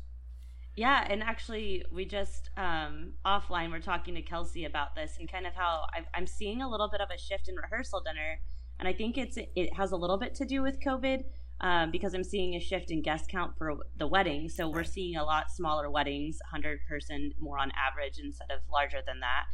Yeah, 0.74 1.07
and 1.09 1.22
actually, 1.22 1.84
we 1.92 2.07
just 2.07 2.48
um, 2.57 3.12
offline 3.26 3.70
we're 3.70 3.80
talking 3.80 4.14
to 4.14 4.22
Kelsey 4.22 4.64
about 4.64 4.94
this 4.94 5.16
and 5.20 5.30
kind 5.30 5.46
of 5.46 5.53
how 5.53 5.84
i 5.92 6.18
am 6.18 6.26
seeing 6.26 6.62
a 6.62 6.68
little 6.68 6.88
bit 6.88 7.03
of 7.03 7.11
a 7.14 7.18
shift 7.18 7.48
in 7.48 7.57
rehearsal 7.57 8.00
dinner, 8.00 8.40
and 8.78 8.88
I 8.88 8.94
think 8.94 9.18
it's 9.18 9.36
it 9.36 9.74
has 9.74 9.92
a 9.92 9.96
little 9.96 10.16
bit 10.16 10.34
to 10.36 10.46
do 10.46 10.62
with 10.62 10.80
COVID. 10.80 11.24
Um, 11.61 11.92
because 11.92 12.12
I'm 12.12 12.24
seeing 12.24 12.57
a 12.57 12.59
shift 12.59 12.90
in 12.90 13.03
guest 13.03 13.28
count 13.28 13.57
for 13.57 13.76
the 13.96 14.09
wedding. 14.09 14.48
So 14.48 14.68
we're 14.68 14.82
seeing 14.82 15.14
a 15.14 15.22
lot 15.22 15.48
smaller 15.48 15.88
weddings, 15.88 16.38
100 16.50 16.80
person 16.88 17.30
more 17.38 17.57
on 17.57 17.70
average 17.70 18.18
instead 18.18 18.50
of 18.50 18.62
larger 18.68 18.98
than 19.07 19.20
that 19.20 19.44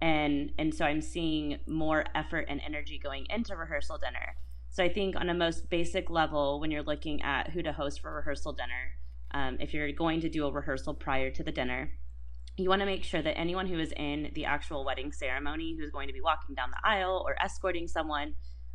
and 0.00 0.52
and 0.58 0.74
so 0.74 0.84
i'm 0.84 1.00
seeing 1.00 1.58
more 1.66 2.04
effort 2.14 2.46
and 2.48 2.60
energy 2.64 2.98
going 2.98 3.26
into 3.30 3.56
rehearsal 3.56 3.98
dinner. 3.98 4.36
So 4.70 4.84
i 4.84 4.88
think 4.88 5.16
on 5.16 5.28
a 5.28 5.34
most 5.34 5.70
basic 5.70 6.10
level 6.10 6.60
when 6.60 6.70
you're 6.70 6.82
looking 6.82 7.22
at 7.22 7.50
who 7.50 7.62
to 7.62 7.72
host 7.72 8.00
for 8.00 8.14
rehearsal 8.14 8.52
dinner 8.52 8.94
um, 9.32 9.58
if 9.60 9.74
you're 9.74 9.90
going 9.92 10.20
to 10.20 10.28
do 10.28 10.46
a 10.46 10.52
rehearsal 10.52 10.94
prior 10.94 11.30
to 11.30 11.42
the 11.42 11.52
dinner 11.52 11.90
you 12.56 12.68
want 12.68 12.80
to 12.80 12.86
make 12.86 13.04
sure 13.04 13.22
that 13.22 13.38
anyone 13.38 13.66
who 13.66 13.78
is 13.78 13.92
in 13.96 14.30
the 14.34 14.44
actual 14.44 14.84
wedding 14.84 15.12
ceremony 15.12 15.76
who's 15.78 15.90
going 15.90 16.08
to 16.08 16.14
be 16.14 16.20
walking 16.20 16.54
down 16.54 16.70
the 16.70 16.88
aisle 16.88 17.24
or 17.26 17.34
escorting 17.42 17.88
someone 17.88 18.34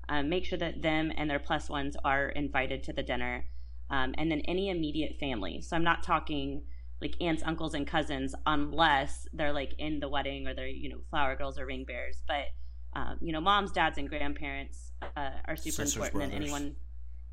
um, 0.09 0.29
make 0.29 0.45
sure 0.45 0.59
that 0.59 0.81
them 0.81 1.11
and 1.15 1.29
their 1.29 1.39
plus 1.39 1.69
ones 1.69 1.95
are 2.03 2.29
invited 2.29 2.83
to 2.83 2.93
the 2.93 3.03
dinner 3.03 3.45
um, 3.89 4.13
and 4.17 4.31
then 4.31 4.41
any 4.41 4.69
immediate 4.69 5.17
family. 5.19 5.61
So 5.61 5.75
i'm 5.75 5.83
not 5.83 6.03
talking 6.03 6.63
like 7.03 7.21
aunts, 7.21 7.43
uncles, 7.45 7.73
and 7.73 7.85
cousins 7.85 8.33
unless 8.45 9.27
they're 9.33 9.53
like 9.53 9.73
in 9.77 9.99
the 9.99 10.07
wedding 10.09 10.47
or 10.47 10.55
they're 10.55 10.67
you 10.67 10.89
know 10.89 11.01
flower 11.09 11.35
girls 11.35 11.59
or 11.59 11.65
ring 11.65 11.83
bearers. 11.85 12.23
But 12.27 12.45
um, 12.95 13.17
you 13.21 13.33
know, 13.33 13.41
moms, 13.41 13.71
dads, 13.71 13.97
and 13.97 14.07
grandparents 14.07 14.91
uh, 15.17 15.31
are 15.45 15.55
super 15.55 15.85
Sisters, 15.85 15.95
important, 15.95 16.31
brothers. 16.31 16.35
and 16.35 16.43
anyone, 16.43 16.75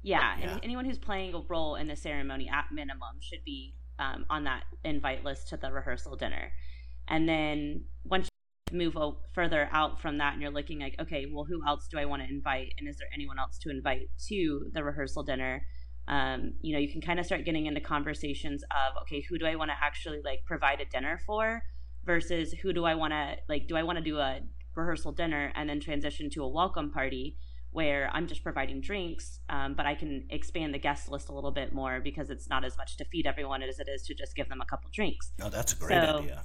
yeah, 0.03 0.37
yeah. 0.39 0.51
Any, 0.53 0.61
anyone 0.65 0.85
who's 0.85 0.99
playing 0.99 1.35
a 1.35 1.41
role 1.49 1.77
in 1.77 1.87
the 1.87 1.97
ceremony 1.97 2.51
at 2.53 2.67
minimum 2.73 3.17
should 3.21 3.45
be 3.45 3.75
um, 3.99 4.25
on 4.31 4.45
that 4.45 4.65
invite 4.85 5.25
list 5.25 5.49
to 5.49 5.57
the 5.57 5.71
rehearsal 5.71 6.17
dinner. 6.17 6.53
And 7.09 7.29
then 7.29 7.85
once 8.05 8.29
you 8.73 8.79
move 8.79 8.97
further 9.35 9.69
out 9.73 10.01
from 10.01 10.19
that, 10.19 10.33
and 10.33 10.43
you're 10.43 10.51
looking 10.51 10.81
like, 10.81 10.97
okay, 11.01 11.27
well, 11.31 11.45
who 11.45 11.61
else 11.67 11.89
do 11.89 11.99
I 11.99 12.07
want 12.07 12.23
to 12.23 12.29
invite, 12.29 12.73
and 12.79 12.89
is 12.89 12.97
there 12.97 13.09
anyone 13.15 13.39
else 13.39 13.59
to 13.59 13.71
invite 13.71 14.09
to 14.29 14.71
the 14.73 14.83
rehearsal 14.83 15.23
dinner? 15.23 15.63
Um, 16.11 16.55
you 16.61 16.75
know, 16.75 16.81
you 16.81 16.91
can 16.91 17.01
kind 17.01 17.21
of 17.21 17.25
start 17.25 17.45
getting 17.45 17.67
into 17.67 17.81
conversations 17.81 18.65
of, 18.65 19.01
okay, 19.03 19.25
who 19.29 19.39
do 19.39 19.47
I 19.47 19.55
want 19.55 19.71
to 19.71 19.77
actually 19.81 20.21
like 20.25 20.41
provide 20.45 20.81
a 20.81 20.85
dinner 20.85 21.21
for 21.25 21.63
versus 22.05 22.53
who 22.53 22.73
do 22.73 22.85
I 22.85 22.97
want 22.97 23.13
to 23.13 23.37
like, 23.49 23.69
do 23.69 23.77
I 23.77 23.85
want 23.85 23.99
to 23.99 24.05
do 24.05 24.19
a 24.19 24.41
rehearsal 24.75 25.13
dinner 25.13 25.53
and 25.55 25.71
then 25.71 25.79
transition 25.79 26.29
to 26.31 26.43
a 26.43 26.49
welcome 26.49 26.91
party 26.91 27.37
where 27.71 28.11
I'm 28.13 28.27
just 28.27 28.43
providing 28.43 28.81
drinks, 28.81 29.39
um, 29.49 29.75
but 29.75 29.87
I 29.87 29.95
can 29.95 30.27
expand 30.31 30.75
the 30.75 30.81
guest 30.81 31.09
list 31.09 31.29
a 31.29 31.33
little 31.33 31.53
bit 31.53 31.73
more 31.73 32.01
because 32.01 32.29
it's 32.29 32.49
not 32.49 32.65
as 32.65 32.77
much 32.77 32.97
to 32.97 33.05
feed 33.05 33.25
everyone 33.25 33.63
as 33.63 33.79
it 33.79 33.89
is 33.89 34.03
to 34.03 34.15
just 34.15 34.35
give 34.35 34.49
them 34.49 34.61
a 34.61 34.65
couple 34.65 34.91
drinks. 34.93 35.31
Oh, 35.41 35.49
that's 35.49 35.75
a 35.75 35.77
great 35.77 36.03
so, 36.03 36.19
idea. 36.19 36.45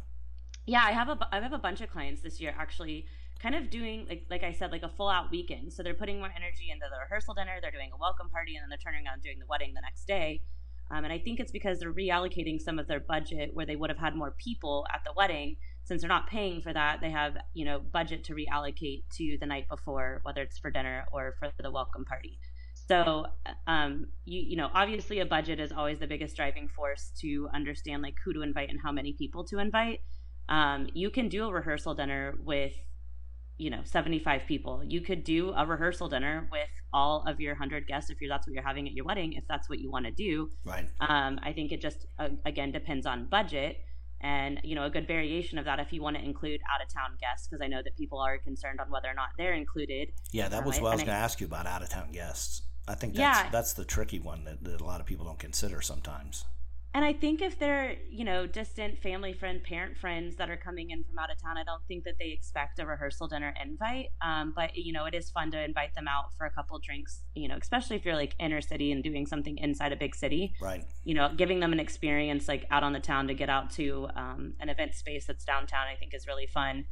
Yeah, 0.67 0.83
I 0.85 0.91
have 0.91 1.09
a 1.09 1.17
I 1.31 1.39
have 1.39 1.53
a 1.53 1.57
bunch 1.57 1.81
of 1.81 1.89
clients 1.89 2.21
this 2.21 2.39
year 2.39 2.53
actually 2.55 3.05
kind 3.41 3.55
of 3.55 3.69
doing 3.69 4.05
like 4.09 4.25
like 4.29 4.43
I 4.43 4.51
said, 4.51 4.71
like 4.71 4.83
a 4.83 4.89
full 4.89 5.09
out 5.09 5.31
weekend. 5.31 5.73
So 5.73 5.83
they're 5.83 5.93
putting 5.93 6.19
more 6.19 6.31
energy 6.35 6.69
into 6.71 6.85
the 6.89 6.99
rehearsal 6.99 7.33
dinner. 7.33 7.57
They're 7.61 7.71
doing 7.71 7.89
a 7.93 7.97
welcome 7.97 8.29
party, 8.29 8.55
and 8.55 8.63
then 8.63 8.69
they're 8.69 8.77
turning 8.77 9.05
around 9.05 9.21
doing 9.21 9.39
the 9.39 9.45
wedding 9.47 9.73
the 9.73 9.81
next 9.81 10.05
day. 10.05 10.41
Um, 10.91 11.03
and 11.03 11.11
I 11.11 11.17
think 11.17 11.39
it's 11.39 11.51
because 11.51 11.79
they're 11.79 11.93
reallocating 11.93 12.61
some 12.61 12.77
of 12.77 12.87
their 12.87 12.99
budget 12.99 13.51
where 13.53 13.65
they 13.65 13.75
would 13.75 13.89
have 13.89 13.97
had 13.97 14.15
more 14.15 14.35
people 14.37 14.85
at 14.93 15.01
the 15.03 15.13
wedding. 15.15 15.57
Since 15.83 16.01
they're 16.01 16.09
not 16.09 16.27
paying 16.27 16.61
for 16.61 16.73
that, 16.73 16.99
they 17.01 17.11
have 17.11 17.37
you 17.53 17.65
know 17.65 17.79
budget 17.79 18.23
to 18.25 18.33
reallocate 18.33 19.03
to 19.17 19.37
the 19.39 19.45
night 19.45 19.67
before, 19.69 20.21
whether 20.23 20.41
it's 20.41 20.57
for 20.57 20.71
dinner 20.71 21.05
or 21.11 21.35
for 21.39 21.51
the 21.61 21.71
welcome 21.71 22.05
party. 22.05 22.39
So, 22.87 23.25
um, 23.67 24.07
you 24.25 24.41
you 24.41 24.57
know, 24.57 24.69
obviously, 24.73 25.19
a 25.19 25.25
budget 25.25 25.59
is 25.59 25.71
always 25.71 25.99
the 25.99 26.07
biggest 26.07 26.35
driving 26.35 26.69
force 26.69 27.11
to 27.21 27.49
understand 27.53 28.03
like 28.03 28.15
who 28.23 28.33
to 28.33 28.41
invite 28.41 28.69
and 28.69 28.79
how 28.83 28.91
many 28.91 29.13
people 29.13 29.43
to 29.45 29.59
invite. 29.59 30.01
Um, 30.49 30.87
you 30.93 31.09
can 31.09 31.29
do 31.29 31.47
a 31.47 31.51
rehearsal 31.51 31.95
dinner 31.95 32.35
with 32.43 32.73
you 33.57 33.69
know 33.69 33.81
75 33.83 34.41
people. 34.47 34.81
You 34.83 35.01
could 35.01 35.23
do 35.23 35.53
a 35.55 35.65
rehearsal 35.65 36.09
dinner 36.09 36.47
with 36.51 36.69
all 36.93 37.23
of 37.27 37.39
your 37.39 37.53
100 37.53 37.87
guests 37.87 38.09
if 38.09 38.21
you're 38.21 38.29
that's 38.29 38.47
what 38.47 38.53
you're 38.53 38.63
having 38.63 38.87
at 38.87 38.93
your 38.93 39.05
wedding 39.05 39.33
if 39.33 39.43
that's 39.47 39.69
what 39.69 39.79
you 39.79 39.91
want 39.91 40.05
to 40.05 40.11
do. 40.11 40.51
Right. 40.63 40.87
Um, 40.99 41.39
i 41.43 41.53
think 41.53 41.71
it 41.71 41.81
just 41.81 42.05
uh, 42.19 42.29
again 42.45 42.71
depends 42.71 43.05
on 43.05 43.25
budget 43.25 43.77
and 44.21 44.59
you 44.63 44.75
know 44.75 44.85
a 44.85 44.89
good 44.89 45.07
variation 45.07 45.57
of 45.57 45.65
that 45.65 45.79
if 45.79 45.91
you 45.91 46.01
want 46.01 46.17
to 46.17 46.23
include 46.23 46.61
out 46.73 46.81
of 46.81 46.91
town 46.93 47.17
guests 47.19 47.47
because 47.47 47.61
i 47.61 47.67
know 47.67 47.81
that 47.83 47.95
people 47.97 48.19
are 48.19 48.37
concerned 48.37 48.79
on 48.79 48.89
whether 48.89 49.09
or 49.09 49.13
not 49.13 49.29
they're 49.37 49.53
included. 49.53 50.09
Yeah 50.31 50.49
that 50.49 50.65
was 50.65 50.77
um, 50.77 50.83
what 50.83 50.89
i 50.89 50.95
was 50.95 51.01
going 51.01 51.15
to 51.15 51.21
ask 51.21 51.39
you 51.39 51.47
about 51.47 51.67
out 51.67 51.81
of 51.81 51.89
town 51.89 52.11
guests. 52.11 52.61
I 52.87 52.93
think 52.93 53.15
that's 53.15 53.39
yeah. 53.39 53.49
that's 53.49 53.73
the 53.73 53.85
tricky 53.85 54.19
one 54.19 54.43
that, 54.43 54.63
that 54.63 54.81
a 54.81 54.85
lot 54.85 54.99
of 54.99 55.07
people 55.07 55.25
don't 55.25 55.39
consider 55.39 55.81
sometimes 55.81 56.45
And 56.95 57.03
I 57.03 57.11
think 57.11 57.41
if 57.41 57.59
they're, 57.59 57.97
you 58.09 58.23
know, 58.23 58.47
distant 58.47 58.97
family 58.97 59.33
friend, 59.33 59.61
parent 59.61 59.97
friends 59.97 60.37
that 60.37 60.49
are 60.49 60.55
coming 60.55 60.91
in 60.91 61.03
from 61.03 61.19
out 61.19 61.29
of 61.29 61.37
town, 61.37 61.57
I 61.57 61.65
don't 61.65 61.85
think 61.89 62.05
that 62.05 62.13
they 62.17 62.29
expect 62.29 62.79
a 62.79 62.85
rehearsal 62.85 63.27
dinner 63.27 63.53
invite. 63.61 64.13
Um, 64.21 64.53
but, 64.55 64.77
you 64.77 64.93
know, 64.93 65.03
it 65.03 65.13
is 65.13 65.29
fun 65.29 65.51
to 65.51 65.61
invite 65.61 65.93
them 65.93 66.07
out 66.07 66.27
for 66.37 66.45
a 66.45 66.49
couple 66.49 66.79
drinks, 66.79 67.23
you 67.35 67.49
know, 67.49 67.57
especially 67.61 67.97
if 67.97 68.05
you're 68.05 68.15
like 68.15 68.33
inner 68.39 68.61
city 68.61 68.93
and 68.93 69.03
doing 69.03 69.25
something 69.25 69.57
inside 69.57 69.91
a 69.91 69.97
big 69.97 70.15
city. 70.15 70.53
Right. 70.61 70.85
You 71.03 71.15
know, 71.15 71.33
giving 71.35 71.59
them 71.59 71.73
an 71.73 71.81
experience 71.81 72.47
like 72.47 72.65
out 72.71 72.83
on 72.83 72.93
the 72.93 73.01
town 73.01 73.27
to 73.27 73.33
get 73.33 73.49
out 73.49 73.71
to 73.71 74.07
um, 74.15 74.53
an 74.61 74.69
event 74.69 74.95
space 74.95 75.25
that's 75.25 75.43
downtown, 75.43 75.87
I 75.93 75.97
think 75.97 76.13
is 76.13 76.27
really 76.27 76.47
fun. 76.47 76.85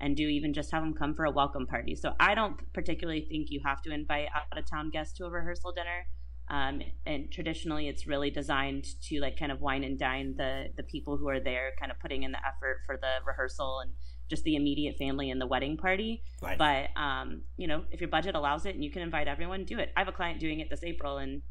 And 0.00 0.14
do 0.14 0.24
even 0.24 0.52
just 0.52 0.70
have 0.72 0.82
them 0.82 0.92
come 0.92 1.14
for 1.14 1.24
a 1.24 1.30
welcome 1.30 1.66
party. 1.66 1.94
So 1.94 2.12
I 2.20 2.34
don't 2.34 2.60
particularly 2.74 3.26
think 3.26 3.46
you 3.48 3.62
have 3.64 3.80
to 3.84 3.90
invite 3.90 4.28
out 4.34 4.58
of 4.58 4.68
town 4.68 4.90
guests 4.90 5.16
to 5.16 5.24
a 5.24 5.30
rehearsal 5.30 5.72
dinner 5.72 6.04
um, 6.48 6.80
and 7.04 7.30
traditionally, 7.30 7.88
it's 7.88 8.06
really 8.06 8.30
designed 8.30 8.86
to 9.08 9.20
like 9.20 9.38
kind 9.38 9.50
of 9.50 9.60
wine 9.60 9.82
and 9.82 9.98
dine 9.98 10.34
the 10.36 10.66
the 10.76 10.84
people 10.84 11.16
who 11.16 11.28
are 11.28 11.40
there, 11.40 11.72
kind 11.78 11.90
of 11.90 11.98
putting 11.98 12.22
in 12.22 12.32
the 12.32 12.38
effort 12.38 12.82
for 12.86 12.96
the 12.96 13.14
rehearsal 13.26 13.80
and 13.80 13.92
just 14.28 14.44
the 14.44 14.56
immediate 14.56 14.96
family 14.96 15.30
and 15.30 15.40
the 15.40 15.46
wedding 15.46 15.76
party. 15.76 16.22
Right. 16.40 16.56
But 16.56 17.00
um, 17.00 17.42
you 17.56 17.66
know, 17.66 17.84
if 17.90 18.00
your 18.00 18.08
budget 18.08 18.34
allows 18.36 18.64
it 18.64 18.74
and 18.74 18.84
you 18.84 18.90
can 18.90 19.02
invite 19.02 19.26
everyone, 19.26 19.64
do 19.64 19.78
it. 19.78 19.92
I 19.96 20.00
have 20.00 20.08
a 20.08 20.12
client 20.12 20.38
doing 20.38 20.60
it 20.60 20.70
this 20.70 20.84
April, 20.84 21.18
and 21.18 21.42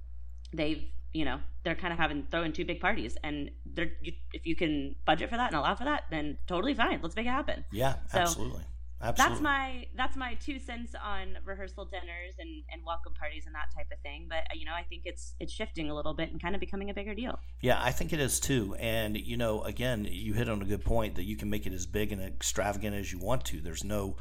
they've 0.54 0.84
you 1.12 1.26
know 1.26 1.40
they're 1.64 1.76
kind 1.76 1.92
of 1.92 2.00
having 2.00 2.28
throwing 2.32 2.54
two 2.54 2.64
big 2.64 2.80
parties, 2.80 3.18
and 3.22 3.52
they're 3.66 3.92
you, 4.02 4.14
if 4.32 4.46
you 4.46 4.56
can 4.56 4.96
budget 5.06 5.30
for 5.30 5.36
that 5.36 5.48
and 5.48 5.58
allow 5.58 5.76
for 5.76 5.86
that, 5.86 6.04
then 6.10 6.38
totally 6.48 6.74
fine. 6.74 7.00
Let's 7.02 7.18
make 7.18 7.26
it 7.26 7.30
happen. 7.30 7.66
Yeah, 7.72 7.96
So, 8.12 8.20
absolutely. 8.20 8.64
Absolutely. 9.02 9.34
That's 9.34 9.44
my 9.44 9.88
that's 9.96 10.16
my 10.16 10.34
two 10.36 10.58
cents 10.58 10.96
on 11.04 11.38
rehearsal 11.44 11.86
dinners 11.86 12.36
and, 12.40 12.64
and 12.72 12.82
welcome 12.86 13.14
parties 13.14 13.44
and 13.46 13.54
that 13.54 13.74
type 13.76 13.88
of 13.92 14.00
thing. 14.00 14.28
But 14.30 14.58
you 14.58 14.66
know, 14.66 14.74
I 14.74 14.84
think 14.84 15.04
it's 15.06 15.36
it's 15.40 15.52
shifting 15.52 15.90
a 15.90 15.96
little 15.96 16.14
bit 16.14 16.32
and 16.32 16.42
kind 16.42 16.56
of 16.56 16.62
becoming 16.62 16.90
a 16.90 16.94
bigger 16.94 17.14
deal. 17.14 17.38
Yeah, 17.62 17.82
I 17.82 17.92
think 17.92 18.14
it 18.14 18.20
is 18.20 18.40
too. 18.40 18.76
And 18.80 19.18
you 19.18 19.38
know, 19.38 19.64
again, 19.64 20.08
you 20.10 20.34
hit 20.34 20.50
on 20.50 20.62
a 20.62 20.66
good 20.66 20.86
point 20.86 21.16
that 21.16 21.26
you 21.26 21.36
can 21.36 21.50
make 21.50 21.68
it 21.68 21.74
as 21.74 21.86
big 21.86 22.12
and 22.12 22.22
extravagant 22.22 22.96
as 22.96 23.12
you 23.12 23.20
want 23.20 23.44
to. 23.46 23.60
There's 23.62 23.84
no 23.84 24.16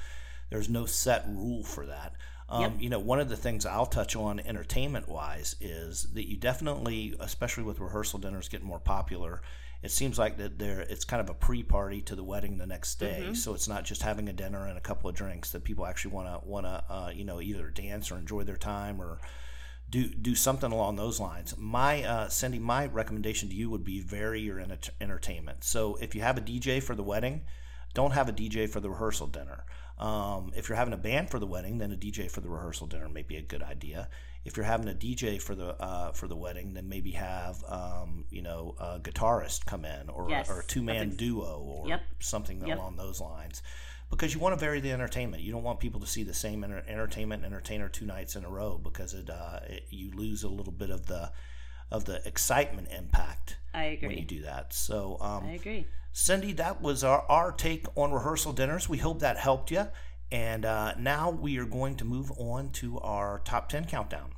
there's 0.50 0.68
no 0.68 0.86
set 0.86 1.24
rule 1.28 1.62
for 1.62 1.86
that. 1.86 2.14
Um, 2.48 2.62
Yep. 2.62 2.72
You 2.80 2.90
know, 2.90 2.98
one 2.98 3.20
of 3.20 3.28
the 3.28 3.36
things 3.36 3.64
I'll 3.64 3.86
touch 3.86 4.16
on 4.16 4.38
entertainment 4.40 5.08
wise 5.08 5.56
is 5.60 6.08
that 6.12 6.28
you 6.28 6.36
definitely, 6.36 7.14
especially 7.20 7.62
with 7.62 7.80
rehearsal 7.80 8.18
dinners 8.18 8.48
getting 8.48 8.66
more 8.66 8.80
popular, 8.80 9.40
it 9.84 9.90
seems 9.90 10.18
like 10.18 10.38
that 10.38 10.58
there 10.58 10.80
it's 10.80 11.04
kind 11.04 11.20
of 11.20 11.28
a 11.28 11.34
pre-party 11.34 12.00
to 12.02 12.16
the 12.16 12.24
wedding 12.24 12.56
the 12.56 12.66
next 12.66 12.98
day. 12.98 13.26
So 13.34 13.52
it's 13.54 13.68
not 13.68 13.84
just 13.84 14.02
having 14.02 14.28
a 14.30 14.32
dinner 14.32 14.66
and 14.66 14.78
a 14.78 14.80
couple 14.80 15.10
of 15.10 15.14
drinks 15.14 15.50
that 15.52 15.62
people 15.62 15.84
actually 15.84 16.14
want 16.14 16.28
to 16.28 16.48
want 16.48 16.64
to 16.66 16.84
uh, 16.88 17.10
you 17.14 17.24
know 17.24 17.40
either 17.40 17.68
dance 17.68 18.10
or 18.10 18.16
enjoy 18.16 18.44
their 18.44 18.56
time 18.56 19.00
or 19.00 19.20
do 19.90 20.08
do 20.08 20.34
something 20.34 20.72
along 20.72 20.96
those 20.96 21.20
lines. 21.20 21.54
My 21.58 22.02
uh, 22.02 22.28
Cindy, 22.28 22.58
my 22.58 22.86
recommendation 22.86 23.50
to 23.50 23.54
you 23.54 23.68
would 23.68 23.84
be 23.84 24.00
vary 24.00 24.40
your 24.40 24.58
enter- 24.58 24.92
entertainment. 25.00 25.64
So 25.64 25.96
if 26.00 26.14
you 26.14 26.22
have 26.22 26.38
a 26.38 26.40
DJ 26.40 26.82
for 26.82 26.94
the 26.94 27.02
wedding, 27.02 27.42
don't 27.92 28.12
have 28.12 28.28
a 28.28 28.32
DJ 28.32 28.68
for 28.68 28.80
the 28.80 28.88
rehearsal 28.88 29.26
dinner. 29.26 29.66
Um, 29.98 30.50
if 30.56 30.68
you're 30.68 30.76
having 30.76 30.94
a 30.94 30.98
band 30.98 31.30
for 31.30 31.38
the 31.38 31.46
wedding, 31.46 31.78
then 31.78 31.92
a 31.92 31.96
DJ 31.96 32.30
for 32.30 32.40
the 32.40 32.48
rehearsal 32.48 32.86
dinner 32.86 33.08
may 33.08 33.22
be 33.22 33.36
a 33.36 33.42
good 33.42 33.62
idea. 33.62 34.08
If 34.44 34.56
you're 34.56 34.66
having 34.66 34.88
a 34.88 34.94
DJ 34.94 35.40
for 35.40 35.54
the 35.54 35.68
uh, 35.82 36.12
for 36.12 36.28
the 36.28 36.36
wedding, 36.36 36.74
then 36.74 36.88
maybe 36.88 37.12
have 37.12 37.64
um, 37.68 38.24
you 38.30 38.42
know 38.42 38.74
a 38.78 38.98
guitarist 39.00 39.64
come 39.64 39.84
in 39.84 40.08
or, 40.10 40.28
Yes, 40.28 40.50
or 40.50 40.60
a 40.60 40.64
two 40.64 40.82
man 40.82 41.10
duo 41.16 41.60
or 41.60 41.88
Yep. 41.88 42.02
something 42.20 42.66
Yep. 42.66 42.76
along 42.78 42.96
those 42.96 43.20
lines 43.20 43.62
because 44.10 44.34
you 44.34 44.40
want 44.40 44.52
to 44.52 44.60
vary 44.64 44.80
the 44.80 44.92
entertainment. 44.92 45.42
You 45.42 45.50
don't 45.50 45.62
want 45.62 45.80
people 45.80 46.00
to 46.00 46.06
see 46.06 46.22
the 46.22 46.34
same 46.34 46.62
enter- 46.62 46.84
entertainment 46.86 47.44
entertainer 47.44 47.88
two 47.88 48.04
nights 48.06 48.36
in 48.36 48.44
a 48.44 48.50
row 48.50 48.78
because 48.82 49.14
it, 49.14 49.30
uh, 49.30 49.60
it 49.66 49.86
you 49.90 50.10
lose 50.12 50.42
a 50.44 50.48
little 50.48 50.72
bit 50.72 50.90
of 50.90 51.06
the 51.06 51.32
of 51.90 52.04
the 52.04 52.26
excitement 52.26 52.88
impact 52.96 53.56
I 53.72 53.84
agree. 53.84 54.08
when 54.08 54.18
you 54.18 54.24
do 54.24 54.42
that. 54.42 54.72
So, 54.72 55.16
um, 55.20 55.46
I 55.46 55.52
agree. 55.52 55.86
Cindy, 56.12 56.52
that 56.52 56.80
was 56.80 57.02
our, 57.02 57.24
our 57.28 57.50
take 57.52 57.86
on 57.96 58.12
rehearsal 58.12 58.52
dinners. 58.52 58.88
We 58.88 58.98
hope 58.98 59.20
that 59.20 59.36
helped 59.36 59.70
you. 59.70 59.88
And 60.32 60.64
uh, 60.64 60.94
now 60.98 61.30
we 61.30 61.58
are 61.58 61.64
going 61.66 61.96
to 61.96 62.04
move 62.04 62.32
on 62.38 62.70
to 62.72 62.98
our 63.00 63.40
top 63.44 63.68
ten 63.68 63.84
countdown. 63.84 64.32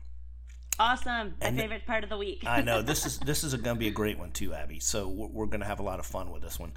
Awesome. 0.78 1.34
My 1.40 1.46
And- 1.48 1.58
favorite 1.58 1.86
part 1.86 2.04
of 2.04 2.10
the 2.10 2.18
week. 2.18 2.42
I 2.46 2.62
know 2.62 2.82
this 2.82 3.06
is 3.06 3.18
this 3.20 3.44
is 3.44 3.54
going 3.54 3.76
to 3.76 3.80
be 3.80 3.88
a 3.88 3.92
great 3.92 4.18
one 4.18 4.30
too, 4.32 4.54
Abby. 4.54 4.80
So 4.80 5.08
we're, 5.08 5.28
we're 5.28 5.46
going 5.46 5.60
to 5.60 5.66
have 5.66 5.80
a 5.80 5.84
lot 5.84 5.98
of 6.00 6.06
fun 6.06 6.30
with 6.30 6.42
this 6.42 6.58
one. 6.58 6.72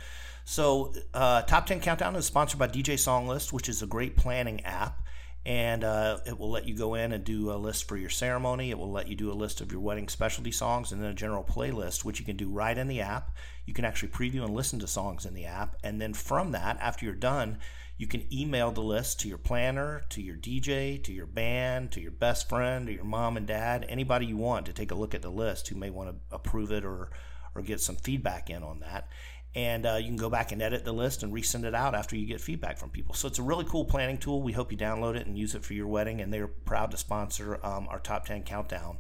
So 0.46 0.94
uh, 1.14 1.42
top 1.44 1.66
ten 1.66 1.80
countdown 1.80 2.16
is 2.16 2.26
sponsored 2.26 2.60
by 2.60 2.68
DJ 2.68 2.98
Song 2.98 3.28
List, 3.28 3.54
which 3.54 3.70
is 3.70 3.82
a 3.82 3.88
great 3.88 4.16
planning 4.16 4.64
app, 4.66 5.02
and 5.46 5.84
uh, 5.84 6.20
it 6.26 6.40
will 6.40 6.50
let 6.50 6.66
you 6.66 6.76
go 6.76 6.96
in 6.96 7.12
and 7.12 7.24
do 7.24 7.52
a 7.52 7.58
list 7.58 7.88
for 7.88 7.98
your 7.98 8.10
ceremony. 8.10 8.72
It 8.72 8.78
will 8.78 8.92
let 8.92 9.08
you 9.08 9.16
do 9.16 9.32
a 9.32 9.34
list 9.34 9.62
of 9.62 9.72
your 9.72 9.82
wedding 9.82 10.08
specialty 10.08 10.52
songs 10.52 10.92
and 10.92 11.02
then 11.04 11.12
a 11.12 11.14
general 11.14 11.44
playlist, 11.44 12.04
which 12.04 12.20
you 12.20 12.26
can 12.26 12.38
do 12.38 12.50
right 12.50 12.78
in 12.78 12.88
the 12.88 13.02
app. 13.02 13.36
You 13.66 13.74
can 13.74 13.86
actually 13.86 14.10
preview 14.10 14.44
and 14.44 14.56
listen 14.56 14.80
to 14.80 14.88
songs 14.88 15.26
in 15.26 15.34
the 15.36 15.46
app, 15.46 15.76
and 15.84 16.02
then 16.02 16.14
from 16.14 16.52
that, 16.54 16.78
after 16.82 17.06
you're 17.06 17.14
done. 17.16 17.58
You 18.00 18.08
can 18.08 18.34
email 18.34 18.72
the 18.72 18.82
list 18.82 19.20
to 19.20 19.28
your 19.28 19.38
planner, 19.38 20.04
to 20.12 20.22
your 20.22 20.38
DJ, 20.38 21.04
to 21.04 21.12
your 21.12 21.26
band, 21.26 21.92
to 21.92 22.00
your 22.00 22.12
best 22.12 22.48
friend, 22.48 22.88
to 22.88 22.94
your 22.94 23.04
mom 23.04 23.36
and 23.36 23.46
dad, 23.46 23.86
anybody 23.90 24.26
you 24.26 24.38
want 24.38 24.66
to 24.68 24.74
take 24.74 24.92
a 24.92 24.96
look 24.96 25.14
at 25.14 25.22
the 25.22 25.30
list 25.30 25.68
who 25.68 25.76
may 25.76 25.90
want 25.90 26.10
to 26.10 26.16
approve 26.34 26.72
it 26.72 26.86
or, 26.86 27.12
or 27.54 27.62
get 27.62 27.82
some 27.82 27.98
feedback 27.98 28.50
in 28.50 28.64
on 28.64 28.80
that. 28.80 29.10
And 29.54 29.86
uh, 29.86 29.96
you 29.96 30.08
can 30.08 30.16
go 30.16 30.30
back 30.30 30.54
and 30.54 30.62
edit 30.62 30.86
the 30.86 30.94
list 30.94 31.24
and 31.24 31.34
resend 31.34 31.66
it 31.66 31.76
out 31.76 31.94
after 31.94 32.16
you 32.16 32.26
get 32.26 32.40
feedback 32.40 32.78
from 32.78 32.90
people. 32.90 33.16
So 33.16 33.28
it's 33.28 33.40
a 33.40 33.44
really 33.44 33.66
cool 33.66 33.84
planning 33.84 34.18
tool. 34.18 34.42
We 34.42 34.54
hope 34.54 34.72
you 34.72 34.78
download 34.78 35.18
it 35.18 35.28
and 35.28 35.38
use 35.38 35.54
it 35.54 35.66
for 35.66 35.74
your 35.74 35.88
wedding. 35.88 36.22
And 36.22 36.32
they're 36.32 36.48
proud 36.48 36.92
to 36.92 36.98
sponsor 36.98 37.60
um, 37.66 37.86
our 37.90 38.00
top 38.00 38.26
10 38.26 38.44
countdown. 38.44 39.00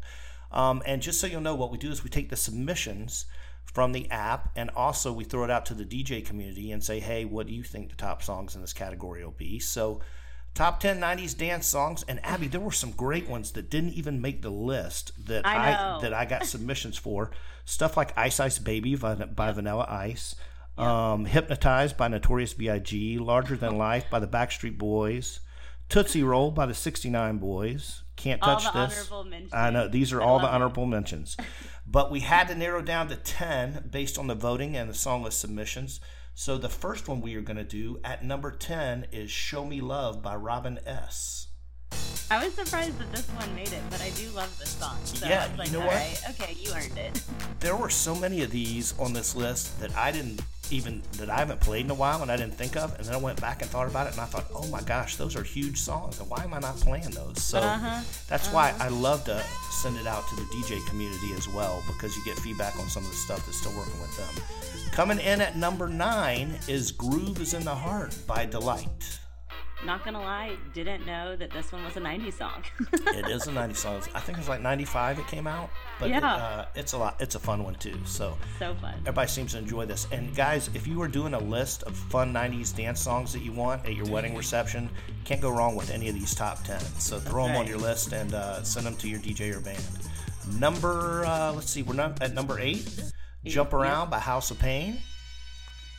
Um, 0.51 0.83
and 0.85 1.01
just 1.01 1.21
so 1.21 1.27
you'll 1.27 1.39
know, 1.39 1.55
what 1.55 1.71
we 1.71 1.77
do 1.77 1.89
is 1.89 2.03
we 2.03 2.09
take 2.09 2.29
the 2.29 2.35
submissions 2.35 3.27
from 3.73 3.91
the 3.91 4.09
app 4.09 4.49
and 4.55 4.69
also 4.71 5.13
we 5.13 5.23
throw 5.23 5.43
it 5.43 5.51
out 5.51 5.65
to 5.67 5.73
the 5.73 5.85
DJ 5.85 6.25
community 6.25 6.71
and 6.71 6.83
say, 6.83 6.99
hey, 6.99 7.25
what 7.25 7.47
do 7.47 7.53
you 7.53 7.63
think 7.63 7.89
the 7.89 7.95
top 7.95 8.23
songs 8.23 8.55
in 8.55 8.61
this 8.61 8.73
category 8.73 9.23
will 9.23 9.31
be? 9.31 9.59
So, 9.59 9.99
top 10.55 10.79
10 10.79 10.99
90s 10.99 11.37
dance 11.37 11.67
songs. 11.67 12.03
And 12.07 12.19
Abby, 12.25 12.47
there 12.47 12.59
were 12.59 12.71
some 12.71 12.91
great 12.91 13.29
ones 13.29 13.51
that 13.51 13.69
didn't 13.69 13.93
even 13.93 14.21
make 14.21 14.41
the 14.41 14.49
list 14.49 15.11
that 15.27 15.45
I 15.45 15.73
I, 15.73 16.01
that 16.01 16.13
I 16.13 16.25
got 16.25 16.45
submissions 16.47 16.97
for. 16.97 17.31
Stuff 17.65 17.95
like 17.95 18.17
Ice 18.17 18.39
Ice 18.39 18.57
Baby 18.57 18.95
by, 18.95 19.13
by 19.15 19.51
Vanilla 19.51 19.85
Ice. 19.87 20.35
Um, 20.77 21.25
Hypnotized 21.25 21.97
by 21.97 22.07
Notorious 22.07 22.53
B.I.G., 22.53 23.17
Larger 23.19 23.57
Than 23.57 23.77
Life 23.77 24.05
by 24.09 24.19
the 24.19 24.27
Backstreet 24.27 24.77
Boys, 24.77 25.41
Tootsie 25.89 26.23
Roll 26.23 26.51
by 26.51 26.65
the 26.65 26.73
69 26.73 27.37
Boyz, 27.39 28.01
Can't 28.15 28.41
All 28.41 28.57
Touch 28.57 28.73
This. 28.73 29.11
honorable. 29.11 29.49
I 29.51 29.69
know, 29.71 29.87
these 29.89 30.13
are 30.13 30.21
I 30.21 30.25
all 30.25 30.37
the 30.39 30.45
love 30.45 30.53
it. 30.53 30.55
honorable 30.55 30.85
mentions. 30.85 31.35
But 31.91 32.11
we 32.11 32.19
had 32.19 32.47
to 32.49 32.55
narrow 32.55 32.83
down 32.83 33.07
to 33.07 33.15
10 33.15 33.89
based 33.91 34.19
on 34.19 34.27
the 34.27 34.35
voting 34.35 34.77
and 34.77 34.87
the 34.87 34.93
song 34.93 35.23
list 35.23 35.39
submissions. 35.39 35.99
So 36.35 36.55
the 36.57 36.69
first 36.69 37.07
one 37.07 37.19
we 37.19 37.35
are 37.35 37.41
going 37.41 37.57
to 37.57 37.63
do 37.63 37.99
at 38.03 38.23
number 38.23 38.51
10 38.51 39.07
is 39.11 39.31
Show 39.31 39.65
Me 39.65 39.81
Love 39.81 40.21
by 40.21 40.35
Robin 40.35 40.79
S. 40.85 41.47
I 42.29 42.43
was 42.45 42.53
surprised 42.53 42.99
that 42.99 43.11
this 43.11 43.27
one 43.29 43.55
made 43.55 43.73
it, 43.73 43.81
but 43.89 44.01
I 44.01 44.11
do 44.11 44.29
love 44.29 44.55
this 44.59 44.69
song. 44.69 44.97
So 45.03 45.25
Yeah, 45.27 45.45
I 45.45 45.47
was 45.49 45.57
like, 45.57 45.67
you 45.69 45.73
know 45.73 45.79
"All 45.81 45.87
what? 45.87 45.95
right, 45.95 46.21
okay, 46.29 46.53
you 46.59 46.71
earned 46.73 46.95
it. 46.95 47.23
There 47.59 47.75
were 47.75 47.89
so 47.89 48.13
many 48.13 48.43
of 48.43 48.51
these 48.51 48.93
on 48.99 49.13
this 49.13 49.35
list 49.35 49.79
that 49.79 49.95
I 49.97 50.11
didn't 50.11 50.41
even 50.71 51.01
that 51.17 51.29
I 51.29 51.37
haven't 51.37 51.59
played 51.59 51.85
in 51.85 51.91
a 51.91 51.95
while 51.95 52.21
and 52.21 52.31
I 52.31 52.37
didn't 52.37 52.55
think 52.55 52.75
of 52.75 52.95
and 52.97 53.05
then 53.05 53.13
I 53.13 53.17
went 53.17 53.39
back 53.41 53.61
and 53.61 53.69
thought 53.69 53.87
about 53.87 54.07
it 54.07 54.13
and 54.13 54.21
I 54.21 54.25
thought, 54.25 54.45
"Oh 54.53 54.67
my 54.67 54.81
gosh, 54.81 55.15
those 55.15 55.35
are 55.35 55.43
huge 55.43 55.77
songs 55.79 56.19
and 56.19 56.29
why 56.29 56.43
am 56.43 56.53
I 56.53 56.59
not 56.59 56.75
playing 56.77 57.11
those?" 57.11 57.41
So 57.43 57.59
Uh-huh, 57.59 58.01
that's 58.27 58.47
why 58.49 58.73
I 58.79 58.87
love 58.89 59.23
to 59.25 59.43
send 59.81 59.97
it 59.97 60.07
out 60.07 60.27
to 60.29 60.35
the 60.35 60.45
DJ 60.53 60.79
community 60.87 61.33
as 61.37 61.47
well 61.47 61.83
because 61.87 62.15
you 62.15 62.23
get 62.25 62.37
feedback 62.39 62.77
on 62.79 62.89
some 62.89 63.03
of 63.03 63.09
the 63.09 63.15
stuff 63.15 63.45
that's 63.45 63.57
still 63.59 63.75
working 63.77 63.99
with 64.01 64.15
them. 64.17 64.43
Coming 64.91 65.19
in 65.19 65.39
at 65.41 65.55
number 65.55 65.87
9 65.87 66.59
is 66.67 66.91
Groove 66.91 67.39
is 67.39 67.53
in 67.53 67.63
the 67.63 67.75
Heart 67.75 68.15
by 68.27 68.45
Deee-Lite. 68.45 69.19
Not 69.85 70.03
gonna 70.03 70.19
lie, 70.19 70.57
didn't 70.73 71.05
know 71.05 71.37
that 71.37 71.51
this 71.51 71.71
one 71.71 71.83
was 71.85 71.95
a 71.95 72.01
90s 72.01 72.33
song. 72.37 72.63
it 72.91 73.29
is 73.29 73.47
a 73.47 73.51
90 73.51 73.75
song. 73.75 74.01
I 74.13 74.19
think 74.19 74.37
it's 74.37 74.49
like 74.49 74.59
95 74.61 75.19
it 75.19 75.27
came 75.27 75.47
out, 75.47 75.69
but 75.99 76.09
it, 76.09 76.11
Yeah. 76.11 76.33
uh, 76.35 76.65
it's 76.75 76.91
a 76.93 76.97
lot 76.97 77.15
it's 77.21 77.35
a 77.35 77.39
fun 77.39 77.63
one 77.63 77.75
too. 77.75 77.97
So 78.05 78.37
so 78.59 78.75
fun. 78.75 78.95
everybody 78.99 79.29
seems 79.29 79.53
to 79.53 79.57
enjoy 79.59 79.85
this. 79.85 80.05
And 80.11 80.35
guys, 80.35 80.69
if 80.73 80.85
you 80.85 81.01
are 81.01 81.07
doing 81.07 81.33
a 81.33 81.39
list 81.39 81.83
of 81.83 81.95
fun 81.95 82.33
90s 82.33 82.75
dance 82.75 82.99
songs 82.99 83.31
that 83.31 83.39
you 83.41 83.53
want 83.53 83.85
at 83.85 83.95
your 83.95 84.05
wedding 84.07 84.35
reception, 84.35 84.89
can't 85.23 85.39
go 85.41 85.49
wrong 85.49 85.75
with 85.77 85.91
any 85.91 86.09
of 86.09 86.13
these 86.15 86.35
top 86.35 86.61
10. 86.65 86.79
So 86.99 87.17
throw 87.17 87.47
them 87.47 87.55
on 87.55 87.65
your 87.65 87.77
list 87.77 88.11
and 88.11 88.33
uh, 88.33 88.61
send 88.63 88.85
them 88.85 88.95
to 88.97 89.07
your 89.07 89.19
DJ 89.19 89.55
or 89.55 89.61
band. 89.61 89.81
Number, 90.59 91.23
uh, 91.25 91.53
let's 91.53 91.69
see, 91.69 91.83
we're 91.83 91.93
not 91.93 92.21
at 92.21 92.33
number 92.33 92.59
eight. 92.59 92.99
Jump 93.45 93.71
Around 93.73 94.09
by 94.09 94.19
House 94.19 94.51
of 94.51 94.59
Pain. 94.59 94.99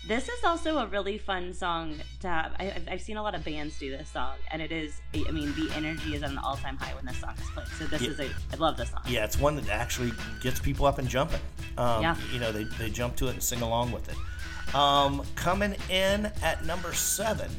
This 0.09 0.29
is 0.31 0.43
also 0.45 0.79
a 0.79 0.87
really 0.87 1.19
fun 1.19 1.53
song 1.53 1.95
to 2.21 2.29
have. 2.29 2.53
I, 2.59 2.71
I've- 2.71 2.91
I've 2.91 3.03
seen 3.03 3.19
a 3.19 3.23
lot 3.23 3.35
of 3.35 3.45
bands 3.45 3.79
do 3.79 3.91
this 3.91 4.09
song, 4.09 4.35
and 4.51 4.63
it 4.63 4.73
is. 4.73 5.01
I 5.15 5.31
mean, 5.31 5.53
the 5.55 5.71
energy 5.77 6.15
is 6.15 6.23
at 6.23 6.31
an 6.31 6.39
all-time 6.39 6.77
high 6.79 6.95
when 6.95 7.05
this 7.05 7.19
song 7.19 7.35
is 7.39 7.49
played. 7.51 7.69
So 7.79 7.85
this 7.87 8.01
Yeah. 8.03 8.09
is 8.11 8.21
a. 8.21 8.31
I 8.53 8.57
love 8.57 8.77
this 8.79 8.91
song. 8.91 9.03
Yeah, 9.07 9.25
it's 9.25 9.39
one 9.39 9.57
that 9.57 9.69
actually 9.69 10.13
gets 10.41 10.59
people 10.59 10.87
up 10.87 10.99
and 10.99 11.07
jumping. 11.09 11.41
Um, 11.77 12.03
Yeah. 12.03 12.17
You 12.33 12.41
know, 12.41 12.51
they, 12.51 12.65
they 12.65 12.89
jump 12.89 13.15
to 13.17 13.29
it 13.29 13.33
and 13.33 13.43
sing 13.43 13.61
along 13.61 13.93
with 13.93 14.09
it. 14.09 14.75
Um, 14.75 15.23
coming 15.35 15.77
in 15.91 16.27
at 16.43 16.65
number 16.65 16.95
seven, 16.95 17.51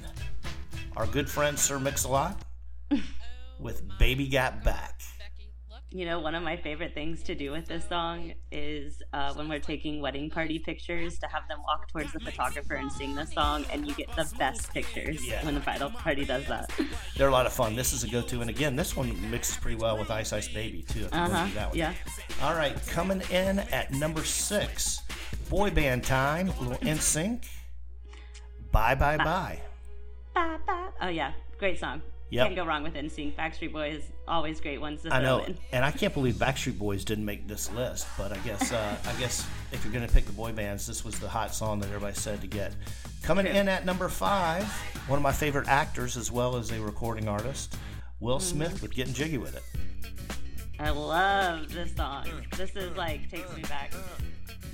our 0.98 1.06
good 1.06 1.30
friend 1.30 1.58
Sir 1.60 1.78
Mix-a-Lot 1.80 2.42
with 3.60 3.84
Baby 4.00 4.28
Got 4.28 4.64
Back. 4.64 5.00
You 5.94 6.06
know, 6.06 6.20
one 6.20 6.36
of 6.36 6.42
my 6.44 6.56
favorite 6.56 6.94
things 6.94 7.22
to 7.24 7.36
do 7.36 7.52
with 7.52 7.66
this 7.66 7.86
song 7.90 8.32
is 8.52 9.02
uh, 9.12 9.34
when 9.34 9.50
we're 9.50 9.60
taking 9.60 10.02
wedding 10.02 10.30
party 10.30 10.58
pictures 10.58 11.20
to 11.20 11.28
have 11.28 11.46
them 11.50 11.60
walk 11.68 11.90
towards 11.90 12.14
the 12.14 12.20
photographer 12.22 12.76
and 12.76 12.90
sing 12.90 13.14
the 13.14 13.26
song, 13.26 13.66
and 13.72 13.86
you 13.86 13.94
get 13.96 14.08
the 14.16 14.26
best 14.40 14.74
pictures 14.74 15.26
Yeah. 15.28 15.44
when 15.46 15.54
the 15.54 15.60
bridal 15.60 15.90
party 15.90 16.24
does 16.24 16.46
that. 16.48 16.70
They're 17.18 17.28
a 17.28 17.32
lot 17.32 17.46
of 17.46 17.52
fun. 17.52 17.76
This 17.76 17.92
is 17.92 18.06
a 18.06 18.08
go-to, 18.08 18.40
and 18.40 18.50
again, 18.50 18.76
this 18.78 18.96
one 18.96 19.30
mixes 19.30 19.58
pretty 19.58 19.78
well 19.78 19.98
with 19.98 20.10
Ice 20.10 20.32
Ice 20.32 20.48
Baby 20.48 20.84
too. 20.84 21.02
If 21.06 21.14
Uh 21.14 21.18
wanna 21.18 21.34
huh. 21.34 21.48
that 21.56 21.70
one. 21.70 21.78
Yeah. 21.78 21.94
All 22.42 22.56
right, 22.56 22.76
coming 22.88 23.22
in 23.30 23.60
at 23.60 23.92
number 23.92 24.24
six, 24.24 25.02
boy 25.50 25.72
band 25.72 26.06
time, 26.06 26.48
little 26.62 26.78
NSYNC. 26.78 27.44
Bye 28.72 28.96
bye 28.96 29.18
bye. 29.18 29.60
Ba, 30.34 30.58
ba. 30.66 30.88
Oh 31.02 31.10
yeah, 31.10 31.34
great 31.60 31.78
song. 31.78 32.02
Yep. 32.32 32.46
Can't 32.48 32.56
go 32.56 32.66
wrong 32.66 32.82
with 32.84 32.94
NSYNC. 32.94 33.36
Backstreet 33.36 33.74
Boys, 33.74 34.04
always 34.28 34.60
great 34.62 34.80
ones 34.80 35.02
to 35.04 35.14
I 35.14 35.22
know, 35.22 35.40
in. 35.44 35.58
and 35.74 35.84
I 35.84 35.92
can't 35.92 36.14
believe 36.14 36.36
Backstreet 36.36 36.80
Boys 36.80 37.04
didn't 37.04 37.26
make 37.26 37.46
this 37.48 37.70
list. 37.74 38.08
But 38.18 38.32
I 38.32 38.38
guess, 38.38 38.72
uh, 38.72 38.96
I 39.06 39.14
guess 39.20 39.46
if 39.74 39.84
you're 39.84 39.94
gonna 39.94 40.08
pick 40.08 40.26
the 40.26 40.32
boy 40.32 40.54
bands, 40.54 40.88
this 40.88 41.04
was 41.06 41.20
the 41.20 41.28
hot 41.28 41.54
song 41.54 41.80
that 41.82 41.88
everybody 41.88 42.16
said 42.16 42.40
to 42.42 42.48
get. 42.48 42.74
Coming 43.22 43.46
in 43.48 43.68
at 43.68 43.86
number 43.86 44.08
five, 44.08 44.64
one 45.08 45.18
of 45.18 45.24
my 45.24 45.34
favorite 45.34 45.68
actors 45.68 46.16
as 46.18 46.32
well 46.32 46.56
as 46.56 46.72
a 46.72 46.80
recording 46.82 47.28
artist, 47.28 47.76
Will 48.22 48.38
Mm-hmm. 48.38 48.46
Smith 48.48 48.82
with 48.82 48.94
"Getting 48.94 49.14
Jiggy 49.14 49.38
with 49.38 49.56
It." 49.58 49.64
I 50.80 50.90
love 50.90 51.72
this 51.74 51.94
song. 51.96 52.26
This 52.56 52.74
is 52.78 52.96
like 52.98 53.30
takes 53.30 53.54
me 53.56 53.62
back 53.64 53.94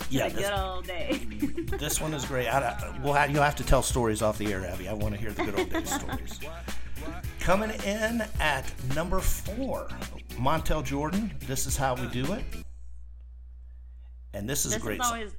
Yeah, 0.09 0.29
this, 0.29 0.47
good 0.47 0.53
old 0.57 0.85
days. 0.87 1.19
this 1.79 1.99
one 1.99 2.13
is 2.13 2.23
great. 2.23 2.47
I, 2.47 2.59
I, 2.59 2.99
we'll 3.03 3.13
have, 3.13 3.29
you'll 3.31 3.43
have 3.43 3.55
to 3.57 3.63
tell 3.65 3.81
stories 3.81 4.21
off 4.21 4.37
the 4.37 4.53
air, 4.53 4.65
Abby. 4.65 4.87
I 4.87 4.93
want 4.93 5.15
to 5.15 5.19
hear 5.19 5.31
the 5.31 5.43
good 5.43 5.59
old 5.59 5.69
days 5.71 5.91
stories. 5.99 6.39
Coming 7.47 7.71
in 7.85 8.25
at 8.41 8.65
number 8.93 9.21
four, 9.21 9.87
Montel 10.31 10.83
Jordan. 10.83 11.33
This 11.47 11.65
is 11.65 11.77
how 11.77 11.95
we 11.95 12.05
do 12.07 12.33
it, 12.33 12.43
and 14.33 14.49
this 14.49 14.65
is 14.65 14.73
this 14.73 14.81
great. 14.81 14.99
is 14.99 15.07
always 15.07 15.31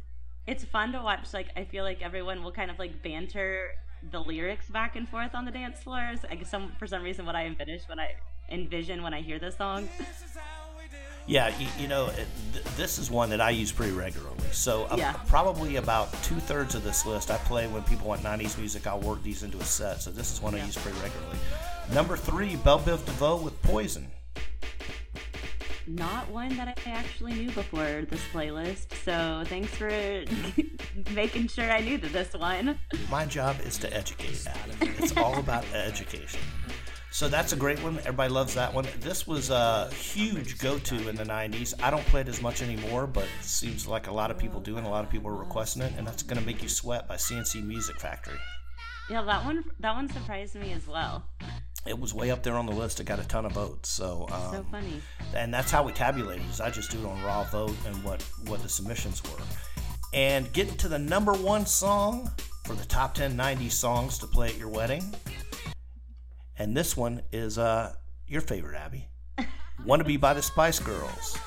it's 0.47 0.65
fun 0.65 0.91
to 0.93 1.03
watch 1.03 1.35
like 1.35 1.49
i 1.55 1.65
feel 1.65 1.85
like 1.85 2.01
everyone 2.01 2.43
will 2.43 2.51
kind 2.51 2.71
of 2.71 2.79
like 2.79 3.03
banter 3.03 3.73
the 4.11 4.21
lyrics 4.21 4.71
back 4.71 4.97
and 4.97 5.07
forth 5.07 5.35
on 5.35 5.45
the 5.45 5.51
dance 5.51 5.81
floors 5.81 6.21
I 6.31 6.37
guess 6.37 6.51
some 6.51 6.73
for 6.79 6.87
some 6.87 7.03
reason 7.03 7.27
what 7.27 7.37
i 7.37 7.45
envision 7.45 7.81
when 7.89 8.01
i 8.01 8.15
envision 8.49 9.03
when 9.03 9.13
i 9.13 9.21
hear 9.21 9.39
this 9.39 9.59
song 9.59 9.87
Yeah, 11.29 11.57
you, 11.59 11.67
you 11.79 11.89
know, 11.89 12.11
th- 12.11 12.65
this 12.77 12.99
is 12.99 13.11
one 13.11 13.29
that 13.31 13.41
I 13.41 13.51
use 13.51 13.71
pretty 13.71 13.93
regularly. 13.93 14.35
So 14.51 14.85
uh, 14.85 14.97
Yeah. 14.97 15.13
probably 15.27 15.77
about 15.77 16.11
two 16.23 16.37
thirds 16.37 16.75
of 16.75 16.83
this 16.83 17.05
list 17.05 17.31
I 17.31 17.37
play 17.39 17.67
when 17.67 17.83
people 17.83 18.09
want 18.09 18.23
'90s 18.23 18.57
music. 18.59 18.87
I'll 18.87 18.99
work 19.01 19.23
these 19.23 19.43
into 19.43 19.59
a 19.59 19.65
set. 19.65 20.01
So 20.01 20.11
this 20.11 20.33
is 20.33 20.41
one 20.41 20.55
I 20.55 20.65
use 20.65 20.77
pretty 20.77 20.99
regularly. 21.01 21.37
Number 21.93 22.17
three, 22.17 22.57
Belle 22.57 22.81
Biv 22.81 23.05
DeVoe 23.05 23.37
with 23.37 23.61
Poison. 23.63 24.09
not 25.87 26.29
one 26.31 26.55
that 26.59 26.69
i 26.87 26.91
actually 26.91 27.33
knew 27.33 27.51
before 27.53 28.05
this 28.11 28.21
playlist 28.31 28.93
so 29.07 29.43
thanks 29.49 29.71
for 29.75 29.89
making 31.15 31.49
sure 31.49 31.71
i 31.73 31.81
knew 31.81 31.97
that 31.97 32.13
this 32.13 32.35
one 32.35 32.79
My 33.11 33.25
job 33.25 33.57
is 33.65 33.79
to 33.79 33.89
educate, 33.97 34.47
Adam. 34.47 34.77
It's 34.99 35.17
all 35.17 35.39
about 35.39 35.65
education. 35.73 36.41
So 37.19 37.29
that's 37.29 37.53
a 37.53 37.57
great 37.57 37.83
one. 37.83 37.99
Everybody 37.99 38.33
loves 38.33 38.55
that 38.55 38.73
one. 38.73 38.87
This 39.01 39.27
was 39.27 39.51
a 39.51 39.91
huge 39.93 40.57
go-to 40.59 41.09
in 41.09 41.17
the 41.17 41.25
'90s. 41.25 41.75
I 41.83 41.91
don't 41.91 42.07
play 42.07 42.21
it 42.21 42.29
as 42.29 42.41
much 42.41 42.63
anymore, 42.63 43.09
but 43.09 43.25
it 43.25 43.45
seems 43.45 43.89
like 43.89 44.07
a 44.07 44.13
lot 44.13 44.31
of 44.31 44.39
people 44.39 44.61
do, 44.61 44.77
and 44.77 44.87
a 44.87 44.89
lot 44.89 45.05
of 45.05 45.11
people 45.11 45.29
are 45.31 45.35
requesting 45.35 45.83
it. 45.83 45.93
And 45.99 46.07
that's 46.07 46.23
"Gonna 46.23 46.43
Make 46.43 46.63
You 46.63 46.69
Sweat" 46.69 47.09
by 47.09 47.17
C+C 47.17 47.61
Music 47.61 47.99
Factory. 47.99 48.39
yeah 49.11 49.23
that 49.23 49.45
one 49.45 49.65
that 49.81 49.97
one 49.97 50.09
surprised 50.09 50.55
me 50.55 50.73
as 50.73 50.87
well 50.87 51.25
It 51.85 51.99
was 51.99 52.15
way 52.15 52.31
up 52.31 52.45
there 52.45 52.55
on 52.55 52.67
the 52.67 52.73
list. 52.73 53.01
It 53.01 53.07
got 53.07 53.19
a 53.19 53.27
ton 53.27 53.47
of 53.47 53.51
votes. 53.51 53.89
So, 53.89 54.29
um, 54.31 54.53
so 54.53 54.67
funny 54.71 55.03
and 55.35 55.53
that's 55.53 55.73
how 55.73 55.83
we 55.83 55.91
tabulated. 55.91 56.49
Is 56.49 56.61
I 56.61 56.71
just 56.71 56.93
do 56.93 57.01
it 57.01 57.05
on 57.05 57.21
raw 57.25 57.43
vote 57.43 57.75
and 57.85 57.97
what 58.05 58.23
what 58.47 58.63
the 58.63 58.69
submissions 58.69 59.25
were, 59.25 59.45
and 60.15 60.53
getting 60.53 60.77
to 60.77 60.87
the 60.87 61.01
number 61.01 61.33
one 61.33 61.67
song 61.67 62.31
for 62.65 62.75
the 62.77 62.85
top 62.85 63.15
10 63.15 63.37
90s 63.37 63.73
songs 63.73 64.19
to 64.19 64.29
play 64.29 64.51
at 64.51 64.57
your 64.57 64.69
wedding. 64.69 65.03
And 66.59 66.77
this 66.77 66.97
one 66.97 67.23
is 67.33 67.59
uh 67.59 67.95
your 68.27 68.41
favorite, 68.41 68.77
Abby. 68.77 69.09
"Wannabe" 69.87 70.21
by 70.21 70.35
the 70.35 70.43
Spice 70.43 70.79
Girls. 70.81 71.39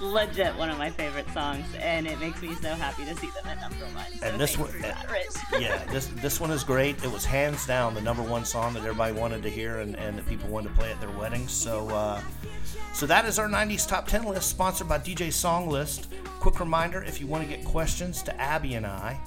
legit 0.00 0.54
one 0.56 0.68
of 0.68 0.76
my 0.76 0.90
favorite 0.90 1.26
songs 1.32 1.64
and 1.78 2.06
it 2.06 2.18
makes 2.20 2.42
me 2.42 2.52
so 2.56 2.68
happy 2.74 3.04
to 3.04 3.14
see 3.16 3.28
them 3.30 3.46
at 3.46 3.60
number 3.60 3.86
one 3.86 4.04
so 4.18 4.26
And 4.26 4.40
this 4.40 4.58
one- 4.58 4.70
that, 4.80 5.06
yeah, 5.60 5.82
this 5.84 6.06
this 6.16 6.40
one 6.40 6.50
is 6.50 6.64
great. 6.64 7.02
It 7.04 7.10
was 7.10 7.24
hands 7.24 7.66
down 7.66 7.94
the 7.94 8.00
number 8.02 8.22
one 8.22 8.44
song 8.44 8.74
that 8.74 8.80
everybody 8.80 9.12
wanted 9.14 9.42
to 9.44 9.48
hear 9.50 9.78
and, 9.78 9.96
and 9.96 10.18
that 10.18 10.26
people 10.26 10.48
wanted 10.50 10.70
to 10.70 10.74
play 10.74 10.90
at 10.90 11.00
their 11.00 11.10
weddings. 11.10 11.52
So 11.52 11.88
uh, 11.90 12.20
so 12.92 13.06
that 13.06 13.24
is 13.24 13.38
our 13.38 13.48
90s 13.48 13.88
top 13.88 14.06
10 14.06 14.24
list 14.24 14.50
sponsored 14.50 14.88
by 14.88 14.98
DJ 14.98 15.32
Song 15.32 15.68
List. 15.68 16.12
Quick 16.40 16.60
reminder 16.60 17.02
if 17.02 17.20
you 17.20 17.26
want 17.26 17.42
to 17.48 17.48
get 17.48 17.64
questions 17.64 18.22
to 18.24 18.40
Abby 18.40 18.74
and 18.74 18.84
I, 18.86 19.18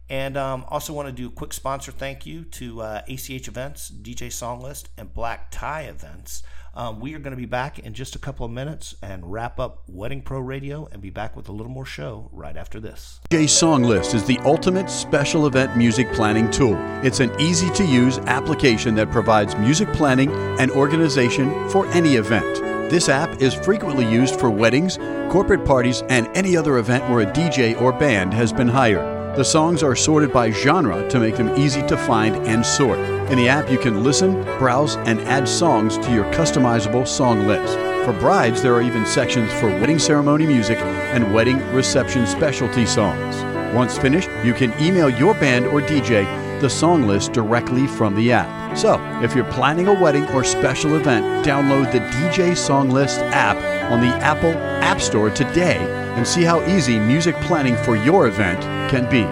And 0.08 0.36
um, 0.36 0.64
also 0.68 0.92
want 0.92 1.08
to 1.08 1.12
do 1.12 1.26
a 1.26 1.30
quick 1.30 1.52
sponsor 1.52 1.90
thank 1.92 2.24
you 2.24 2.44
to 2.44 2.80
uh, 2.80 3.02
ACH 3.08 3.48
Events, 3.48 3.90
DJ 3.90 4.32
Song 4.32 4.60
List, 4.60 4.88
and 4.96 5.12
Black 5.12 5.50
Tie 5.50 5.82
Events. 5.82 6.42
Um, 6.78 7.00
we 7.00 7.12
are 7.16 7.18
going 7.18 7.32
to 7.32 7.36
be 7.36 7.44
back 7.44 7.80
in 7.80 7.92
just 7.92 8.14
a 8.14 8.20
couple 8.20 8.46
of 8.46 8.52
minutes 8.52 8.94
and 9.02 9.32
wrap 9.32 9.58
up 9.58 9.82
Wedding 9.88 10.22
Pro 10.22 10.38
Radio 10.38 10.88
and 10.92 11.02
be 11.02 11.10
back 11.10 11.34
with 11.34 11.48
a 11.48 11.52
little 11.52 11.72
more 11.72 11.84
show 11.84 12.30
right 12.32 12.56
after 12.56 12.78
this. 12.78 13.18
DJ 13.28 13.48
Song 13.48 13.82
List 13.82 14.14
is 14.14 14.24
the 14.24 14.38
ultimate 14.44 14.88
special 14.88 15.48
event 15.48 15.76
music 15.76 16.12
planning 16.12 16.48
tool. 16.52 16.76
It's 17.02 17.18
an 17.18 17.32
easy 17.40 17.68
to 17.70 17.84
use 17.84 18.18
application 18.18 18.94
that 18.94 19.10
provides 19.10 19.56
music 19.56 19.92
planning 19.92 20.30
and 20.60 20.70
organization 20.70 21.68
for 21.68 21.84
any 21.88 22.14
event. 22.14 22.60
This 22.92 23.08
app 23.08 23.42
is 23.42 23.54
frequently 23.54 24.08
used 24.08 24.38
for 24.38 24.48
weddings, 24.48 24.98
corporate 25.32 25.64
parties, 25.64 26.04
and 26.08 26.28
any 26.36 26.56
other 26.56 26.78
event 26.78 27.10
where 27.10 27.28
a 27.28 27.32
DJ 27.32 27.78
or 27.80 27.92
band 27.92 28.32
has 28.32 28.52
been 28.52 28.68
hired. 28.68 29.17
The 29.38 29.44
songs 29.44 29.84
are 29.84 29.94
sorted 29.94 30.32
by 30.32 30.50
genre 30.50 31.08
to 31.10 31.20
make 31.20 31.36
them 31.36 31.56
easy 31.56 31.80
to 31.86 31.96
find 31.96 32.34
and 32.48 32.66
sort. 32.66 32.98
In 33.30 33.38
the 33.38 33.48
app, 33.48 33.70
you 33.70 33.78
can 33.78 34.02
listen, 34.02 34.42
browse, 34.58 34.96
and 34.96 35.20
add 35.20 35.48
songs 35.48 35.96
to 35.98 36.12
your 36.12 36.24
customizable 36.32 37.06
song 37.06 37.46
list. 37.46 37.74
For 38.04 38.12
brides, 38.14 38.62
there 38.62 38.74
are 38.74 38.82
even 38.82 39.06
sections 39.06 39.52
for 39.52 39.68
wedding 39.68 40.00
ceremony 40.00 40.44
music 40.44 40.78
and 40.80 41.32
wedding 41.32 41.64
reception 41.72 42.26
specialty 42.26 42.84
songs. 42.84 43.36
Once 43.72 43.96
finished, 43.96 44.28
you 44.42 44.54
can 44.54 44.74
email 44.82 45.08
your 45.08 45.34
band 45.34 45.66
or 45.66 45.82
DJ 45.82 46.26
the 46.60 46.68
song 46.68 47.06
list 47.06 47.32
directly 47.32 47.86
from 47.86 48.16
the 48.16 48.32
app. 48.32 48.76
So, 48.76 49.00
if 49.22 49.36
you're 49.36 49.52
planning 49.52 49.86
a 49.86 49.94
wedding 49.94 50.28
or 50.30 50.42
special 50.42 50.96
event, 50.96 51.46
download 51.46 51.92
the 51.92 52.00
DJ 52.00 52.56
Song 52.56 52.90
List 52.90 53.20
app 53.20 53.56
on 53.92 54.00
the 54.00 54.12
Apple 54.16 54.50
App 54.82 55.00
Store 55.00 55.30
today 55.30 55.97
and 56.18 56.26
see 56.26 56.42
how 56.42 56.60
easy 56.66 56.98
music 56.98 57.36
planning 57.42 57.76
for 57.76 57.94
your 57.94 58.26
event 58.26 58.60
can 58.90 59.08
be. 59.08 59.24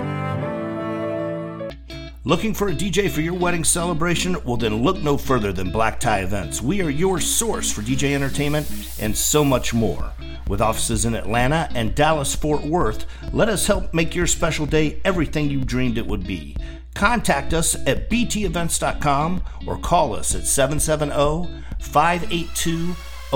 Looking 2.22 2.54
for 2.54 2.68
a 2.68 2.72
DJ 2.72 3.10
for 3.10 3.20
your 3.20 3.34
wedding 3.34 3.64
celebration? 3.64 4.36
Well, 4.44 4.56
then 4.56 4.84
look 4.84 5.02
no 5.02 5.16
further 5.16 5.52
than 5.52 5.72
Black 5.72 5.98
Tie 5.98 6.20
Events. 6.20 6.62
We 6.62 6.80
are 6.82 6.90
your 6.90 7.18
source 7.20 7.72
for 7.72 7.82
DJ 7.82 8.14
entertainment 8.14 8.70
and 9.00 9.16
so 9.16 9.44
much 9.44 9.74
more. 9.74 10.12
With 10.46 10.60
offices 10.60 11.04
in 11.04 11.16
Atlanta 11.16 11.68
and 11.74 11.92
Dallas 11.92 12.36
Fort 12.36 12.62
Worth, 12.62 13.04
let 13.32 13.48
us 13.48 13.66
help 13.66 13.92
make 13.92 14.14
your 14.14 14.28
special 14.28 14.64
day 14.64 15.00
everything 15.04 15.50
you 15.50 15.64
dreamed 15.64 15.98
it 15.98 16.06
would 16.06 16.24
be. 16.24 16.56
Contact 16.94 17.52
us 17.52 17.74
at 17.86 18.08
btevents.com 18.08 19.42
or 19.66 19.76
call 19.78 20.14
us 20.14 20.36
at 20.36 20.46
770 20.46 21.62
582 21.80 22.92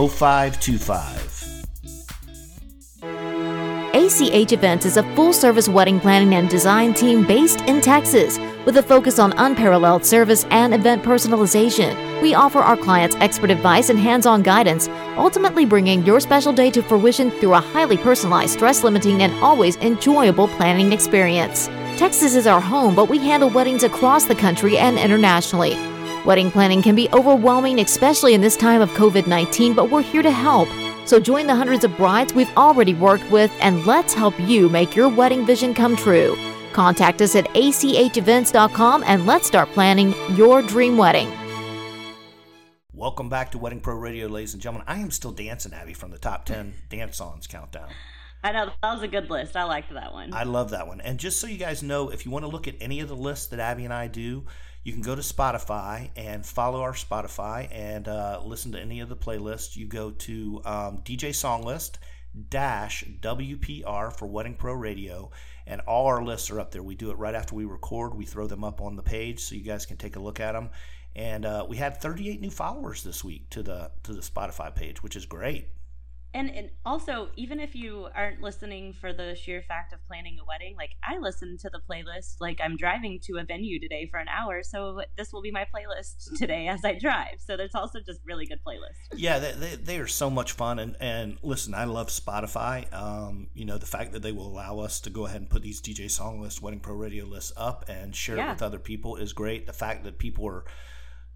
0525. 0.08 1.59
ACH 4.10 4.50
Events 4.52 4.86
is 4.86 4.96
a 4.96 5.04
full 5.14 5.32
service 5.32 5.68
wedding 5.68 6.00
planning 6.00 6.34
and 6.34 6.50
design 6.50 6.92
team 6.92 7.24
based 7.24 7.60
in 7.62 7.80
Texas 7.80 8.40
with 8.66 8.76
a 8.76 8.82
focus 8.82 9.20
on 9.20 9.32
unparalleled 9.38 10.04
service 10.04 10.44
and 10.50 10.74
event 10.74 11.04
personalization. 11.04 12.20
We 12.20 12.34
offer 12.34 12.58
our 12.58 12.76
clients 12.76 13.14
expert 13.20 13.50
advice 13.50 13.88
and 13.88 13.96
hands 13.96 14.26
on 14.26 14.42
guidance, 14.42 14.88
ultimately 15.16 15.64
bringing 15.64 16.04
your 16.04 16.18
special 16.18 16.52
day 16.52 16.72
to 16.72 16.82
fruition 16.82 17.30
through 17.30 17.54
a 17.54 17.60
highly 17.60 17.96
personalized, 17.96 18.54
stress 18.54 18.82
limiting, 18.82 19.22
and 19.22 19.32
always 19.44 19.76
enjoyable 19.76 20.48
planning 20.48 20.92
experience. 20.92 21.68
Texas 21.96 22.34
is 22.34 22.48
our 22.48 22.60
home, 22.60 22.96
but 22.96 23.08
we 23.08 23.18
handle 23.18 23.48
weddings 23.48 23.84
across 23.84 24.24
the 24.24 24.34
country 24.34 24.76
and 24.76 24.98
internationally. 24.98 25.74
Wedding 26.24 26.50
planning 26.50 26.82
can 26.82 26.96
be 26.96 27.08
overwhelming, 27.10 27.78
especially 27.78 28.34
in 28.34 28.40
this 28.40 28.56
time 28.56 28.80
of 28.80 28.90
COVID 28.90 29.28
19, 29.28 29.74
but 29.74 29.88
we're 29.88 30.02
here 30.02 30.22
to 30.22 30.32
help. 30.32 30.68
So 31.06 31.18
join 31.18 31.46
the 31.46 31.54
hundreds 31.54 31.84
of 31.84 31.96
brides 31.96 32.34
we've 32.34 32.56
already 32.56 32.94
worked 32.94 33.30
with 33.30 33.52
and 33.60 33.86
let's 33.86 34.14
help 34.14 34.38
you 34.40 34.68
make 34.68 34.94
your 34.94 35.08
wedding 35.08 35.44
vision 35.44 35.74
come 35.74 35.96
true. 35.96 36.36
Contact 36.72 37.20
us 37.20 37.34
at 37.34 37.46
achevents.com 37.56 39.04
and 39.06 39.26
let's 39.26 39.46
start 39.46 39.68
planning 39.70 40.14
your 40.36 40.62
dream 40.62 40.96
wedding. 40.96 41.30
Welcome 42.92 43.30
back 43.30 43.50
to 43.52 43.58
Wedding 43.58 43.80
Pro 43.80 43.94
Radio, 43.94 44.26
ladies 44.26 44.52
and 44.52 44.62
gentlemen. 44.62 44.86
I 44.86 44.98
am 44.98 45.10
still 45.10 45.32
dancing, 45.32 45.72
Abby, 45.72 45.94
from 45.94 46.10
the 46.10 46.18
top 46.18 46.44
10 46.44 46.74
dance 46.90 47.16
songs 47.16 47.46
countdown. 47.46 47.88
I 48.44 48.52
know 48.52 48.66
that 48.66 48.94
was 48.94 49.02
a 49.02 49.08
good 49.08 49.30
list. 49.30 49.56
I 49.56 49.64
liked 49.64 49.92
that 49.92 50.12
one. 50.12 50.32
I 50.32 50.44
love 50.44 50.70
that 50.70 50.86
one. 50.86 51.00
And 51.00 51.18
just 51.18 51.40
so 51.40 51.46
you 51.46 51.58
guys 51.58 51.82
know, 51.82 52.10
if 52.10 52.24
you 52.24 52.30
want 52.30 52.44
to 52.44 52.50
look 52.50 52.68
at 52.68 52.74
any 52.80 53.00
of 53.00 53.08
the 53.08 53.16
lists 53.16 53.46
that 53.48 53.60
Abby 53.60 53.84
and 53.84 53.92
I 53.92 54.06
do, 54.06 54.44
you 54.90 54.94
can 54.94 55.02
go 55.02 55.14
to 55.14 55.22
Spotify 55.22 56.10
and 56.16 56.44
follow 56.44 56.82
our 56.82 56.94
Spotify 56.94 57.68
and 57.70 58.08
uh, 58.08 58.40
listen 58.44 58.72
to 58.72 58.80
any 58.80 58.98
of 58.98 59.08
the 59.08 59.14
playlists. 59.14 59.76
You 59.76 59.86
go 59.86 60.10
to 60.10 60.60
um, 60.64 60.98
DJ 61.04 61.32
Song 61.32 61.62
List 61.62 62.00
dash 62.48 63.04
WPR 63.20 64.12
for 64.12 64.26
Wedding 64.26 64.56
Pro 64.56 64.72
Radio, 64.72 65.30
and 65.64 65.80
all 65.82 66.06
our 66.06 66.24
lists 66.24 66.50
are 66.50 66.58
up 66.58 66.72
there. 66.72 66.82
We 66.82 66.96
do 66.96 67.12
it 67.12 67.18
right 67.18 67.36
after 67.36 67.54
we 67.54 67.66
record. 67.66 68.16
We 68.16 68.24
throw 68.24 68.48
them 68.48 68.64
up 68.64 68.80
on 68.80 68.96
the 68.96 69.02
page 69.04 69.38
so 69.38 69.54
you 69.54 69.62
guys 69.62 69.86
can 69.86 69.96
take 69.96 70.16
a 70.16 70.20
look 70.20 70.40
at 70.40 70.54
them. 70.54 70.70
And 71.14 71.46
uh, 71.46 71.66
we 71.68 71.76
had 71.76 72.00
38 72.00 72.40
new 72.40 72.50
followers 72.50 73.04
this 73.04 73.22
week 73.22 73.48
to 73.50 73.62
the 73.62 73.92
to 74.02 74.12
the 74.12 74.22
Spotify 74.22 74.74
page, 74.74 75.04
which 75.04 75.14
is 75.14 75.24
great 75.24 75.68
and 76.34 76.50
and 76.50 76.70
also 76.84 77.28
even 77.36 77.60
if 77.60 77.74
you 77.74 78.08
aren't 78.14 78.40
listening 78.40 78.92
for 78.92 79.12
the 79.12 79.34
sheer 79.34 79.62
fact 79.62 79.92
of 79.92 79.98
planning 80.06 80.38
a 80.40 80.44
wedding 80.46 80.74
like 80.76 80.90
i 81.04 81.18
listen 81.18 81.56
to 81.58 81.70
the 81.70 81.80
playlist. 81.90 82.36
Like 82.40 82.60
i'm 82.62 82.76
driving 82.76 83.18
to 83.24 83.38
a 83.38 83.44
venue 83.44 83.80
today 83.80 84.08
for 84.10 84.18
an 84.18 84.28
hour 84.28 84.62
so 84.62 85.02
this 85.16 85.32
will 85.32 85.42
be 85.42 85.50
my 85.50 85.64
playlist 85.74 86.36
today 86.38 86.68
as 86.68 86.84
i 86.84 86.94
drive. 86.94 87.36
So 87.38 87.56
there's 87.56 87.74
also 87.74 88.00
just 88.00 88.20
really 88.24 88.46
good 88.46 88.60
playlists. 88.66 89.18
Yeah 89.18 89.38
they, 89.38 89.52
they, 89.52 89.76
they 89.76 89.98
are 89.98 90.06
so 90.06 90.30
much 90.30 90.52
fun. 90.52 90.78
And 90.78 90.96
and 91.00 91.38
listen 91.42 91.74
i 91.74 91.84
love 91.84 92.08
spotify. 92.08 92.92
Um, 92.92 93.48
you 93.54 93.64
know 93.64 93.78
the 93.78 93.86
fact 93.86 94.12
that 94.12 94.22
they 94.22 94.32
will 94.32 94.46
allow 94.46 94.78
us 94.80 95.00
to 95.00 95.10
go 95.10 95.26
ahead 95.26 95.40
and 95.40 95.50
put 95.50 95.62
these 95.62 95.80
dj 95.80 96.10
song 96.10 96.40
lists 96.40 96.62
wedding 96.62 96.80
pro 96.80 96.94
radio 96.94 97.24
lists 97.24 97.52
up 97.56 97.84
and 97.88 98.14
share 98.14 98.36
yeah. 98.36 98.48
it 98.48 98.54
with 98.54 98.62
other 98.62 98.78
people 98.78 99.16
is 99.16 99.32
great. 99.32 99.66
The 99.66 99.72
fact 99.72 100.04
that 100.04 100.18
people 100.18 100.46
are 100.46 100.64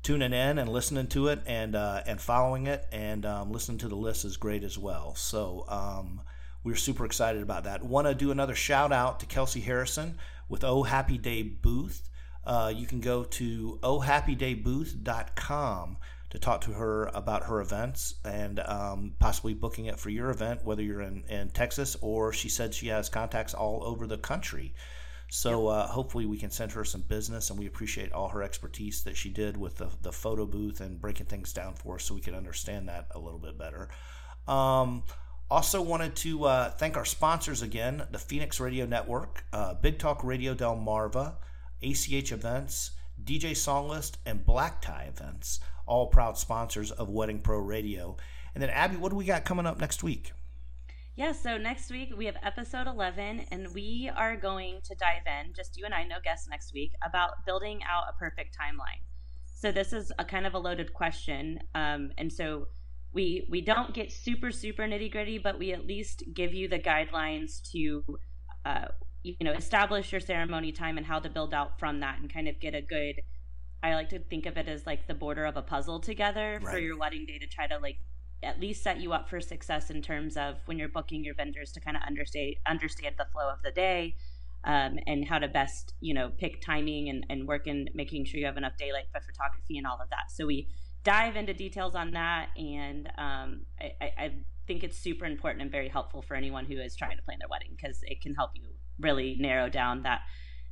tuning 0.04 0.32
in 0.34 0.58
and 0.58 0.68
listening 0.68 1.06
to 1.08 1.26
it 1.28 1.40
and 1.46 1.74
uh, 1.74 2.02
and 2.06 2.20
following 2.20 2.66
it 2.68 2.84
and 2.92 3.26
um, 3.26 3.50
listening 3.50 3.78
to 3.78 3.88
the 3.88 3.96
list 3.96 4.24
is 4.24 4.36
great 4.36 4.62
as 4.62 4.78
well. 4.78 5.16
So 5.16 5.64
um, 5.66 6.20
we're 6.62 6.76
super 6.76 7.04
excited 7.04 7.42
about 7.42 7.64
that. 7.64 7.82
Want 7.82 8.06
to 8.06 8.14
do 8.14 8.30
another 8.30 8.54
shout 8.54 8.92
out 8.92 9.18
to 9.20 9.26
Kelsey 9.26 9.60
Harrison 9.60 10.18
with 10.48 10.62
Oh 10.62 10.84
Happy 10.84 11.18
Day 11.18 11.42
Booth. 11.42 12.08
Uh, 12.44 12.72
you 12.74 12.86
can 12.86 13.00
go 13.00 13.24
to 13.24 13.78
ohhappydaybooth.com 13.82 15.96
to 16.28 16.38
talk 16.38 16.60
to 16.62 16.72
her 16.72 17.06
about 17.14 17.44
her 17.44 17.60
events 17.60 18.16
and 18.24 18.58
um, 18.60 19.14
possibly 19.18 19.54
booking 19.54 19.86
it 19.86 19.98
for 19.98 20.10
your 20.10 20.28
event, 20.30 20.62
whether 20.64 20.82
you're 20.82 21.00
in, 21.00 21.24
in 21.28 21.48
Texas 21.48 21.96
or 22.02 22.30
she 22.32 22.50
said 22.50 22.74
she 22.74 22.88
has 22.88 23.08
contacts 23.08 23.54
all 23.54 23.82
over 23.84 24.06
the 24.06 24.18
country. 24.18 24.74
So 25.34 25.66
uh, 25.66 25.88
hopefully 25.88 26.26
we 26.26 26.38
can 26.38 26.52
send 26.52 26.70
her 26.72 26.84
some 26.84 27.00
business, 27.00 27.50
and 27.50 27.58
we 27.58 27.66
appreciate 27.66 28.12
all 28.12 28.28
her 28.28 28.40
expertise 28.40 29.02
that 29.02 29.16
she 29.16 29.30
did 29.30 29.56
with 29.56 29.78
the, 29.78 29.88
the 30.00 30.12
photo 30.12 30.46
booth 30.46 30.80
and 30.80 31.00
breaking 31.00 31.26
things 31.26 31.52
down 31.52 31.74
for 31.74 31.96
us 31.96 32.04
so 32.04 32.14
we 32.14 32.20
can 32.20 32.36
understand 32.36 32.88
that 32.88 33.08
a 33.16 33.18
little 33.18 33.40
bit 33.40 33.58
better. 33.58 33.88
Um, 34.46 35.02
also 35.50 35.82
wanted 35.82 36.14
to 36.14 36.44
uh, 36.44 36.70
thank 36.70 36.96
our 36.96 37.04
sponsors 37.04 37.62
again, 37.62 38.06
the 38.12 38.18
Phoenix 38.18 38.60
Radio 38.60 38.86
Network, 38.86 39.44
uh, 39.52 39.74
Big 39.74 39.98
Talk 39.98 40.22
Radio 40.22 40.54
Delmarva, 40.54 41.34
ACH 41.82 42.30
Events, 42.30 42.92
DJ 43.24 43.56
Songlist, 43.56 44.12
and 44.24 44.46
Black 44.46 44.80
Tie 44.80 45.10
Events, 45.12 45.58
all 45.84 46.06
proud 46.06 46.38
sponsors 46.38 46.92
of 46.92 47.10
Wedding 47.10 47.40
Pro 47.40 47.58
Radio. 47.58 48.16
And 48.54 48.62
then 48.62 48.70
Abby, 48.70 48.94
what 48.94 49.10
do 49.10 49.16
we 49.16 49.24
got 49.24 49.44
coming 49.44 49.66
up 49.66 49.80
next 49.80 50.04
week? 50.04 50.30
Yeah, 51.16 51.30
so 51.30 51.56
next 51.56 51.92
week 51.92 52.12
we 52.16 52.26
have 52.26 52.34
episode 52.42 52.88
11, 52.88 53.46
and 53.52 53.72
we 53.72 54.10
are 54.16 54.36
going 54.36 54.80
to 54.82 54.96
dive 54.96 55.22
in, 55.26 55.52
just 55.54 55.76
you 55.76 55.84
and 55.84 55.94
I, 55.94 56.02
no 56.02 56.16
guests 56.22 56.48
next 56.48 56.72
week, 56.74 56.92
about 57.06 57.46
building 57.46 57.80
out 57.88 58.04
a 58.08 58.18
perfect 58.18 58.56
timeline. 58.58 59.00
So 59.44 59.70
this 59.70 59.92
is 59.92 60.10
a 60.18 60.24
kind 60.24 60.44
of 60.44 60.54
a 60.54 60.58
loaded 60.58 60.92
question. 60.92 61.60
Um, 61.76 62.10
and 62.18 62.32
so 62.32 62.66
we 63.12 63.46
we 63.48 63.60
don't 63.60 63.94
get 63.94 64.10
super, 64.10 64.50
super 64.50 64.82
nitty 64.82 65.12
gritty, 65.12 65.38
but 65.38 65.56
we 65.56 65.72
at 65.72 65.86
least 65.86 66.24
give 66.34 66.52
you 66.52 66.66
the 66.66 66.80
guidelines 66.80 67.62
to, 67.70 68.02
uh, 68.64 68.86
you 69.22 69.36
know, 69.40 69.52
establish 69.52 70.10
your 70.10 70.20
ceremony 70.20 70.72
time 70.72 70.98
and 70.98 71.06
how 71.06 71.20
to 71.20 71.30
build 71.30 71.54
out 71.54 71.78
from 71.78 72.00
that 72.00 72.18
and 72.18 72.32
kind 72.32 72.48
of 72.48 72.58
get 72.58 72.74
a 72.74 72.82
good, 72.82 73.14
I 73.84 73.94
like 73.94 74.08
to 74.08 74.18
think 74.18 74.46
of 74.46 74.56
it 74.56 74.66
as 74.66 74.84
like 74.84 75.06
the 75.06 75.14
border 75.14 75.44
of 75.44 75.56
a 75.56 75.62
puzzle 75.62 76.00
together 76.00 76.58
right. 76.60 76.72
for 76.74 76.80
your 76.80 76.98
wedding 76.98 77.24
day 77.24 77.38
to 77.38 77.46
try 77.46 77.68
to 77.68 77.78
like 77.78 77.98
at 78.42 78.60
least 78.60 78.82
set 78.82 79.00
you 79.00 79.12
up 79.12 79.28
for 79.28 79.40
success 79.40 79.90
in 79.90 80.02
terms 80.02 80.36
of 80.36 80.56
when 80.66 80.78
you're 80.78 80.88
booking 80.88 81.24
your 81.24 81.34
vendors 81.34 81.72
to 81.72 81.80
kind 81.80 81.96
of 81.96 82.02
understand 82.06 82.56
understand 82.66 83.14
the 83.18 83.26
flow 83.32 83.48
of 83.48 83.62
the 83.62 83.70
day 83.70 84.14
um, 84.64 84.98
and 85.06 85.26
how 85.26 85.38
to 85.38 85.48
best 85.48 85.94
you 86.00 86.14
know 86.14 86.30
pick 86.38 86.60
timing 86.60 87.08
and, 87.08 87.26
and 87.30 87.46
work 87.46 87.66
in 87.66 87.88
making 87.94 88.24
sure 88.24 88.38
you 88.40 88.46
have 88.46 88.56
enough 88.56 88.76
daylight 88.78 89.04
for 89.12 89.20
photography 89.20 89.78
and 89.78 89.86
all 89.86 89.98
of 90.00 90.10
that. 90.10 90.30
So 90.30 90.46
we 90.46 90.68
dive 91.04 91.36
into 91.36 91.52
details 91.52 91.94
on 91.94 92.12
that 92.12 92.48
and 92.56 93.08
um, 93.18 93.66
I, 93.80 94.12
I, 94.18 94.30
think 94.66 94.82
it's 94.82 94.98
super 94.98 95.26
important 95.26 95.60
and 95.60 95.70
very 95.70 95.90
helpful 95.90 96.22
for 96.22 96.34
anyone 96.34 96.64
who 96.64 96.78
is 96.78 96.96
trying 96.96 97.14
to 97.18 97.22
plan 97.22 97.38
their 97.38 97.48
wedding 97.50 97.76
because 97.76 98.00
it 98.04 98.22
can 98.22 98.34
help 98.34 98.52
you 98.54 98.62
really 98.98 99.36
narrow 99.38 99.68
down 99.68 100.04
that 100.04 100.22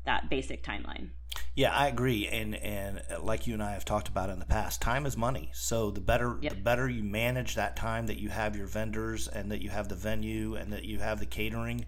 that 0.05 0.29
basic 0.29 0.63
timeline 0.65 1.11
yeah, 1.55 1.73
I 1.75 1.89
agree, 1.89 2.27
and 2.29 2.55
and 2.55 3.03
like 3.21 3.47
you 3.47 3.53
and 3.53 3.63
I 3.63 3.73
have 3.73 3.85
talked 3.85 4.09
about 4.09 4.31
in 4.31 4.39
the 4.39 4.47
past, 4.47 4.81
time 4.81 5.05
is 5.05 5.17
money. 5.17 5.51
So 5.53 5.91
the 5.91 6.01
better 6.01 6.39
yep. 6.41 6.55
the 6.55 6.61
better 6.61 6.89
you 6.89 7.03
manage 7.03 7.57
that 7.57 7.77
time 7.77 8.07
that 8.07 8.19
you 8.19 8.31
have 8.31 8.57
your 8.57 8.67
vendors 8.67 9.29
and 9.29 9.51
that 9.53 9.61
you 9.61 9.69
have 9.69 9.89
the 9.89 9.95
venue 9.95 10.55
and 10.55 10.73
that 10.73 10.85
you 10.85 10.99
have 11.01 11.21
the 11.21 11.27
catering, 11.27 11.85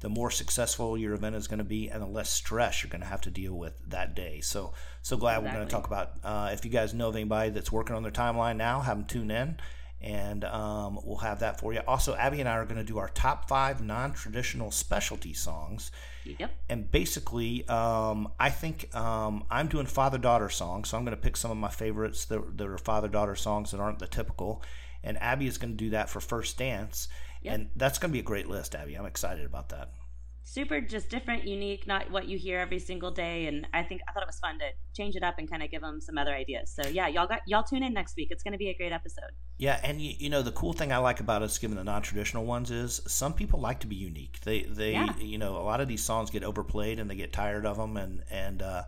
the 0.00 0.10
more 0.10 0.30
successful 0.30 0.98
your 0.98 1.14
event 1.14 1.36
is 1.36 1.48
going 1.48 1.58
to 1.58 1.64
be, 1.64 1.88
and 1.88 2.02
the 2.02 2.06
less 2.06 2.28
stress 2.28 2.82
you're 2.82 2.90
going 2.90 3.00
to 3.00 3.06
have 3.06 3.22
to 3.22 3.30
deal 3.30 3.54
with 3.54 3.72
that 3.88 4.14
day. 4.14 4.40
So 4.42 4.74
so 5.00 5.16
glad 5.16 5.38
exactly. 5.38 5.48
we're 5.48 5.56
going 5.56 5.68
to 5.68 5.74
talk 5.74 5.86
about. 5.86 6.12
Uh, 6.22 6.50
if 6.52 6.64
you 6.66 6.70
guys 6.70 6.92
know 6.92 7.08
of 7.08 7.16
anybody 7.16 7.50
that's 7.50 7.72
working 7.72 7.96
on 7.96 8.02
their 8.02 8.12
timeline 8.12 8.56
now, 8.56 8.80
have 8.80 8.98
them 8.98 9.06
tune 9.06 9.30
in 9.30 9.58
and 10.00 10.44
um, 10.44 10.98
we'll 11.02 11.18
have 11.18 11.40
that 11.40 11.58
for 11.58 11.72
you. 11.72 11.80
Also, 11.86 12.14
Abby 12.14 12.40
and 12.40 12.48
I 12.48 12.52
are 12.52 12.64
going 12.64 12.76
to 12.76 12.84
do 12.84 12.98
our 12.98 13.08
top 13.08 13.48
five 13.48 13.82
non 13.82 14.12
traditional 14.12 14.70
specialty 14.70 15.34
songs. 15.34 15.90
Yep. 16.24 16.50
And 16.68 16.90
basically, 16.90 17.66
um, 17.68 18.28
I 18.38 18.50
think 18.50 18.94
um, 18.94 19.44
I'm 19.50 19.66
doing 19.66 19.86
father 19.86 20.18
daughter 20.18 20.50
songs, 20.50 20.90
so 20.90 20.96
I'm 20.98 21.04
going 21.04 21.16
to 21.16 21.22
pick 21.22 21.36
some 21.36 21.50
of 21.50 21.56
my 21.56 21.70
favorites 21.70 22.26
that, 22.26 22.58
that 22.58 22.66
are 22.66 22.78
father 22.78 23.08
daughter 23.08 23.34
songs 23.34 23.72
that 23.72 23.80
aren't 23.80 23.98
the 23.98 24.06
typical. 24.06 24.62
And 25.02 25.20
Abby 25.22 25.46
is 25.46 25.58
going 25.58 25.72
to 25.72 25.76
do 25.76 25.90
that 25.90 26.08
for 26.08 26.20
first 26.20 26.58
dance. 26.58 27.08
Yep. 27.42 27.54
And 27.54 27.70
that's 27.76 27.98
going 27.98 28.10
to 28.10 28.12
be 28.12 28.20
a 28.20 28.24
great 28.24 28.48
list, 28.48 28.74
Abby. 28.74 28.94
I'm 28.94 29.06
excited 29.06 29.46
about 29.46 29.70
that 29.70 29.90
super 30.58 30.80
just 30.80 31.08
different 31.08 31.46
unique 31.46 31.86
not 31.86 32.10
what 32.10 32.26
you 32.26 32.36
hear 32.36 32.58
every 32.58 32.78
single 32.78 33.10
day 33.10 33.46
and 33.46 33.66
i 33.72 33.82
think 33.82 34.00
i 34.08 34.12
thought 34.12 34.22
it 34.22 34.26
was 34.26 34.40
fun 34.40 34.58
to 34.58 34.66
change 34.98 35.14
it 35.14 35.22
up 35.22 35.36
and 35.38 35.48
kind 35.48 35.62
of 35.62 35.70
give 35.70 35.80
them 35.80 36.00
some 36.00 36.18
other 36.18 36.34
ideas. 36.34 36.74
So 36.74 36.88
yeah 36.88 37.06
y'all 37.06 37.26
got 37.26 37.40
y'all 37.46 37.62
tune 37.62 37.82
in 37.84 37.94
next 37.94 38.16
week. 38.16 38.28
It's 38.30 38.42
going 38.42 38.52
to 38.52 38.58
be 38.58 38.68
a 38.68 38.74
great 38.74 38.92
episode. 38.92 39.30
Yeah 39.56 39.78
and 39.84 40.02
you, 40.02 40.14
you 40.18 40.28
know 40.28 40.42
the 40.42 40.52
cool 40.52 40.72
thing 40.72 40.92
i 40.92 40.98
like 40.98 41.20
about 41.20 41.42
us 41.42 41.56
giving 41.58 41.76
the 41.76 41.84
non-traditional 41.84 42.44
ones 42.44 42.70
is 42.70 43.00
some 43.06 43.32
people 43.32 43.60
like 43.60 43.80
to 43.80 43.86
be 43.86 43.94
unique. 43.94 44.40
They 44.40 44.62
they 44.62 44.92
yeah. 44.92 45.16
you 45.18 45.38
know 45.38 45.56
a 45.56 45.64
lot 45.70 45.80
of 45.80 45.88
these 45.88 46.02
songs 46.02 46.30
get 46.30 46.42
overplayed 46.42 46.98
and 46.98 47.08
they 47.08 47.14
get 47.14 47.32
tired 47.32 47.64
of 47.64 47.76
them 47.76 47.96
and 47.96 48.24
and 48.30 48.60
uh, 48.60 48.82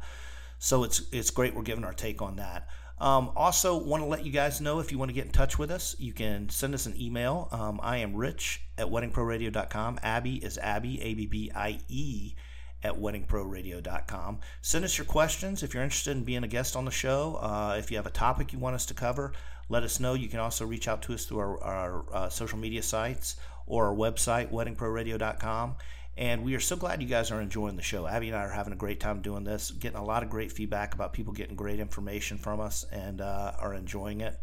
so 0.59 0.83
it's 0.83 1.03
it's 1.13 1.31
great 1.31 1.55
we're 1.55 1.63
giving 1.63 1.85
our 1.85 1.95
take 1.95 2.21
on 2.21 2.37
that 2.37 2.69
um, 3.01 3.33
also, 3.35 3.79
want 3.79 4.03
to 4.03 4.07
let 4.07 4.27
you 4.27 4.31
guys 4.31 4.61
know 4.61 4.79
if 4.79 4.93
you 4.93 4.99
want 4.99 5.09
to 5.09 5.15
get 5.15 5.25
in 5.25 5.33
touch 5.33 5.59
with 5.59 5.71
us, 5.71 5.97
you 5.99 6.13
can 6.13 6.51
send 6.51 6.75
us 6.75 6.85
an 6.85 7.01
email. 7.01 7.49
Um, 7.51 7.81
I 7.83 7.97
am 7.99 8.15
Rich 8.15 8.63
at 8.77 8.89
weddingproradio.com. 8.89 10.01
Abby 10.03 10.37
is 10.37 10.59
Abby, 10.59 11.01
A 11.01 11.15
B 11.15 11.27
B 11.27 11.51
I 11.55 11.79
E, 11.89 12.35
at 12.83 12.95
weddingproradio.com. 12.95 14.41
Send 14.61 14.85
us 14.85 14.99
your 14.99 15.07
questions 15.07 15.63
if 15.63 15.73
you're 15.73 15.83
interested 15.83 16.15
in 16.15 16.25
being 16.25 16.45
a 16.45 16.49
guest 16.49 16.77
on 16.77 16.85
the 16.85 16.91
show. 16.91 17.39
Uh, 17.41 17.77
if 17.79 17.91
you 17.91 17.97
have 17.97 18.07
a 18.07 18.11
topic 18.11 18.53
you 18.53 18.59
want 18.59 18.75
us 18.75 18.85
to 18.87 18.95
cover, 18.95 19.33
let 19.71 19.83
us 19.83 19.99
know. 19.99 20.13
You 20.13 20.29
can 20.29 20.41
also 20.41 20.67
reach 20.67 20.87
out 20.87 21.01
to 21.03 21.15
us 21.15 21.25
through 21.25 21.39
our, 21.39 21.63
our 21.63 22.05
uh, 22.15 22.29
social 22.29 22.59
media 22.59 22.83
sites 22.83 23.37
or 23.67 23.87
our 23.87 23.95
website, 23.95 24.53
weddingproradio.com. 24.53 25.77
And 26.17 26.45
we 26.45 26.55
are 26.55 26.61
so 26.61 26.77
glad 26.77 27.01
you 27.01 27.09
guys 27.09 27.31
are 27.31 27.41
enjoying 27.41 27.77
the 27.77 27.83
show. 27.83 28.07
Abby 28.07 28.29
and 28.29 28.37
I 28.37 28.43
are 28.43 28.51
having 28.51 28.73
a 28.73 28.77
great 28.77 29.01
time 29.01 29.23
doing 29.23 29.45
this, 29.45 29.71
getting 29.71 29.99
a 29.99 30.05
lot 30.05 30.23
of 30.23 30.29
great 30.29 30.53
feedback 30.53 30.95
about 30.95 31.13
people 31.13 31.33
getting 31.33 31.57
great 31.57 31.81
information 31.81 32.37
from 32.37 32.61
us 32.61 32.85
and 32.93 33.21
uh, 33.21 33.53
are 33.59 33.75
enjoying 33.75 34.21
it. 34.21 34.39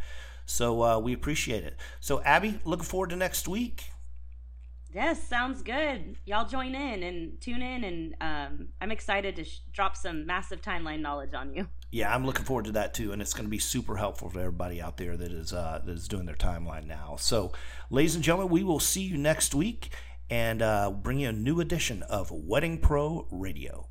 So 0.46 0.82
uh, 0.82 1.00
we 1.00 1.14
appreciate 1.14 1.64
it. 1.64 1.76
So, 2.00 2.22
Abby, 2.24 2.60
looking 2.64 2.86
forward 2.86 3.10
to 3.10 3.16
next 3.16 3.48
week. 3.48 3.84
Yes, 4.94 5.22
sounds 5.22 5.62
good. 5.62 6.16
Y'all 6.26 6.48
join 6.48 6.74
in 6.74 7.04
and 7.04 7.40
tune 7.42 7.62
in, 7.62 7.84
and 7.84 8.16
um, 8.22 8.70
I'm 8.82 8.90
excited 8.90 9.36
to 9.36 9.44
sh- 9.44 9.60
drop 9.74 9.98
some 9.98 10.26
massive 10.26 10.62
timeline 10.62 11.02
knowledge 11.02 11.34
on 11.34 11.54
you. 11.54 11.68
Yeah, 11.92 12.14
I'm 12.14 12.26
looking 12.26 12.46
forward 12.46 12.66
to 12.66 12.72
that 12.72 12.94
too, 12.94 13.12
and 13.12 13.22
it's 13.22 13.34
going 13.34 13.46
to 13.46 13.50
be 13.50 13.60
super 13.60 13.98
helpful 13.98 14.30
for 14.30 14.40
everybody 14.40 14.82
out 14.82 14.98
there 14.98 15.16
that 15.16 15.32
is 15.32 15.54
uh, 15.54 15.82
that 15.86 15.92
is 15.92 16.08
doing 16.08 16.26
their 16.26 16.36
timeline 16.36 16.86
now. 16.86 17.18
So, 17.20 17.52
ladies 17.90 18.16
and 18.16 18.24
gentlemen, 18.24 18.52
we 18.52 18.64
will 18.64 18.80
see 18.80 19.04
you 19.04 19.18
next 19.18 19.54
week 19.54 19.92
and 20.30 20.62
uh, 20.62 20.92
bring 20.92 21.20
you 21.20 21.30
a 21.30 21.34
new 21.34 21.60
edition 21.60 22.04
of 22.04 22.32
Wedding 22.32 22.80
Pro 22.80 23.28
Radio. 23.32 23.90